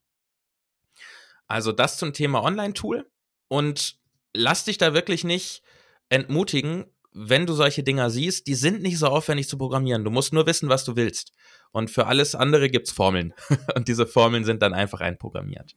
Also 1.47 1.71
das 1.71 1.97
zum 1.97 2.13
Thema 2.13 2.43
Online-Tool 2.43 3.09
und 3.47 3.97
lass 4.33 4.65
dich 4.65 4.77
da 4.77 4.93
wirklich 4.93 5.23
nicht 5.23 5.63
entmutigen, 6.09 6.85
wenn 7.11 7.45
du 7.45 7.53
solche 7.53 7.83
Dinger 7.83 8.09
siehst, 8.09 8.47
die 8.47 8.55
sind 8.55 8.81
nicht 8.81 8.99
so 8.99 9.07
aufwendig 9.07 9.49
zu 9.49 9.57
programmieren. 9.57 10.03
Du 10.03 10.11
musst 10.11 10.33
nur 10.33 10.45
wissen, 10.45 10.69
was 10.69 10.83
du 10.83 10.95
willst. 10.95 11.33
Und 11.71 11.89
für 11.89 12.07
alles 12.07 12.35
andere 12.35 12.69
gibt's 12.69 12.91
Formeln. 12.91 13.33
Und 13.75 13.87
diese 13.87 14.05
Formeln 14.05 14.45
sind 14.45 14.61
dann 14.61 14.73
einfach 14.73 15.01
einprogrammiert. 15.01 15.75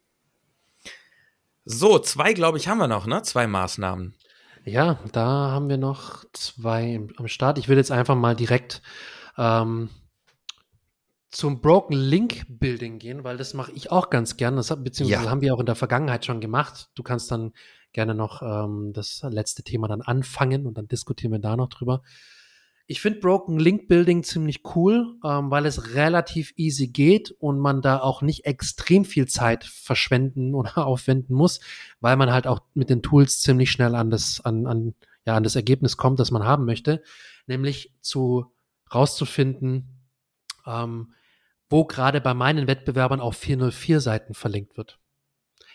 So, 1.64 1.98
zwei, 1.98 2.32
glaube 2.32 2.58
ich, 2.58 2.68
haben 2.68 2.78
wir 2.78 2.88
noch, 2.88 3.06
ne? 3.06 3.22
Zwei 3.22 3.46
Maßnahmen. 3.46 4.14
Ja, 4.64 4.98
da 5.12 5.50
haben 5.50 5.68
wir 5.68 5.76
noch 5.76 6.24
zwei 6.32 7.00
am 7.16 7.28
Start. 7.28 7.58
Ich 7.58 7.68
will 7.68 7.76
jetzt 7.76 7.90
einfach 7.90 8.14
mal 8.14 8.36
direkt 8.36 8.82
ähm, 9.36 9.90
zum 11.32 11.60
Broken 11.62 11.96
Link 11.96 12.44
Building 12.48 12.98
gehen, 12.98 13.24
weil 13.24 13.38
das 13.38 13.54
mache 13.54 13.72
ich 13.72 13.90
auch 13.90 14.10
ganz 14.10 14.36
gern. 14.36 14.54
Das 14.56 14.68
beziehungsweise 14.68 15.24
ja. 15.24 15.30
haben 15.30 15.40
wir 15.40 15.54
auch 15.54 15.60
in 15.60 15.66
der 15.66 15.74
Vergangenheit 15.74 16.24
schon 16.26 16.40
gemacht. 16.40 16.90
Du 16.94 17.02
kannst 17.02 17.30
dann 17.30 17.52
gerne 17.92 18.14
noch 18.14 18.42
ähm, 18.42 18.92
das 18.92 19.22
letzte 19.28 19.62
Thema 19.62 19.88
dann 19.88 20.02
anfangen 20.02 20.66
und 20.66 20.76
dann 20.76 20.88
diskutieren 20.88 21.32
wir 21.32 21.38
da 21.38 21.56
noch 21.56 21.68
drüber. 21.68 22.02
Ich 22.86 23.00
finde 23.00 23.20
Broken 23.20 23.58
Link 23.58 23.88
Building 23.88 24.22
ziemlich 24.22 24.62
cool, 24.76 25.16
ähm, 25.24 25.50
weil 25.50 25.64
es 25.64 25.94
relativ 25.94 26.52
easy 26.56 26.88
geht 26.88 27.30
und 27.30 27.58
man 27.58 27.80
da 27.80 28.00
auch 28.00 28.20
nicht 28.20 28.44
extrem 28.44 29.06
viel 29.06 29.26
Zeit 29.26 29.64
verschwenden 29.64 30.54
oder 30.54 30.86
aufwenden 30.86 31.34
muss, 31.34 31.60
weil 32.00 32.16
man 32.16 32.30
halt 32.30 32.46
auch 32.46 32.60
mit 32.74 32.90
den 32.90 33.00
Tools 33.00 33.40
ziemlich 33.40 33.70
schnell 33.70 33.94
an 33.94 34.10
das, 34.10 34.42
an, 34.44 34.66
an, 34.66 34.94
ja, 35.24 35.34
an 35.34 35.44
das 35.44 35.56
Ergebnis 35.56 35.96
kommt, 35.96 36.20
das 36.20 36.30
man 36.30 36.44
haben 36.44 36.66
möchte, 36.66 37.02
nämlich 37.46 37.94
zu 38.02 38.52
rauszufinden, 38.92 39.88
ähm, 40.66 41.14
wo 41.72 41.84
gerade 41.84 42.20
bei 42.20 42.34
meinen 42.34 42.68
Wettbewerbern 42.68 43.20
auf 43.20 43.36
404 43.36 44.00
Seiten 44.00 44.34
verlinkt 44.34 44.76
wird. 44.76 44.98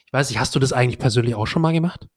Ich 0.05 0.13
weiß 0.13 0.29
nicht, 0.29 0.39
hast 0.39 0.55
du 0.55 0.59
das 0.59 0.71
eigentlich 0.71 0.99
persönlich 0.99 1.35
auch 1.35 1.47
schon 1.47 1.61
mal 1.61 1.73
gemacht? 1.73 2.07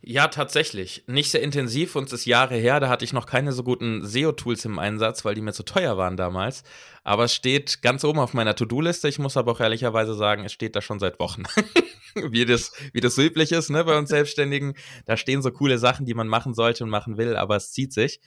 Ja, 0.00 0.28
tatsächlich. 0.28 1.02
Nicht 1.08 1.32
sehr 1.32 1.42
intensiv, 1.42 1.96
uns 1.96 2.12
ist 2.12 2.24
Jahre 2.24 2.54
her, 2.54 2.78
da 2.78 2.88
hatte 2.88 3.04
ich 3.04 3.12
noch 3.12 3.26
keine 3.26 3.52
so 3.52 3.64
guten 3.64 4.06
SEO-Tools 4.06 4.64
im 4.64 4.78
Einsatz, 4.78 5.24
weil 5.24 5.34
die 5.34 5.40
mir 5.40 5.52
zu 5.52 5.64
teuer 5.64 5.98
waren 5.98 6.16
damals. 6.16 6.62
Aber 7.02 7.24
es 7.24 7.34
steht 7.34 7.82
ganz 7.82 8.04
oben 8.04 8.20
auf 8.20 8.32
meiner 8.32 8.54
To-Do-Liste. 8.54 9.08
Ich 9.08 9.18
muss 9.18 9.36
aber 9.36 9.52
auch 9.52 9.60
ehrlicherweise 9.60 10.14
sagen, 10.14 10.44
es 10.44 10.52
steht 10.52 10.76
da 10.76 10.80
schon 10.80 11.00
seit 11.00 11.18
Wochen. 11.18 11.42
wie, 12.14 12.44
das, 12.44 12.72
wie 12.92 13.00
das 13.00 13.16
so 13.16 13.22
üblich 13.22 13.50
ist, 13.50 13.70
ne, 13.70 13.84
bei 13.84 13.98
uns 13.98 14.10
Selbstständigen. 14.10 14.74
Da 15.04 15.16
stehen 15.16 15.42
so 15.42 15.50
coole 15.50 15.78
Sachen, 15.78 16.06
die 16.06 16.14
man 16.14 16.28
machen 16.28 16.54
sollte 16.54 16.84
und 16.84 16.90
machen 16.90 17.16
will, 17.16 17.36
aber 17.36 17.56
es 17.56 17.72
zieht 17.72 17.92
sich. 17.92 18.20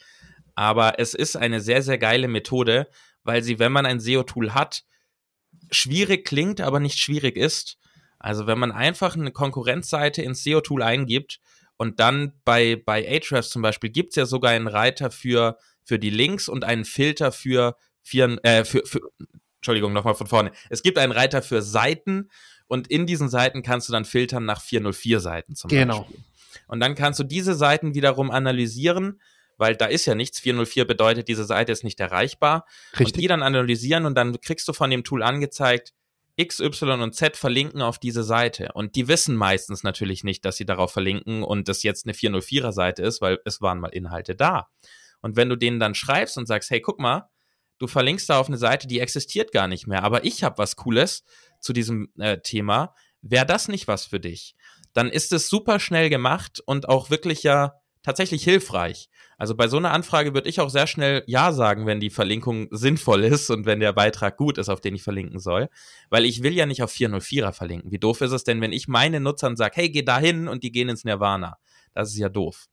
Aber 0.55 0.99
es 0.99 1.13
ist 1.13 1.37
eine 1.37 1.61
sehr, 1.61 1.81
sehr 1.81 1.97
geile 1.97 2.27
Methode, 2.27 2.87
weil 3.23 3.43
sie, 3.43 3.59
wenn 3.59 3.71
man 3.71 3.85
ein 3.85 3.99
SEO-Tool 3.99 4.53
hat, 4.53 4.83
schwierig 5.71 6.25
klingt, 6.25 6.61
aber 6.61 6.79
nicht 6.79 6.97
schwierig 6.97 7.37
ist. 7.37 7.77
Also 8.19 8.47
wenn 8.47 8.59
man 8.59 8.71
einfach 8.71 9.15
eine 9.15 9.31
Konkurrenzseite 9.31 10.21
ins 10.21 10.43
SEO-Tool 10.43 10.83
eingibt 10.83 11.39
und 11.77 11.99
dann 11.99 12.33
bei, 12.45 12.75
bei 12.75 13.07
Ahrefs 13.07 13.49
zum 13.49 13.61
Beispiel 13.61 13.89
gibt 13.89 14.11
es 14.11 14.15
ja 14.15 14.25
sogar 14.25 14.51
einen 14.51 14.67
Reiter 14.67 15.09
für, 15.09 15.57
für 15.83 15.97
die 15.97 16.11
Links 16.11 16.47
und 16.47 16.63
einen 16.63 16.85
Filter 16.85 17.31
für, 17.31 17.75
vier, 18.03 18.37
äh, 18.43 18.63
für, 18.63 18.85
für 18.85 19.01
Entschuldigung, 19.57 19.93
nochmal 19.93 20.15
von 20.15 20.27
vorne. 20.27 20.51
Es 20.69 20.83
gibt 20.83 20.97
einen 20.97 21.11
Reiter 21.11 21.41
für 21.41 21.61
Seiten 21.61 22.29
und 22.67 22.87
in 22.87 23.05
diesen 23.05 23.29
Seiten 23.29 23.63
kannst 23.63 23.89
du 23.89 23.93
dann 23.93 24.05
filtern 24.05 24.45
nach 24.45 24.61
404 24.61 25.19
Seiten 25.19 25.55
zum 25.55 25.69
genau. 25.69 26.01
Beispiel. 26.01 26.19
Und 26.67 26.79
dann 26.79 26.95
kannst 26.95 27.19
du 27.19 27.23
diese 27.23 27.53
Seiten 27.53 27.95
wiederum 27.95 28.31
analysieren, 28.31 29.19
weil 29.61 29.75
da 29.75 29.85
ist 29.85 30.07
ja 30.07 30.15
nichts. 30.15 30.39
404 30.39 30.85
bedeutet, 30.85 31.27
diese 31.27 31.45
Seite 31.45 31.71
ist 31.71 31.83
nicht 31.83 31.99
erreichbar. 31.99 32.65
Richtig. 32.93 33.05
Und 33.05 33.21
die 33.21 33.27
dann 33.27 33.43
analysieren 33.43 34.07
und 34.07 34.15
dann 34.15 34.41
kriegst 34.41 34.67
du 34.67 34.73
von 34.73 34.89
dem 34.89 35.03
Tool 35.03 35.21
angezeigt, 35.21 35.93
X, 36.35 36.59
Y 36.59 37.01
und 37.01 37.13
Z 37.13 37.37
verlinken 37.37 37.83
auf 37.83 37.99
diese 37.99 38.23
Seite. 38.23 38.71
Und 38.73 38.95
die 38.95 39.07
wissen 39.07 39.35
meistens 39.35 39.83
natürlich 39.83 40.23
nicht, 40.23 40.45
dass 40.45 40.57
sie 40.57 40.65
darauf 40.65 40.91
verlinken 40.91 41.43
und 41.43 41.67
das 41.67 41.83
jetzt 41.83 42.07
eine 42.07 42.13
404er 42.13 42.71
Seite 42.71 43.03
ist, 43.03 43.21
weil 43.21 43.37
es 43.45 43.61
waren 43.61 43.79
mal 43.79 43.89
Inhalte 43.89 44.35
da. 44.35 44.67
Und 45.21 45.35
wenn 45.35 45.49
du 45.49 45.55
denen 45.55 45.79
dann 45.79 45.93
schreibst 45.93 46.39
und 46.39 46.47
sagst, 46.47 46.71
hey, 46.71 46.81
guck 46.81 46.99
mal, 46.99 47.29
du 47.77 47.85
verlinkst 47.85 48.27
da 48.31 48.39
auf 48.39 48.47
eine 48.47 48.57
Seite, 48.57 48.87
die 48.87 48.99
existiert 48.99 49.51
gar 49.51 49.67
nicht 49.67 49.85
mehr, 49.85 50.03
aber 50.03 50.25
ich 50.25 50.43
habe 50.43 50.57
was 50.57 50.75
Cooles, 50.75 51.23
zu 51.59 51.71
diesem 51.71 52.11
äh, 52.17 52.39
Thema. 52.39 52.95
Wäre 53.21 53.45
das 53.45 53.67
nicht 53.67 53.87
was 53.87 54.05
für 54.05 54.19
dich? 54.19 54.55
Dann 54.93 55.09
ist 55.09 55.31
es 55.31 55.47
super 55.47 55.79
schnell 55.79 56.09
gemacht 56.09 56.59
und 56.65 56.89
auch 56.89 57.11
wirklich 57.11 57.43
ja 57.43 57.80
tatsächlich 58.03 58.43
hilfreich. 58.43 59.09
Also 59.37 59.55
bei 59.55 59.67
so 59.67 59.77
einer 59.77 59.91
Anfrage 59.91 60.33
würde 60.33 60.49
ich 60.49 60.59
auch 60.59 60.69
sehr 60.69 60.87
schnell 60.87 61.23
Ja 61.25 61.51
sagen, 61.51 61.85
wenn 61.85 61.99
die 61.99 62.09
Verlinkung 62.09 62.67
sinnvoll 62.71 63.23
ist 63.23 63.49
und 63.49 63.65
wenn 63.65 63.79
der 63.79 63.93
Beitrag 63.93 64.37
gut 64.37 64.57
ist, 64.57 64.69
auf 64.69 64.81
den 64.81 64.95
ich 64.95 65.03
verlinken 65.03 65.39
soll. 65.39 65.69
Weil 66.09 66.25
ich 66.25 66.43
will 66.43 66.53
ja 66.53 66.65
nicht 66.65 66.83
auf 66.83 66.91
404er 66.91 67.51
verlinken. 67.51 67.91
Wie 67.91 67.99
doof 67.99 68.21
ist 68.21 68.31
es 68.31 68.43
denn, 68.43 68.61
wenn 68.61 68.71
ich 68.71 68.87
meinen 68.87 69.23
Nutzern 69.23 69.55
sage, 69.55 69.75
hey, 69.75 69.89
geh 69.89 70.03
da 70.03 70.19
hin 70.19 70.47
und 70.47 70.63
die 70.63 70.71
gehen 70.71 70.89
ins 70.89 71.03
Nirvana? 71.03 71.57
Das 71.93 72.09
ist 72.09 72.17
ja 72.17 72.29
doof. 72.29 72.67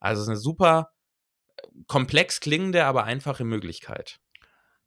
Also 0.00 0.20
es 0.20 0.26
ist 0.26 0.30
eine 0.30 0.38
super 0.38 0.90
komplex 1.86 2.40
klingende, 2.40 2.84
aber 2.84 3.04
einfache 3.04 3.44
Möglichkeit. 3.44 4.18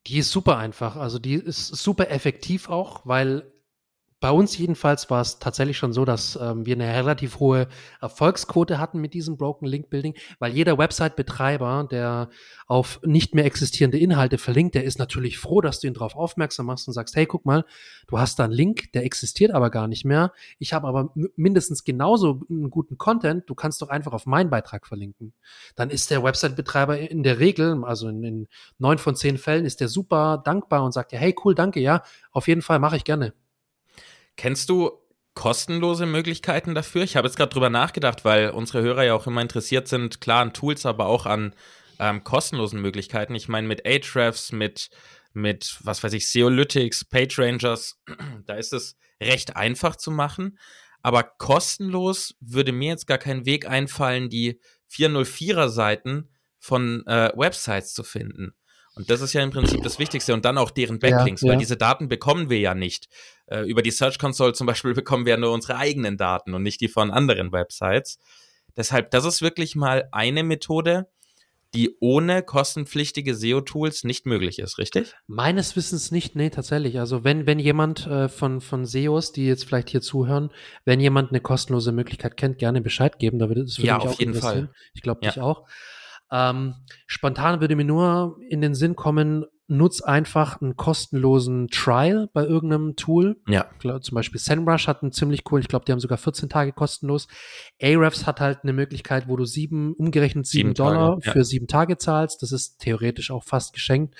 Die 0.07 0.19
ist 0.19 0.31
super 0.31 0.57
einfach. 0.57 0.95
Also 0.95 1.19
die 1.19 1.33
ist 1.35 1.67
super 1.67 2.11
effektiv 2.11 2.69
auch, 2.69 3.05
weil 3.05 3.51
bei 4.21 4.31
uns 4.31 4.57
jedenfalls 4.57 5.09
war 5.09 5.21
es 5.21 5.39
tatsächlich 5.39 5.77
schon 5.77 5.93
so, 5.93 6.05
dass 6.05 6.39
ähm, 6.41 6.65
wir 6.65 6.75
eine 6.75 6.87
relativ 6.93 7.39
hohe 7.39 7.67
Erfolgsquote 8.01 8.79
hatten 8.79 8.99
mit 8.99 9.13
diesem 9.13 9.37
Broken 9.37 9.67
Link 9.67 9.89
Building, 9.89 10.15
weil 10.39 10.53
jeder 10.53 10.77
Website-Betreiber, 10.77 11.87
der 11.91 12.29
auf 12.65 12.99
nicht 13.03 13.35
mehr 13.35 13.45
existierende 13.45 13.99
Inhalte 13.99 14.37
verlinkt, 14.37 14.73
der 14.73 14.85
ist 14.85 14.99
natürlich 14.99 15.37
froh, 15.37 15.61
dass 15.61 15.79
du 15.79 15.87
ihn 15.87 15.93
darauf 15.93 16.15
aufmerksam 16.15 16.65
machst 16.65 16.87
und 16.87 16.93
sagst, 16.93 17.15
hey, 17.15 17.25
guck 17.25 17.45
mal, 17.45 17.65
du 18.07 18.17
hast 18.17 18.39
da 18.39 18.45
einen 18.45 18.53
Link, 18.53 18.91
der 18.93 19.03
existiert 19.03 19.51
aber 19.51 19.69
gar 19.69 19.87
nicht 19.87 20.05
mehr. 20.05 20.31
Ich 20.59 20.73
habe 20.73 20.87
aber 20.87 21.11
mindestens 21.35 21.83
genauso 21.83 22.41
einen 22.49 22.69
guten 22.69 22.97
Content, 22.97 23.49
du 23.49 23.53
kannst 23.53 23.81
doch 23.81 23.89
einfach 23.89 24.13
auf 24.13 24.25
meinen 24.25 24.49
Beitrag 24.49 24.87
verlinken. 24.87 25.33
Dann 25.75 25.89
ist 25.89 26.09
der 26.09 26.23
Website-Betreiber 26.23 26.97
in 26.97 27.23
der 27.23 27.39
Regel, 27.39 27.83
also 27.83 28.07
in, 28.07 28.23
in 28.23 28.47
neun 28.79 28.97
von 28.97 29.15
zehn 29.15 29.37
Fällen, 29.37 29.65
ist 29.65 29.81
der 29.81 29.87
super 29.87 30.41
dankbar 30.43 30.83
und 30.83 30.93
sagt 30.93 31.11
ja, 31.11 31.19
hey, 31.19 31.35
cool, 31.43 31.53
danke, 31.53 31.79
ja, 31.81 32.01
auf 32.31 32.47
jeden 32.47 32.61
Fall 32.61 32.79
mache 32.79 32.95
ich 32.95 33.03
gerne. 33.03 33.33
Kennst 34.37 34.69
du 34.69 34.91
kostenlose 35.33 36.05
Möglichkeiten 36.05 36.75
dafür? 36.75 37.03
Ich 37.03 37.15
habe 37.15 37.27
jetzt 37.27 37.37
gerade 37.37 37.53
drüber 37.53 37.69
nachgedacht, 37.69 38.25
weil 38.25 38.49
unsere 38.49 38.81
Hörer 38.81 39.03
ja 39.03 39.13
auch 39.13 39.27
immer 39.27 39.41
interessiert 39.41 39.87
sind, 39.87 40.21
klar 40.21 40.41
an 40.41 40.53
Tools, 40.53 40.85
aber 40.85 41.05
auch 41.07 41.25
an 41.25 41.53
ähm, 41.99 42.23
kostenlosen 42.23 42.81
Möglichkeiten. 42.81 43.35
Ich 43.35 43.47
meine, 43.47 43.67
mit 43.67 43.85
Ahrefs, 43.85 44.51
mit, 44.51 44.89
mit, 45.33 45.77
was 45.83 46.03
weiß 46.03 46.13
ich, 46.13 46.29
Seolytics, 46.29 47.05
PageRangers, 47.05 48.01
da 48.45 48.55
ist 48.55 48.73
es 48.73 48.95
recht 49.21 49.55
einfach 49.55 49.95
zu 49.95 50.11
machen. 50.11 50.57
Aber 51.01 51.23
kostenlos 51.23 52.35
würde 52.39 52.71
mir 52.71 52.89
jetzt 52.89 53.05
gar 53.05 53.19
kein 53.19 53.45
Weg 53.45 53.69
einfallen, 53.69 54.29
die 54.29 54.59
404er 54.91 55.69
Seiten 55.69 56.29
von 56.59 57.05
äh, 57.05 57.31
Websites 57.35 57.93
zu 57.93 58.03
finden. 58.03 58.55
Und 58.95 59.09
das 59.09 59.21
ist 59.21 59.33
ja 59.33 59.43
im 59.43 59.51
Prinzip 59.51 59.83
das 59.83 59.99
Wichtigste. 59.99 60.33
Und 60.33 60.45
dann 60.45 60.57
auch 60.57 60.71
deren 60.71 60.99
Backlinks, 60.99 61.41
ja, 61.41 61.47
ja. 61.47 61.53
weil 61.53 61.59
diese 61.59 61.77
Daten 61.77 62.07
bekommen 62.07 62.49
wir 62.49 62.59
ja 62.59 62.73
nicht. 62.73 63.07
Äh, 63.47 63.61
über 63.61 63.81
die 63.81 63.91
Search 63.91 64.19
Console 64.19 64.53
zum 64.53 64.67
Beispiel 64.67 64.93
bekommen 64.95 65.25
wir 65.25 65.37
nur 65.37 65.51
unsere 65.51 65.77
eigenen 65.77 66.17
Daten 66.17 66.53
und 66.53 66.63
nicht 66.63 66.81
die 66.81 66.87
von 66.87 67.11
anderen 67.11 67.51
Websites. 67.51 68.19
Deshalb, 68.77 69.11
das 69.11 69.25
ist 69.25 69.41
wirklich 69.41 69.75
mal 69.75 70.07
eine 70.11 70.43
Methode, 70.43 71.07
die 71.75 71.97
ohne 71.99 72.41
kostenpflichtige 72.41 73.35
SEO-Tools 73.35 74.05
nicht 74.05 74.25
möglich 74.25 74.59
ist, 74.59 74.77
richtig? 74.77 75.13
Meines 75.27 75.75
Wissens 75.75 76.09
nicht, 76.09 76.35
nee, 76.35 76.49
tatsächlich. 76.49 76.99
Also 76.99 77.23
wenn, 77.23 77.45
wenn 77.45 77.59
jemand 77.59 78.07
äh, 78.07 78.29
von, 78.29 78.61
von 78.61 78.85
SEOs, 78.85 79.33
die 79.33 79.45
jetzt 79.45 79.65
vielleicht 79.65 79.89
hier 79.89 80.01
zuhören, 80.01 80.51
wenn 80.85 81.01
jemand 81.01 81.29
eine 81.29 81.41
kostenlose 81.41 81.91
Möglichkeit 81.91 82.37
kennt, 82.37 82.59
gerne 82.59 82.81
Bescheid 82.81 83.19
geben. 83.19 83.39
Da 83.39 83.49
würde, 83.49 83.63
das 83.63 83.77
würde 83.77 83.87
ja, 83.87 83.97
auf 83.97 84.19
jeden 84.19 84.35
Fall. 84.35 84.71
Ich 84.93 85.01
glaube, 85.01 85.19
ja. 85.23 85.31
ich 85.31 85.41
auch. 85.41 85.67
Ähm, 86.31 86.75
spontan 87.07 87.59
würde 87.59 87.75
mir 87.75 87.85
nur 87.85 88.37
in 88.49 88.61
den 88.61 88.73
Sinn 88.73 88.95
kommen, 88.95 89.45
nutz 89.67 90.01
einfach 90.01 90.61
einen 90.61 90.75
kostenlosen 90.75 91.67
Trial 91.69 92.29
bei 92.33 92.45
irgendeinem 92.45 92.95
Tool. 92.95 93.37
Ja. 93.47 93.69
Zum 94.01 94.15
Beispiel 94.15 94.39
SEMrush 94.39 94.87
hat 94.87 95.01
einen 95.01 95.11
ziemlich 95.11 95.43
cool, 95.51 95.59
ich 95.59 95.67
glaube, 95.67 95.85
die 95.85 95.91
haben 95.91 95.99
sogar 95.99 96.17
14 96.17 96.49
Tage 96.49 96.71
kostenlos. 96.71 97.27
Ahrefs 97.81 98.27
hat 98.27 98.41
halt 98.41 98.59
eine 98.63 98.73
Möglichkeit, 98.73 99.27
wo 99.27 99.35
du 99.35 99.45
sieben, 99.45 99.93
umgerechnet 99.93 100.45
sieben, 100.45 100.69
sieben 100.69 100.73
Dollar 100.75 101.19
ja. 101.23 101.31
für 101.31 101.43
sieben 101.43 101.67
Tage 101.67 101.97
zahlst. 101.97 102.41
Das 102.41 102.51
ist 102.51 102.79
theoretisch 102.79 103.31
auch 103.31 103.43
fast 103.43 103.73
geschenkt. 103.73 104.15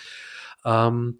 Ähm, 0.65 1.19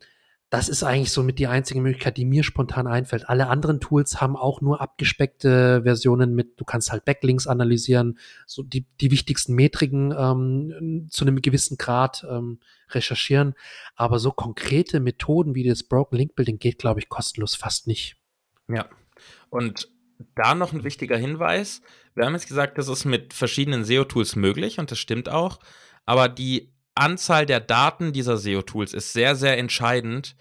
das 0.56 0.70
ist 0.70 0.84
eigentlich 0.84 1.12
so 1.12 1.22
mit 1.22 1.38
die 1.38 1.48
einzige 1.48 1.82
Möglichkeit, 1.82 2.16
die 2.16 2.24
mir 2.24 2.42
spontan 2.42 2.88
einfällt. 2.88 3.28
Alle 3.28 3.48
anderen 3.48 3.82
Tools 3.82 4.22
haben 4.22 4.38
auch 4.38 4.62
nur 4.62 4.80
abgespeckte 4.80 5.82
Versionen 5.84 6.34
mit, 6.34 6.58
du 6.58 6.64
kannst 6.64 6.94
halt 6.94 7.04
Backlinks 7.04 7.46
analysieren, 7.46 8.18
so 8.46 8.64
die, 8.64 8.86
die 9.02 9.12
wichtigsten 9.12 9.54
Metriken 9.54 10.16
ähm, 10.18 11.08
zu 11.12 11.26
einem 11.26 11.42
gewissen 11.42 11.76
Grad 11.76 12.26
ähm, 12.30 12.62
recherchieren. 12.92 13.56
Aber 13.98 14.18
so 14.18 14.32
konkrete 14.32 15.02
Methoden 15.02 15.56
wie 15.56 15.68
das 15.68 15.84
Broken 15.84 16.16
Link 16.16 16.36
Building 16.36 16.58
geht, 16.58 16.78
glaube 16.78 17.02
ich, 17.02 17.10
kostenlos 17.10 17.56
fast 17.56 17.86
nicht. 17.86 18.16
Ja. 18.70 18.88
Und 19.50 19.90
da 20.36 20.56
noch 20.56 20.72
ein 20.72 20.86
wichtiger 20.86 21.18
Hinweis. 21.18 21.82
Wir 22.14 22.26
haben 22.26 22.34
jetzt 22.34 22.48
gesagt, 22.48 22.78
das 22.78 22.88
ist 22.88 23.04
mit 23.04 23.34
verschiedenen 23.34 23.84
SEO-Tools 23.84 24.38
möglich 24.38 24.80
und 24.80 24.90
das 24.90 25.00
stimmt 25.00 25.28
auch. 25.28 25.60
Aber 26.06 26.30
die 26.30 26.72
Anzahl 26.96 27.46
der 27.46 27.60
Daten 27.60 28.14
dieser 28.14 28.38
SEO-Tools 28.38 28.94
ist 28.94 29.14
sehr, 29.14 29.36
sehr 29.36 29.58
entscheidend 29.58 30.36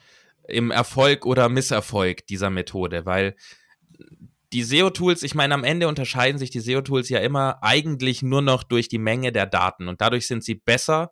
im 0.46 0.70
Erfolg 0.70 1.26
oder 1.26 1.48
Misserfolg 1.48 2.26
dieser 2.26 2.50
Methode, 2.50 3.06
weil 3.06 3.34
die 4.52 4.62
SEO-Tools, 4.62 5.24
ich 5.24 5.34
meine, 5.34 5.54
am 5.54 5.64
Ende 5.64 5.88
unterscheiden 5.88 6.38
sich 6.38 6.50
die 6.50 6.60
SEO-Tools 6.60 7.08
ja 7.08 7.18
immer 7.18 7.62
eigentlich 7.62 8.22
nur 8.22 8.40
noch 8.40 8.62
durch 8.62 8.88
die 8.88 8.98
Menge 8.98 9.32
der 9.32 9.46
Daten 9.46 9.88
und 9.88 10.00
dadurch 10.00 10.28
sind 10.28 10.44
sie 10.44 10.54
besser 10.54 11.10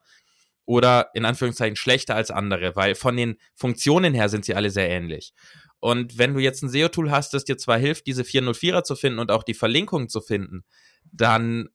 oder 0.64 1.10
in 1.14 1.24
Anführungszeichen 1.24 1.74
schlechter 1.76 2.14
als 2.14 2.30
andere, 2.30 2.76
weil 2.76 2.94
von 2.94 3.16
den 3.16 3.36
Funktionen 3.54 4.14
her 4.14 4.28
sind 4.28 4.44
sie 4.44 4.54
alle 4.54 4.70
sehr 4.70 4.88
ähnlich. 4.88 5.34
Und 5.80 6.18
wenn 6.18 6.34
du 6.34 6.40
jetzt 6.40 6.62
ein 6.62 6.68
SEO-Tool 6.68 7.10
hast, 7.10 7.34
das 7.34 7.44
dir 7.44 7.58
zwar 7.58 7.78
hilft, 7.78 8.06
diese 8.06 8.22
404er 8.22 8.84
zu 8.84 8.94
finden 8.94 9.18
und 9.18 9.32
auch 9.32 9.42
die 9.42 9.54
Verlinkung 9.54 10.08
zu 10.08 10.20
finden, 10.20 10.64
dann 11.10 11.68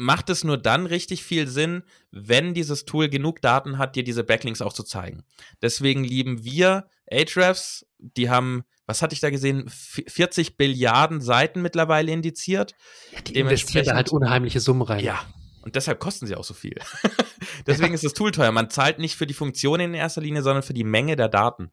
macht 0.00 0.30
es 0.30 0.44
nur 0.44 0.58
dann 0.58 0.86
richtig 0.86 1.22
viel 1.22 1.46
Sinn, 1.46 1.82
wenn 2.10 2.54
dieses 2.54 2.84
Tool 2.84 3.08
genug 3.08 3.42
Daten 3.42 3.78
hat, 3.78 3.96
dir 3.96 4.02
diese 4.02 4.24
Backlinks 4.24 4.62
auch 4.62 4.72
zu 4.72 4.82
zeigen. 4.82 5.24
Deswegen 5.62 6.02
lieben 6.02 6.42
wir 6.44 6.88
Ahrefs, 7.10 7.86
die 7.98 8.30
haben, 8.30 8.64
was 8.86 9.02
hatte 9.02 9.14
ich 9.14 9.20
da 9.20 9.30
gesehen, 9.30 9.68
40 9.68 10.56
Billiarden 10.56 11.20
Seiten 11.20 11.62
mittlerweile 11.62 12.10
indiziert. 12.12 12.74
Ja, 13.12 13.20
die 13.20 13.34
investieren 13.34 13.84
da 13.84 13.94
halt 13.94 14.10
unheimliche 14.10 14.60
Summen 14.60 14.82
rein. 14.82 15.04
Ja, 15.04 15.20
und 15.62 15.76
deshalb 15.76 16.00
kosten 16.00 16.26
sie 16.26 16.36
auch 16.36 16.44
so 16.44 16.54
viel. 16.54 16.76
Deswegen 17.66 17.90
ja. 17.90 17.94
ist 17.94 18.04
das 18.04 18.14
Tool 18.14 18.30
teuer. 18.30 18.52
Man 18.52 18.70
zahlt 18.70 18.98
nicht 18.98 19.16
für 19.16 19.26
die 19.26 19.34
Funktion 19.34 19.80
in 19.80 19.94
erster 19.94 20.22
Linie, 20.22 20.42
sondern 20.42 20.62
für 20.62 20.74
die 20.74 20.84
Menge 20.84 21.16
der 21.16 21.28
Daten. 21.28 21.70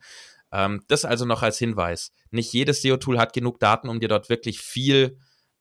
Ähm, 0.51 0.83
das 0.87 1.05
also 1.05 1.25
noch 1.25 1.43
als 1.43 1.57
Hinweis. 1.57 2.11
Nicht 2.31 2.51
jedes 2.51 2.81
SEO-Tool 2.81 3.17
hat 3.17 3.33
genug 3.33 3.59
Daten, 3.59 3.89
um 3.89 3.99
dir 3.99 4.09
dort 4.09 4.29
wirklich 4.29 4.59
viel 4.59 5.17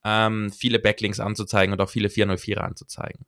ähm, 0.07 0.53
viele 0.53 0.79
Backlinks 0.79 1.19
anzuzeigen 1.19 1.73
und 1.73 1.81
auch 1.81 1.91
viele 1.91 2.09
404er 2.09 2.59
anzuzeigen. 2.59 3.27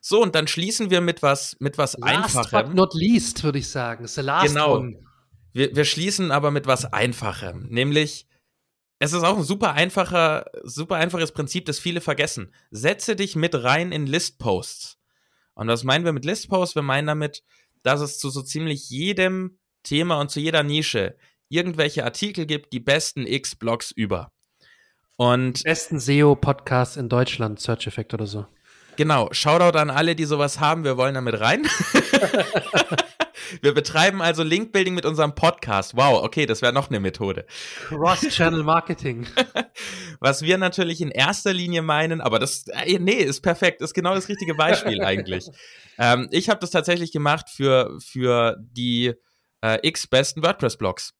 So, 0.00 0.20
und 0.20 0.34
dann 0.34 0.48
schließen 0.48 0.90
wir 0.90 1.00
mit 1.00 1.22
was, 1.22 1.56
mit 1.60 1.78
was 1.78 1.96
last 1.98 2.36
Einfachem. 2.36 2.66
But 2.66 2.74
not 2.74 2.94
least, 2.94 3.44
würde 3.44 3.58
ich 3.58 3.68
sagen. 3.68 4.06
the 4.06 4.20
last 4.20 4.48
genau. 4.48 4.78
One. 4.78 4.98
Wir, 5.52 5.74
wir 5.74 5.84
schließen 5.84 6.32
aber 6.32 6.50
mit 6.50 6.66
was 6.66 6.92
Einfachem, 6.92 7.68
nämlich 7.68 8.26
es 9.00 9.12
ist 9.12 9.22
auch 9.22 9.38
ein 9.38 9.44
super 9.44 9.74
einfacher, 9.74 10.46
super 10.64 10.96
einfaches 10.96 11.30
Prinzip, 11.30 11.66
das 11.66 11.78
viele 11.78 12.00
vergessen. 12.00 12.52
Setze 12.72 13.14
dich 13.14 13.36
mit 13.36 13.54
rein 13.54 13.92
in 13.92 14.08
Listposts. 14.08 14.98
Und 15.54 15.68
was 15.68 15.84
meinen 15.84 16.04
wir 16.04 16.12
mit 16.12 16.24
Listposts? 16.24 16.74
Wir 16.74 16.82
meinen 16.82 17.06
damit, 17.06 17.44
dass 17.84 18.00
es 18.00 18.18
zu 18.18 18.28
so 18.28 18.42
ziemlich 18.42 18.90
jedem 18.90 19.58
Thema 19.84 20.20
und 20.20 20.32
zu 20.32 20.40
jeder 20.40 20.64
Nische 20.64 21.16
irgendwelche 21.48 22.04
Artikel 22.04 22.44
gibt, 22.44 22.72
die 22.72 22.80
besten 22.80 23.24
X-Blogs 23.24 23.92
über. 23.92 24.32
Und 25.20 25.64
besten 25.64 25.98
SEO-Podcast 25.98 26.96
in 26.96 27.08
Deutschland, 27.08 27.58
Search 27.58 27.88
Effect 27.88 28.14
oder 28.14 28.28
so. 28.28 28.46
Genau, 28.94 29.28
Shoutout 29.32 29.76
an 29.76 29.90
alle, 29.90 30.14
die 30.14 30.24
sowas 30.24 30.60
haben. 30.60 30.84
Wir 30.84 30.96
wollen 30.96 31.14
damit 31.14 31.40
rein. 31.40 31.66
Wir 33.62 33.74
betreiben 33.74 34.22
also 34.22 34.44
Linkbuilding 34.44 34.94
mit 34.94 35.04
unserem 35.04 35.34
Podcast. 35.34 35.96
Wow, 35.96 36.22
okay, 36.22 36.46
das 36.46 36.62
wäre 36.62 36.72
noch 36.72 36.88
eine 36.88 37.00
Methode. 37.00 37.46
Cross-Channel 37.88 38.62
Marketing. 38.62 39.26
Was 40.20 40.42
wir 40.42 40.56
natürlich 40.56 41.00
in 41.00 41.10
erster 41.10 41.52
Linie 41.52 41.82
meinen, 41.82 42.20
aber 42.20 42.38
das, 42.38 42.68
äh, 42.68 43.00
nee, 43.00 43.14
ist 43.14 43.40
perfekt, 43.40 43.80
ist 43.80 43.94
genau 43.94 44.14
das 44.14 44.28
richtige 44.28 44.54
Beispiel 44.54 45.02
eigentlich. 45.02 45.46
Ähm, 46.00 46.28
ich 46.30 46.48
habe 46.48 46.60
das 46.60 46.70
tatsächlich 46.70 47.10
gemacht 47.10 47.50
für, 47.50 47.98
für 47.98 48.56
die 48.60 49.14
äh, 49.62 49.78
x 49.82 50.06
besten 50.06 50.44
WordPress-Blogs 50.44 51.17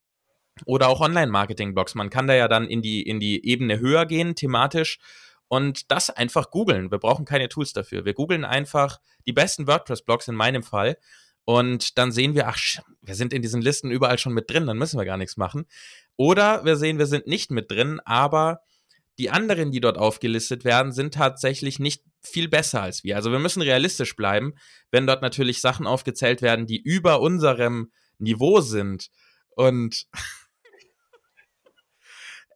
oder 0.66 0.88
auch 0.88 1.00
Online-Marketing-Blogs. 1.00 1.94
Man 1.94 2.10
kann 2.10 2.26
da 2.26 2.34
ja 2.34 2.48
dann 2.48 2.66
in 2.66 2.82
die, 2.82 3.02
in 3.02 3.20
die 3.20 3.46
Ebene 3.46 3.78
höher 3.80 4.06
gehen, 4.06 4.34
thematisch 4.34 4.98
und 5.48 5.90
das 5.90 6.10
einfach 6.10 6.50
googeln. 6.50 6.90
Wir 6.90 6.98
brauchen 6.98 7.24
keine 7.24 7.48
Tools 7.48 7.72
dafür. 7.72 8.04
Wir 8.04 8.14
googeln 8.14 8.44
einfach 8.44 9.00
die 9.26 9.32
besten 9.32 9.66
WordPress-Blogs 9.66 10.28
in 10.28 10.34
meinem 10.34 10.62
Fall 10.62 10.96
und 11.44 11.96
dann 11.96 12.12
sehen 12.12 12.34
wir, 12.34 12.46
ach, 12.46 12.58
wir 13.00 13.14
sind 13.14 13.32
in 13.32 13.40
diesen 13.40 13.62
Listen 13.62 13.90
überall 13.90 14.18
schon 14.18 14.34
mit 14.34 14.50
drin, 14.50 14.66
dann 14.66 14.76
müssen 14.76 14.98
wir 14.98 15.06
gar 15.06 15.16
nichts 15.16 15.38
machen. 15.38 15.64
Oder 16.16 16.64
wir 16.66 16.76
sehen, 16.76 16.98
wir 16.98 17.06
sind 17.06 17.26
nicht 17.26 17.50
mit 17.50 17.70
drin, 17.70 18.00
aber 18.04 18.60
die 19.18 19.30
anderen, 19.30 19.72
die 19.72 19.80
dort 19.80 19.96
aufgelistet 19.96 20.64
werden, 20.64 20.92
sind 20.92 21.14
tatsächlich 21.14 21.78
nicht 21.78 22.04
viel 22.20 22.48
besser 22.48 22.82
als 22.82 23.02
wir. 23.02 23.16
Also 23.16 23.32
wir 23.32 23.38
müssen 23.38 23.62
realistisch 23.62 24.14
bleiben, 24.14 24.54
wenn 24.90 25.06
dort 25.06 25.22
natürlich 25.22 25.62
Sachen 25.62 25.86
aufgezählt 25.86 26.42
werden, 26.42 26.66
die 26.66 26.82
über 26.82 27.20
unserem 27.20 27.92
Niveau 28.18 28.60
sind. 28.60 29.08
Und 29.56 30.06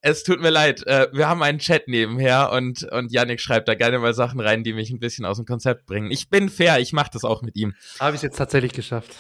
es 0.05 0.25
tut 0.25 0.41
mir 0.41 0.51
leid, 0.51 0.85
äh, 0.87 1.09
wir 1.13 1.29
haben 1.29 1.43
einen 1.45 1.61
Chat 1.61 1.87
nebenher 1.87 2.51
und, 2.51 2.83
und 2.83 3.13
Yannick 3.13 3.41
schreibt 3.41 3.69
da 3.69 3.75
gerne 3.75 4.01
mal 4.01 4.13
Sachen 4.13 4.41
rein, 4.41 4.65
die 4.65 4.73
mich 4.73 4.91
ein 4.91 4.99
bisschen 4.99 5.25
aus 5.25 5.37
dem 5.37 5.47
Konzept 5.47 5.87
bringen. 5.87 6.11
Ich 6.11 6.29
bin 6.29 6.49
fair, 6.49 6.81
ich 6.81 6.93
mache 6.93 7.11
das 7.13 7.23
auch 7.23 7.41
mit 7.41 7.57
ihm. 7.57 7.75
Habe 8.01 8.17
ich 8.17 8.23
jetzt 8.23 8.37
tatsächlich 8.37 8.73
geschafft. 8.73 9.13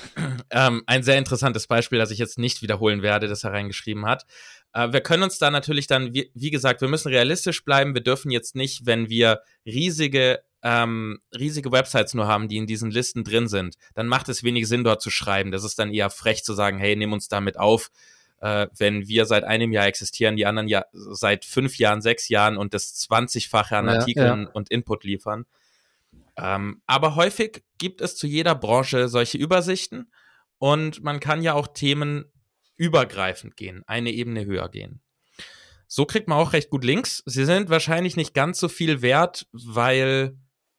Ähm, 0.51 0.83
ein 0.87 1.03
sehr 1.03 1.17
interessantes 1.17 1.67
Beispiel, 1.69 1.99
das 1.99 2.11
ich 2.11 2.19
jetzt 2.19 2.39
nicht 2.39 2.63
wiederholen 2.63 3.01
werde, 3.01 3.29
das 3.29 3.45
er 3.45 3.53
reingeschrieben 3.53 4.07
hat. 4.07 4.27
Äh, 4.73 4.93
wir 4.93 5.01
können 5.01 5.23
uns 5.23 5.39
da 5.39 5.51
natürlich 5.51 5.87
dann, 5.87 6.13
wie, 6.15 6.31
wie 6.35 6.51
gesagt, 6.51 6.81
wir 6.81 6.89
müssen 6.89 7.09
realistisch 7.09 7.65
bleiben. 7.65 7.95
Wir 7.95 8.03
dürfen 8.03 8.31
jetzt 8.31 8.57
nicht, 8.57 8.85
wenn 8.85 9.09
wir 9.09 9.41
riesige 9.65 10.41
ähm, 10.65 11.19
riesige 11.37 11.73
Websites 11.73 12.15
nur 12.15 12.29
haben, 12.29 12.49
die 12.49 12.57
in 12.57 12.67
diesen 12.67 12.91
Listen 12.91 13.25
drin 13.25 13.49
sind, 13.49 13.75
dann 13.95 14.07
macht 14.07 14.29
es 14.29 14.45
wenig 14.45 14.69
Sinn, 14.69 14.85
dort 14.85 15.03
zu 15.03 15.11
schreiben. 15.11 15.51
Das 15.51 15.65
ist 15.65 15.79
dann 15.79 15.93
eher 15.93 16.09
frech 16.09 16.45
zu 16.45 16.55
sagen, 16.55 16.79
hey, 16.79 16.95
nimm 16.95 17.13
uns 17.13 17.29
damit 17.29 17.59
auf 17.59 17.91
äh, 18.43 18.67
wenn 18.77 19.07
wir 19.07 19.25
seit 19.25 19.45
einem 19.45 19.73
Jahr 19.73 19.87
existieren, 19.87 20.37
die 20.37 20.47
anderen 20.47 20.67
ja 20.69 20.85
seit 20.93 21.45
fünf 21.45 21.79
Jahren, 21.79 22.03
sechs 22.03 22.29
Jahren 22.29 22.57
und 22.57 22.75
das 22.75 22.95
20-fache 23.09 23.77
an 23.77 23.89
Artikeln 23.89 24.43
ja. 24.43 24.51
und 24.53 24.69
Input 24.69 25.05
liefern. 25.05 25.47
Ähm, 26.37 26.83
aber 26.87 27.15
häufig 27.15 27.63
gibt 27.79 28.01
es 28.01 28.17
zu 28.17 28.27
jeder 28.27 28.57
Branche 28.57 29.09
solche 29.09 29.39
Übersichten 29.39 30.11
und 30.59 31.05
man 31.05 31.21
kann 31.21 31.43
ja 31.43 31.55
auch 31.55 31.69
Themen 31.69 32.25
übergreifend 32.77 33.57
gehen, 33.57 33.85
eine 33.87 34.11
Ebene 34.11 34.45
höher 34.45 34.69
gehen. 34.69 35.01
So 35.87 36.05
kriegt 36.05 36.27
man 36.27 36.39
auch 36.39 36.53
recht 36.53 36.71
gut 36.71 36.85
Links. 36.85 37.23
Sie 37.27 37.45
sind 37.45 37.71
wahrscheinlich 37.71 38.17
nicht 38.17 38.35
ganz 38.35 38.59
so 38.59 38.69
viel 38.69 39.03
wert, 39.03 39.47
weil 39.53 40.37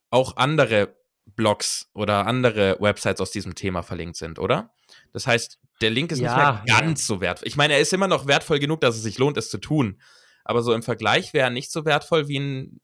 auch 0.10 0.36
andere 0.36 0.98
Blogs 1.26 1.90
oder 1.94 2.28
andere 2.28 2.78
Websites 2.80 3.22
aus 3.22 3.32
diesem 3.32 3.56
Thema 3.56 3.82
verlinkt 3.82 4.18
sind, 4.18 4.40
oder? 4.40 4.74
Das 5.12 5.28
heißt, 5.28 5.60
der 5.82 5.90
Link 5.90 6.12
ist 6.12 6.20
ja, 6.20 6.28
nicht 6.28 6.66
mehr 6.66 6.78
ganz 6.78 7.02
ja. 7.02 7.06
so 7.06 7.22
wertvoll. 7.22 7.48
Ich 7.48 7.56
meine, 7.56 7.74
er 7.74 7.80
ist 7.80 7.94
immer 7.94 8.08
noch 8.08 8.28
wertvoll 8.28 8.60
genug, 8.60 8.82
dass 8.82 8.96
es 8.96 9.04
sich 9.04 9.18
lohnt, 9.18 9.38
es 9.38 9.50
zu 9.50 9.58
tun. 9.58 10.00
Aber 10.44 10.62
so 10.62 10.74
im 10.74 10.84
Vergleich 10.84 11.34
wäre 11.34 11.48
er 11.48 11.50
nicht 11.50 11.72
so 11.72 11.86
wertvoll 11.86 12.28
wie 12.28 12.40
ein 12.40 12.82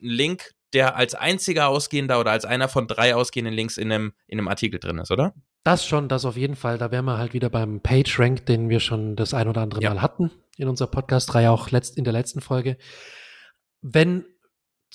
Link, 0.00 0.52
der 0.72 0.96
als 0.96 1.14
einziger 1.14 1.68
ausgehender 1.68 2.20
oder 2.20 2.32
als 2.32 2.44
einer 2.44 2.68
von 2.68 2.86
drei 2.86 3.14
ausgehenden 3.14 3.54
Links 3.54 3.76
in 3.76 3.90
einem, 3.90 4.12
in 4.26 4.38
einem 4.38 4.48
Artikel 4.48 4.80
drin 4.80 4.98
ist, 4.98 5.10
oder? 5.10 5.34
Das 5.62 5.86
schon, 5.86 6.08
das 6.08 6.24
auf 6.24 6.36
jeden 6.36 6.56
Fall. 6.56 6.76
Da 6.76 6.90
wären 6.90 7.06
wir 7.06 7.16
halt 7.16 7.32
wieder 7.32 7.48
beim 7.48 7.80
PageRank, 7.80 8.44
den 8.46 8.68
wir 8.68 8.80
schon 8.80 9.16
das 9.16 9.32
ein 9.32 9.48
oder 9.48 9.62
andere 9.62 9.80
ja. 9.80 9.94
Mal 9.94 10.02
hatten 10.02 10.30
in 10.58 10.68
unserer 10.68 10.88
Podcast-Reihe, 10.88 11.50
auch 11.50 11.70
letzt, 11.70 11.96
in 11.96 12.04
der 12.04 12.12
letzten 12.12 12.40
Folge. 12.40 12.76
Wenn 13.80 14.24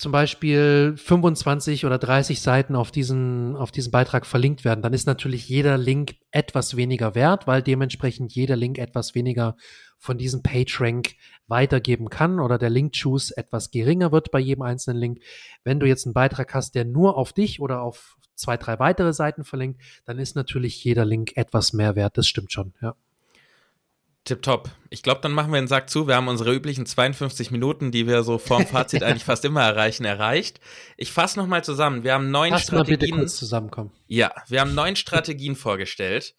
zum 0.00 0.12
Beispiel 0.12 0.94
25 0.96 1.84
oder 1.84 1.98
30 1.98 2.40
Seiten 2.40 2.74
auf 2.74 2.90
diesen, 2.90 3.54
auf 3.54 3.70
diesen 3.70 3.90
Beitrag 3.90 4.24
verlinkt 4.24 4.64
werden, 4.64 4.80
dann 4.80 4.94
ist 4.94 5.06
natürlich 5.06 5.46
jeder 5.46 5.76
Link 5.76 6.14
etwas 6.30 6.74
weniger 6.74 7.14
wert, 7.14 7.46
weil 7.46 7.60
dementsprechend 7.60 8.34
jeder 8.34 8.56
Link 8.56 8.78
etwas 8.78 9.14
weniger 9.14 9.56
von 9.98 10.16
diesem 10.16 10.42
PageRank 10.42 11.16
weitergeben 11.48 12.08
kann 12.08 12.40
oder 12.40 12.56
der 12.56 12.70
Link-Choose 12.70 13.36
etwas 13.36 13.70
geringer 13.70 14.10
wird 14.10 14.30
bei 14.30 14.38
jedem 14.40 14.62
einzelnen 14.62 14.98
Link. 14.98 15.18
Wenn 15.64 15.80
du 15.80 15.86
jetzt 15.86 16.06
einen 16.06 16.14
Beitrag 16.14 16.54
hast, 16.54 16.74
der 16.74 16.86
nur 16.86 17.18
auf 17.18 17.34
dich 17.34 17.60
oder 17.60 17.82
auf 17.82 18.16
zwei, 18.36 18.56
drei 18.56 18.78
weitere 18.78 19.12
Seiten 19.12 19.44
verlinkt, 19.44 19.82
dann 20.06 20.18
ist 20.18 20.34
natürlich 20.34 20.82
jeder 20.82 21.04
Link 21.04 21.36
etwas 21.36 21.74
mehr 21.74 21.94
wert. 21.94 22.16
Das 22.16 22.26
stimmt 22.26 22.52
schon, 22.52 22.72
ja. 22.80 22.96
Tipptopp. 24.24 24.70
Ich 24.90 25.02
glaube, 25.02 25.20
dann 25.22 25.32
machen 25.32 25.52
wir 25.52 25.60
den 25.60 25.68
Sack 25.68 25.88
zu. 25.88 26.06
Wir 26.06 26.16
haben 26.16 26.28
unsere 26.28 26.54
üblichen 26.54 26.84
52 26.84 27.50
Minuten, 27.50 27.90
die 27.90 28.06
wir 28.06 28.22
so 28.22 28.38
vorm 28.38 28.66
Fazit 28.66 29.02
eigentlich 29.04 29.24
fast 29.24 29.44
immer 29.44 29.62
erreichen, 29.62 30.04
erreicht. 30.04 30.60
Ich 30.96 31.12
fasse 31.12 31.38
nochmal 31.38 31.64
zusammen. 31.64 32.04
Wir 32.04 32.14
haben 32.14 32.30
neun 32.30 32.50
Lass 32.50 32.62
Strategien. 32.62 32.94
Mal 32.94 32.98
bitte 32.98 33.12
kurz 33.12 33.36
zusammenkommen. 33.36 33.92
Ja, 34.06 34.32
wir 34.48 34.60
haben 34.60 34.74
neun 34.74 34.96
Strategien 34.96 35.56
vorgestellt. 35.56 36.34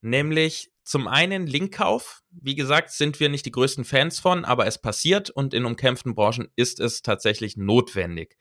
Nämlich 0.00 0.70
zum 0.82 1.08
einen 1.08 1.46
Linkkauf. 1.46 2.22
Wie 2.30 2.54
gesagt, 2.54 2.90
sind 2.90 3.18
wir 3.20 3.28
nicht 3.28 3.44
die 3.44 3.50
größten 3.50 3.84
Fans 3.84 4.20
von, 4.20 4.44
aber 4.44 4.66
es 4.66 4.78
passiert 4.78 5.30
und 5.30 5.52
in 5.52 5.64
umkämpften 5.64 6.14
Branchen 6.14 6.48
ist 6.54 6.80
es 6.80 7.02
tatsächlich 7.02 7.56
notwendig. 7.56 8.36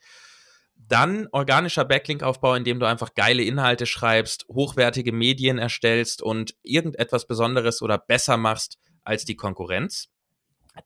Dann 0.75 1.27
organischer 1.31 1.85
Backlinkaufbau, 1.85 2.53
indem 2.55 2.79
du 2.79 2.85
einfach 2.85 3.15
geile 3.15 3.43
Inhalte 3.43 3.85
schreibst, 3.85 4.45
hochwertige 4.49 5.11
Medien 5.11 5.57
erstellst 5.57 6.21
und 6.21 6.55
irgendetwas 6.61 7.27
Besonderes 7.27 7.81
oder 7.81 7.97
besser 7.97 8.37
machst 8.37 8.77
als 9.03 9.25
die 9.25 9.35
Konkurrenz. 9.35 10.09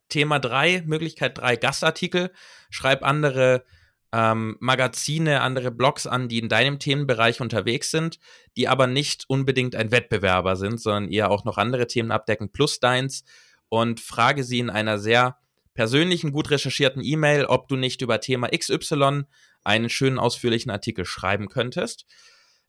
Thema 0.07 0.39
drei, 0.39 0.83
Möglichkeit 0.85 1.37
drei, 1.37 1.55
Gastartikel. 1.55 2.31
Schreib 2.69 3.03
andere 3.03 3.65
ähm, 4.11 4.57
Magazine, 4.59 5.41
andere 5.41 5.71
Blogs 5.71 6.07
an, 6.07 6.29
die 6.29 6.39
in 6.39 6.49
deinem 6.49 6.79
Themenbereich 6.79 7.41
unterwegs 7.41 7.91
sind, 7.91 8.19
die 8.57 8.67
aber 8.67 8.87
nicht 8.87 9.25
unbedingt 9.27 9.75
ein 9.75 9.91
Wettbewerber 9.91 10.55
sind, 10.55 10.79
sondern 10.79 11.11
eher 11.11 11.29
auch 11.31 11.43
noch 11.43 11.57
andere 11.57 11.87
Themen 11.87 12.11
abdecken, 12.11 12.51
plus 12.51 12.79
deins. 12.79 13.23
Und 13.69 13.99
frage 13.99 14.43
sie 14.43 14.59
in 14.59 14.69
einer 14.69 14.97
sehr 14.97 15.37
persönlichen, 15.75 16.31
gut 16.31 16.49
recherchierten 16.49 17.03
E-Mail, 17.03 17.45
ob 17.45 17.67
du 17.67 17.75
nicht 17.75 18.01
über 18.01 18.19
Thema 18.19 18.49
XY 18.49 19.25
einen 19.63 19.89
schönen 19.89 20.19
ausführlichen 20.19 20.71
Artikel 20.71 21.05
schreiben 21.05 21.49
könntest. 21.49 22.05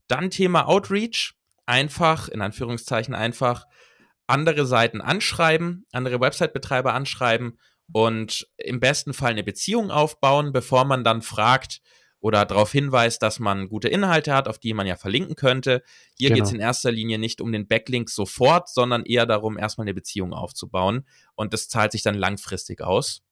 Dann 0.09 0.31
Thema 0.31 0.67
Outreach. 0.69 1.35
Einfach, 1.67 2.29
in 2.29 2.41
Anführungszeichen 2.41 3.15
einfach, 3.15 3.67
andere 4.27 4.67
Seiten 4.67 5.01
anschreiben, 5.01 5.87
andere 5.93 6.21
Website-Betreiber 6.21 6.95
anschreiben 6.95 7.59
und 7.93 8.49
im 8.57 8.81
besten 8.81 9.13
Fall 9.13 9.33
eine 9.33 9.45
Beziehung 9.45 9.91
aufbauen, 9.91 10.53
bevor 10.53 10.85
man 10.85 11.05
dann 11.05 11.23
fragt 11.23 11.81
oder 12.21 12.45
darauf 12.45 12.71
hinweist, 12.71 13.23
dass 13.23 13.39
man 13.39 13.69
gute 13.69 13.89
Inhalte 13.89 14.35
hat, 14.35 14.47
auf 14.47 14.59
die 14.59 14.75
man 14.75 14.87
ja 14.87 14.97
verlinken 14.97 15.37
könnte. 15.37 15.83
Hier 16.17 16.29
genau. 16.29 16.37
geht 16.37 16.47
es 16.47 16.53
in 16.53 16.61
erster 16.61 16.93
Linie 16.93 17.19
nicht 17.19 17.41
um 17.41 17.51
den 17.51 17.67
Backlink 17.67 18.11
sofort, 18.11 18.69
sondern 18.69 19.05
eher 19.05 19.27
darum, 19.27 19.59
erstmal 19.59 19.87
eine 19.87 19.95
Beziehung 19.95 20.33
aufzubauen. 20.33 21.07
Und 21.35 21.55
das 21.55 21.69
zahlt 21.69 21.93
sich 21.93 22.03
dann 22.03 22.15
langfristig 22.15 22.83
aus. 22.83 23.23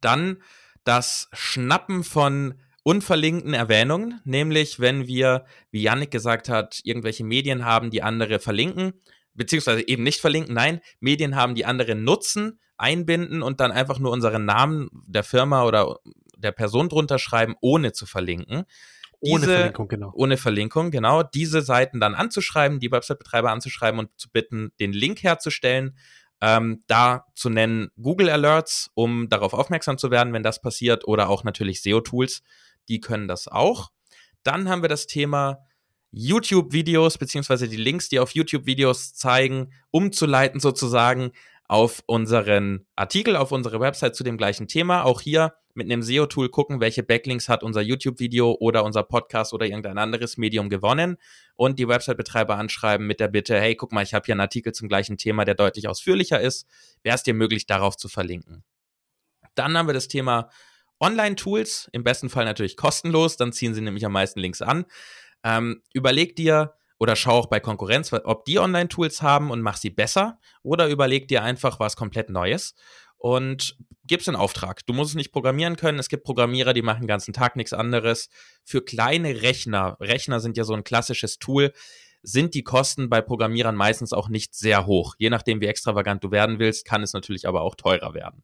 Dann 0.00 0.42
das 0.88 1.28
Schnappen 1.34 2.02
von 2.02 2.54
unverlinkten 2.82 3.52
Erwähnungen, 3.52 4.22
nämlich 4.24 4.80
wenn 4.80 5.06
wir, 5.06 5.44
wie 5.70 5.82
Yannick 5.82 6.10
gesagt 6.10 6.48
hat, 6.48 6.80
irgendwelche 6.82 7.24
Medien 7.24 7.66
haben, 7.66 7.90
die 7.90 8.02
andere 8.02 8.38
verlinken, 8.38 8.94
beziehungsweise 9.34 9.86
eben 9.86 10.02
nicht 10.02 10.22
verlinken, 10.22 10.54
nein, 10.54 10.80
Medien 10.98 11.36
haben, 11.36 11.54
die 11.54 11.66
andere 11.66 11.94
nutzen, 11.94 12.58
einbinden 12.78 13.42
und 13.42 13.60
dann 13.60 13.70
einfach 13.70 13.98
nur 13.98 14.12
unseren 14.12 14.46
Namen 14.46 14.88
der 15.06 15.24
Firma 15.24 15.64
oder 15.64 15.98
der 16.38 16.52
Person 16.52 16.88
drunter 16.88 17.18
schreiben, 17.18 17.54
ohne 17.60 17.92
zu 17.92 18.06
verlinken. 18.06 18.64
Diese, 19.22 19.34
ohne 19.34 19.44
Verlinkung, 19.44 19.88
genau. 19.88 20.12
Ohne 20.14 20.36
Verlinkung, 20.38 20.90
genau. 20.90 21.22
Diese 21.22 21.60
Seiten 21.60 22.00
dann 22.00 22.14
anzuschreiben, 22.14 22.80
die 22.80 22.90
Website-Betreiber 22.90 23.50
anzuschreiben 23.50 24.00
und 24.00 24.08
zu 24.16 24.30
bitten, 24.30 24.72
den 24.80 24.94
Link 24.94 25.22
herzustellen 25.22 25.98
ähm, 26.40 26.84
da 26.86 27.26
zu 27.34 27.50
nennen 27.50 27.90
Google 28.00 28.30
Alerts, 28.30 28.90
um 28.94 29.28
darauf 29.28 29.52
aufmerksam 29.52 29.98
zu 29.98 30.10
werden, 30.10 30.32
wenn 30.32 30.42
das 30.42 30.60
passiert, 30.60 31.06
oder 31.06 31.28
auch 31.28 31.44
natürlich 31.44 31.82
SEO-Tools, 31.82 32.42
die 32.88 33.00
können 33.00 33.28
das 33.28 33.48
auch. 33.48 33.90
Dann 34.42 34.68
haben 34.68 34.82
wir 34.82 34.88
das 34.88 35.06
Thema 35.06 35.58
YouTube-Videos, 36.10 37.18
beziehungsweise 37.18 37.68
die 37.68 37.76
Links, 37.76 38.08
die 38.08 38.18
auf 38.18 38.30
YouTube-Videos 38.30 39.14
zeigen, 39.14 39.72
umzuleiten 39.90 40.60
sozusagen 40.60 41.32
auf 41.68 42.02
unseren 42.06 42.86
Artikel, 42.96 43.36
auf 43.36 43.52
unsere 43.52 43.78
Website 43.78 44.16
zu 44.16 44.24
dem 44.24 44.38
gleichen 44.38 44.68
Thema. 44.68 45.04
Auch 45.04 45.20
hier 45.20 45.54
mit 45.74 45.84
einem 45.84 46.02
SEO-Tool 46.02 46.48
gucken, 46.48 46.80
welche 46.80 47.02
Backlinks 47.02 47.48
hat 47.48 47.62
unser 47.62 47.82
YouTube-Video 47.82 48.56
oder 48.58 48.84
unser 48.84 49.02
Podcast 49.04 49.52
oder 49.52 49.66
irgendein 49.66 49.98
anderes 49.98 50.38
Medium 50.38 50.70
gewonnen 50.70 51.18
und 51.56 51.78
die 51.78 51.86
Website-Betreiber 51.86 52.56
anschreiben 52.56 53.06
mit 53.06 53.20
der 53.20 53.28
Bitte, 53.28 53.60
hey, 53.60 53.76
guck 53.76 53.92
mal, 53.92 54.02
ich 54.02 54.14
habe 54.14 54.24
hier 54.24 54.32
einen 54.32 54.40
Artikel 54.40 54.72
zum 54.72 54.88
gleichen 54.88 55.18
Thema, 55.18 55.44
der 55.44 55.54
deutlich 55.54 55.88
ausführlicher 55.88 56.40
ist. 56.40 56.66
Wäre 57.02 57.14
es 57.14 57.22
dir 57.22 57.34
möglich, 57.34 57.66
darauf 57.66 57.96
zu 57.96 58.08
verlinken? 58.08 58.64
Dann 59.54 59.76
haben 59.76 59.86
wir 59.86 59.94
das 59.94 60.08
Thema 60.08 60.50
Online-Tools, 61.00 61.90
im 61.92 62.02
besten 62.02 62.30
Fall 62.30 62.46
natürlich 62.46 62.76
kostenlos, 62.76 63.36
dann 63.36 63.52
ziehen 63.52 63.74
sie 63.74 63.82
nämlich 63.82 64.04
am 64.06 64.12
meisten 64.12 64.40
Links 64.40 64.62
an. 64.62 64.86
Ähm, 65.44 65.82
überleg 65.92 66.34
dir 66.34 66.77
oder 66.98 67.16
schau 67.16 67.32
auch 67.32 67.46
bei 67.46 67.60
Konkurrenz, 67.60 68.12
ob 68.12 68.44
die 68.44 68.58
Online-Tools 68.58 69.22
haben 69.22 69.50
und 69.50 69.62
mach 69.62 69.76
sie 69.76 69.90
besser 69.90 70.38
oder 70.62 70.88
überleg 70.88 71.28
dir 71.28 71.42
einfach 71.42 71.80
was 71.80 71.96
komplett 71.96 72.30
Neues 72.30 72.74
und 73.16 73.76
gib's 74.04 74.28
einen 74.28 74.36
Auftrag. 74.36 74.86
Du 74.86 74.92
musst 74.92 75.10
es 75.10 75.16
nicht 75.16 75.32
programmieren 75.32 75.76
können. 75.76 75.98
Es 75.98 76.08
gibt 76.08 76.24
Programmierer, 76.24 76.72
die 76.72 76.82
machen 76.82 77.02
den 77.02 77.08
ganzen 77.08 77.34
Tag 77.34 77.56
nichts 77.56 77.72
anderes. 77.72 78.30
Für 78.64 78.82
kleine 78.82 79.42
Rechner, 79.42 79.96
Rechner 80.00 80.40
sind 80.40 80.56
ja 80.56 80.64
so 80.64 80.74
ein 80.74 80.84
klassisches 80.84 81.38
Tool, 81.38 81.72
sind 82.22 82.54
die 82.54 82.64
Kosten 82.64 83.08
bei 83.08 83.20
Programmierern 83.20 83.76
meistens 83.76 84.12
auch 84.12 84.28
nicht 84.28 84.54
sehr 84.54 84.86
hoch. 84.86 85.14
Je 85.18 85.30
nachdem, 85.30 85.60
wie 85.60 85.66
extravagant 85.66 86.24
du 86.24 86.30
werden 86.30 86.58
willst, 86.58 86.84
kann 86.84 87.02
es 87.02 87.12
natürlich 87.12 87.46
aber 87.46 87.62
auch 87.62 87.74
teurer 87.74 88.14
werden. 88.14 88.42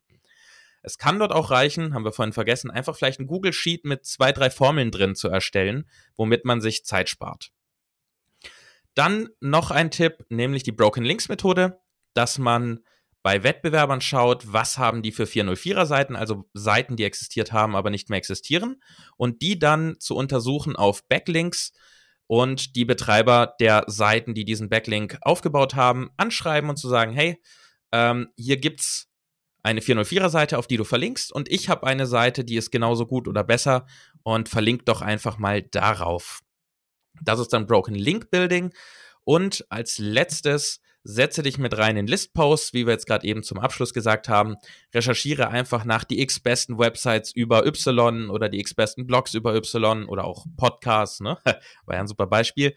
Es 0.82 0.98
kann 0.98 1.18
dort 1.18 1.32
auch 1.32 1.50
reichen, 1.50 1.94
haben 1.94 2.04
wir 2.04 2.12
vorhin 2.12 2.34
vergessen, 2.34 2.70
einfach 2.70 2.94
vielleicht 2.94 3.18
ein 3.18 3.26
Google 3.26 3.54
Sheet 3.54 3.86
mit 3.86 4.04
zwei, 4.04 4.32
drei 4.32 4.50
Formeln 4.50 4.90
drin 4.90 5.14
zu 5.14 5.28
erstellen, 5.28 5.88
womit 6.14 6.44
man 6.44 6.60
sich 6.60 6.84
Zeit 6.84 7.08
spart. 7.08 7.50
Dann 8.94 9.28
noch 9.40 9.70
ein 9.70 9.90
Tipp, 9.90 10.24
nämlich 10.28 10.62
die 10.62 10.72
Broken 10.72 11.04
Links 11.04 11.28
Methode, 11.28 11.80
dass 12.14 12.38
man 12.38 12.80
bei 13.24 13.42
Wettbewerbern 13.42 14.02
schaut, 14.02 14.52
was 14.52 14.76
haben 14.76 15.02
die 15.02 15.10
für 15.10 15.24
404er 15.24 15.86
Seiten, 15.86 16.14
also 16.14 16.44
Seiten, 16.52 16.94
die 16.96 17.04
existiert 17.04 17.52
haben, 17.52 17.74
aber 17.74 17.88
nicht 17.88 18.10
mehr 18.10 18.18
existieren, 18.18 18.82
und 19.16 19.40
die 19.40 19.58
dann 19.58 19.96
zu 19.98 20.14
untersuchen 20.14 20.76
auf 20.76 21.08
Backlinks 21.08 21.72
und 22.26 22.76
die 22.76 22.84
Betreiber 22.84 23.54
der 23.60 23.84
Seiten, 23.86 24.34
die 24.34 24.44
diesen 24.44 24.68
Backlink 24.68 25.18
aufgebaut 25.22 25.74
haben, 25.74 26.10
anschreiben 26.18 26.68
und 26.68 26.76
zu 26.76 26.88
sagen, 26.88 27.12
hey, 27.12 27.40
ähm, 27.92 28.28
hier 28.36 28.58
gibt's 28.58 29.08
eine 29.62 29.80
404er 29.80 30.28
Seite, 30.28 30.58
auf 30.58 30.66
die 30.66 30.76
du 30.76 30.84
verlinkst 30.84 31.32
und 31.32 31.50
ich 31.50 31.70
habe 31.70 31.86
eine 31.86 32.06
Seite, 32.06 32.44
die 32.44 32.56
ist 32.56 32.70
genauso 32.70 33.06
gut 33.06 33.26
oder 33.26 33.42
besser 33.42 33.86
und 34.22 34.50
verlink 34.50 34.84
doch 34.84 35.00
einfach 35.00 35.38
mal 35.38 35.62
darauf. 35.62 36.43
Das 37.22 37.40
ist 37.40 37.52
dann 37.52 37.66
Broken 37.66 37.94
Link 37.94 38.30
Building 38.30 38.72
und 39.24 39.64
als 39.68 39.98
letztes 39.98 40.80
setze 41.04 41.42
dich 41.42 41.58
mit 41.58 41.76
rein 41.76 41.98
in 41.98 42.06
Listposts, 42.06 42.72
wie 42.72 42.86
wir 42.86 42.94
jetzt 42.94 43.06
gerade 43.06 43.26
eben 43.26 43.42
zum 43.42 43.58
Abschluss 43.58 43.92
gesagt 43.92 44.28
haben. 44.28 44.56
Recherchiere 44.94 45.48
einfach 45.48 45.84
nach 45.84 46.02
die 46.02 46.20
x 46.20 46.40
besten 46.40 46.78
Websites 46.78 47.30
über 47.30 47.66
Y 47.66 48.30
oder 48.30 48.48
die 48.48 48.58
x 48.58 48.72
besten 48.72 49.06
Blogs 49.06 49.34
über 49.34 49.54
Y 49.54 50.06
oder 50.06 50.24
auch 50.24 50.46
Podcasts, 50.56 51.20
ne? 51.20 51.38
War 51.44 51.94
ja 51.94 52.00
ein 52.00 52.08
super 52.08 52.26
Beispiel. 52.26 52.74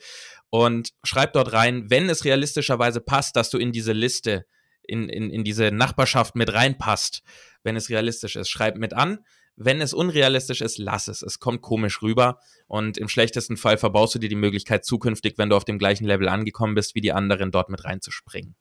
Und 0.50 0.92
schreib 1.04 1.34
dort 1.34 1.54
rein, 1.54 1.90
wenn 1.90 2.10
es 2.10 2.26
realistischerweise 2.26 3.00
passt, 3.00 3.38
dass 3.38 3.50
du 3.50 3.58
in 3.58 3.72
diese 3.72 3.94
Liste, 3.94 4.46
in, 4.84 5.08
in, 5.08 5.30
in 5.30 5.46
diese 5.46 5.72
Nachbarschaft 5.72 6.36
mit 6.36 6.54
reinpasst, 6.54 7.24
wenn 7.64 7.78
es 7.78 7.90
realistisch 7.90 8.36
ist, 8.36 8.50
schreib 8.50 8.78
mit 8.78 8.94
an. 8.94 9.20
Wenn 9.60 9.82
es 9.82 9.92
unrealistisch 9.92 10.62
ist, 10.62 10.78
lass 10.78 11.08
es. 11.08 11.24
Es 11.24 11.40
kommt 11.40 11.64
komisch 11.64 12.04
rüber 12.04 12.40
und 12.68 13.00
im 13.00 13.10
schlechtesten 13.10 13.58
Fall 13.58 13.80
verbaust 13.80 14.14
du 14.14 14.20
dir 14.20 14.30
die 14.30 14.36
Möglichkeit 14.36 14.86
zukünftig, 14.86 15.34
wenn 15.38 15.50
du 15.50 15.56
auf 15.56 15.66
dem 15.66 15.80
gleichen 15.80 16.06
Level 16.06 16.30
angekommen 16.30 16.76
bist 16.76 16.94
wie 16.94 17.02
die 17.02 17.12
anderen, 17.12 17.52
dort 17.52 17.70
mit 17.70 17.84
reinzuspringen. 17.84 18.56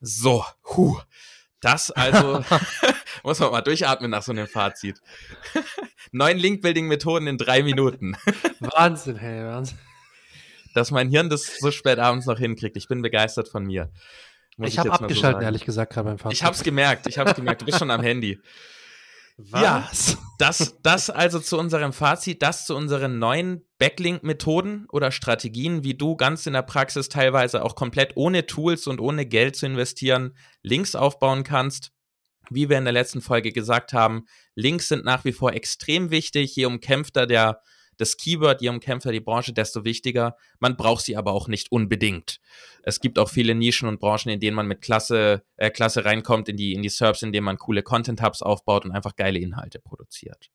So, 0.00 0.44
huh. 0.76 1.00
Das 1.60 1.90
also 1.90 2.44
muss 3.24 3.40
man 3.40 3.50
mal 3.50 3.60
durchatmen 3.60 4.12
nach 4.12 4.22
so 4.22 4.30
einem 4.30 4.46
Fazit. 4.46 5.00
Neun 6.12 6.38
Link-Building-Methoden 6.38 7.26
in 7.26 7.36
drei 7.36 7.64
Minuten. 7.64 8.16
Wahnsinn, 8.60 9.16
hey, 9.16 9.44
Wahnsinn. 9.44 9.78
Dass 10.74 10.92
mein 10.92 11.08
Hirn 11.08 11.28
das 11.28 11.58
so 11.58 11.72
spät 11.72 11.98
abends 11.98 12.26
noch 12.26 12.38
hinkriegt. 12.38 12.76
Ich 12.76 12.86
bin 12.86 13.02
begeistert 13.02 13.48
von 13.48 13.64
mir. 13.64 13.90
Muss 14.56 14.70
ich, 14.70 14.78
habe 14.78 14.92
abgeschaltet, 14.92 15.40
so 15.40 15.44
ehrlich 15.44 15.64
gesagt, 15.64 15.92
gerade 15.92 16.08
beim 16.08 16.18
Fazit. 16.18 16.38
Ich 16.38 16.44
hab's 16.44 16.62
gemerkt, 16.62 17.08
ich 17.08 17.18
hab's 17.18 17.34
gemerkt. 17.34 17.62
Du 17.62 17.66
bist 17.66 17.80
schon 17.80 17.90
am 17.90 18.00
Handy. 18.00 18.40
Was? 19.38 19.62
Ja, 19.62 20.18
das, 20.38 20.76
das 20.82 21.10
also 21.10 21.38
zu 21.38 21.58
unserem 21.58 21.92
Fazit, 21.92 22.42
das 22.42 22.66
zu 22.66 22.74
unseren 22.74 23.18
neuen 23.18 23.64
Backlink-Methoden 23.78 24.86
oder 24.90 25.12
Strategien, 25.12 25.84
wie 25.84 25.94
du 25.94 26.16
ganz 26.16 26.46
in 26.46 26.52
der 26.52 26.62
Praxis 26.62 27.08
teilweise 27.08 27.64
auch 27.64 27.76
komplett 27.76 28.16
ohne 28.16 28.46
Tools 28.46 28.88
und 28.88 29.00
ohne 29.00 29.26
Geld 29.26 29.54
zu 29.54 29.66
investieren 29.66 30.36
Links 30.62 30.96
aufbauen 30.96 31.44
kannst. 31.44 31.92
Wie 32.50 32.68
wir 32.68 32.78
in 32.78 32.84
der 32.84 32.92
letzten 32.92 33.20
Folge 33.20 33.52
gesagt 33.52 33.92
haben, 33.92 34.24
Links 34.54 34.88
sind 34.88 35.04
nach 35.04 35.24
wie 35.24 35.32
vor 35.32 35.52
extrem 35.52 36.10
wichtig. 36.10 36.56
Je 36.56 36.66
umkämpfter 36.66 37.26
der 37.26 37.62
das 37.98 38.16
Keyword, 38.16 38.62
je 38.62 38.70
umkämpfter 38.70 39.12
die 39.12 39.20
Branche, 39.20 39.52
desto 39.52 39.84
wichtiger. 39.84 40.36
Man 40.58 40.76
braucht 40.76 41.04
sie 41.04 41.16
aber 41.16 41.32
auch 41.32 41.48
nicht 41.48 41.70
unbedingt. 41.70 42.40
Es 42.82 43.00
gibt 43.00 43.18
auch 43.18 43.28
viele 43.28 43.54
Nischen 43.54 43.88
und 43.88 44.00
Branchen, 44.00 44.30
in 44.30 44.40
denen 44.40 44.56
man 44.56 44.66
mit 44.66 44.80
Klasse, 44.80 45.42
äh, 45.56 45.70
Klasse 45.70 46.04
reinkommt 46.04 46.48
in 46.48 46.56
die, 46.56 46.72
in 46.72 46.82
die 46.82 46.88
Serbs, 46.88 47.22
in 47.22 47.32
denen 47.32 47.44
man 47.44 47.58
coole 47.58 47.82
Content-Hubs 47.82 48.42
aufbaut 48.42 48.84
und 48.84 48.92
einfach 48.92 49.16
geile 49.16 49.38
Inhalte 49.38 49.80
produziert. 49.80 50.50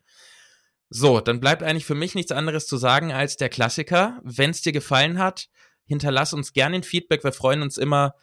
So, 0.89 1.19
dann 1.19 1.39
bleibt 1.39 1.63
eigentlich 1.63 1.85
für 1.85 1.95
mich 1.95 2.15
nichts 2.15 2.31
anderes 2.31 2.67
zu 2.67 2.77
sagen 2.77 3.11
als 3.11 3.35
der 3.35 3.49
Klassiker. 3.49 4.19
Wenn 4.23 4.51
es 4.51 4.61
dir 4.61 4.71
gefallen 4.71 5.19
hat, 5.19 5.49
hinterlass 5.85 6.33
uns 6.33 6.53
gerne 6.53 6.77
ein 6.77 6.83
Feedback. 6.83 7.23
Wir 7.23 7.33
freuen 7.33 7.61
uns 7.61 7.77
immer, 7.77 8.15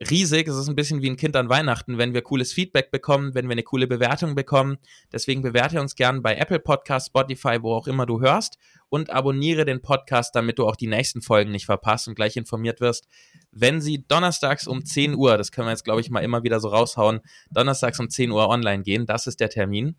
riesig. 0.00 0.48
Es 0.48 0.56
ist 0.56 0.68
ein 0.68 0.74
bisschen 0.74 1.02
wie 1.02 1.10
ein 1.10 1.16
Kind 1.16 1.36
an 1.36 1.48
Weihnachten, 1.48 1.98
wenn 1.98 2.14
wir 2.14 2.22
cooles 2.22 2.52
Feedback 2.52 2.90
bekommen, 2.90 3.34
wenn 3.34 3.46
wir 3.46 3.52
eine 3.52 3.62
coole 3.62 3.86
Bewertung 3.86 4.34
bekommen. 4.34 4.78
Deswegen 5.12 5.42
bewerte 5.42 5.80
uns 5.80 5.94
gern 5.94 6.22
bei 6.22 6.36
Apple 6.36 6.58
Podcast, 6.58 7.08
Spotify, 7.08 7.58
wo 7.60 7.74
auch 7.74 7.86
immer 7.86 8.06
du 8.06 8.20
hörst 8.20 8.58
und 8.88 9.10
abonniere 9.10 9.64
den 9.64 9.82
Podcast, 9.82 10.34
damit 10.34 10.58
du 10.58 10.66
auch 10.66 10.76
die 10.76 10.86
nächsten 10.86 11.22
Folgen 11.22 11.50
nicht 11.50 11.66
verpasst 11.66 12.08
und 12.08 12.14
gleich 12.14 12.36
informiert 12.36 12.80
wirst, 12.80 13.06
wenn 13.50 13.80
sie 13.80 14.04
donnerstags 14.06 14.66
um 14.66 14.84
10 14.84 15.14
Uhr, 15.14 15.36
das 15.36 15.52
können 15.52 15.66
wir 15.66 15.72
jetzt 15.72 15.84
glaube 15.84 16.00
ich 16.00 16.10
mal 16.10 16.20
immer 16.20 16.42
wieder 16.42 16.60
so 16.60 16.68
raushauen, 16.68 17.20
donnerstags 17.50 18.00
um 18.00 18.10
10 18.10 18.30
Uhr 18.30 18.48
online 18.48 18.82
gehen. 18.82 19.06
Das 19.06 19.26
ist 19.26 19.40
der 19.40 19.50
Termin. 19.50 19.96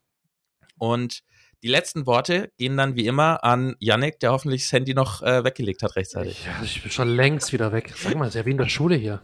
Und 0.77 1.23
die 1.63 1.69
letzten 1.69 2.05
Worte 2.05 2.51
gehen 2.57 2.77
dann 2.77 2.95
wie 2.95 3.07
immer 3.07 3.43
an 3.43 3.75
Yannick, 3.79 4.19
der 4.19 4.31
hoffentlich 4.31 4.63
das 4.63 4.71
Handy 4.73 4.93
noch 4.93 5.23
äh, 5.23 5.43
weggelegt 5.43 5.81
hat 5.83 5.95
rechtzeitig. 5.95 6.45
Ja, 6.45 6.61
ich 6.63 6.81
bin 6.83 6.91
schon 6.91 7.07
längst 7.07 7.53
wieder 7.53 7.71
weg. 7.71 7.93
Sag 7.95 8.15
mal, 8.15 8.27
ist 8.27 8.35
ja 8.35 8.45
wie 8.45 8.51
in 8.51 8.57
der 8.57 8.69
Schule 8.69 8.95
hier. 8.95 9.21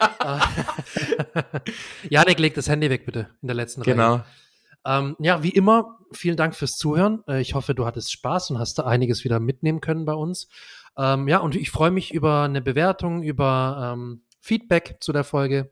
Janik, 2.10 2.38
leg 2.38 2.54
das 2.54 2.68
Handy 2.68 2.90
weg, 2.90 3.06
bitte, 3.06 3.28
in 3.42 3.48
der 3.48 3.56
letzten 3.56 3.82
genau. 3.82 4.14
Reihe. 4.14 4.24
Ähm, 4.84 5.16
ja, 5.18 5.42
wie 5.42 5.50
immer, 5.50 5.98
vielen 6.12 6.36
Dank 6.36 6.54
fürs 6.54 6.76
Zuhören. 6.76 7.22
Äh, 7.28 7.40
ich 7.40 7.54
hoffe, 7.54 7.74
du 7.74 7.84
hattest 7.84 8.12
Spaß 8.12 8.50
und 8.50 8.58
hast 8.58 8.78
da 8.78 8.84
einiges 8.84 9.24
wieder 9.24 9.40
mitnehmen 9.40 9.80
können 9.80 10.04
bei 10.04 10.14
uns. 10.14 10.48
Ähm, 10.96 11.28
ja, 11.28 11.38
und 11.38 11.56
ich 11.56 11.70
freue 11.70 11.90
mich 11.90 12.12
über 12.12 12.42
eine 12.42 12.62
Bewertung, 12.62 13.22
über 13.22 13.94
ähm, 13.94 14.22
Feedback 14.40 14.96
zu 15.00 15.12
der 15.12 15.24
Folge 15.24 15.70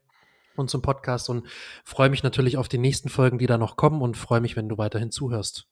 und 0.57 0.71
zum 0.71 0.83
Podcast 0.83 1.29
und 1.29 1.47
freue 1.85 2.11
mich 2.11 2.23
natürlich 2.23 2.57
auf 2.57 2.69
die 2.69 2.79
nächsten 2.79 3.09
Folgen, 3.09 3.39
die 3.39 3.47
da 3.47 3.59
noch 3.59 3.77
kommen 3.77 4.03
und 4.03 4.17
freue 4.17 4.41
mich, 4.41 4.57
wenn 4.57 4.69
du 4.69 4.79
weiterhin 4.79 5.11
zuhörst. 5.11 5.69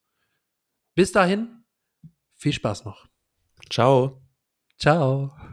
Bis 0.93 1.11
dahin, 1.11 1.63
viel 2.35 2.53
Spaß 2.53 2.85
noch. 2.85 3.07
Ciao. 3.69 4.21
Ciao. 4.77 5.44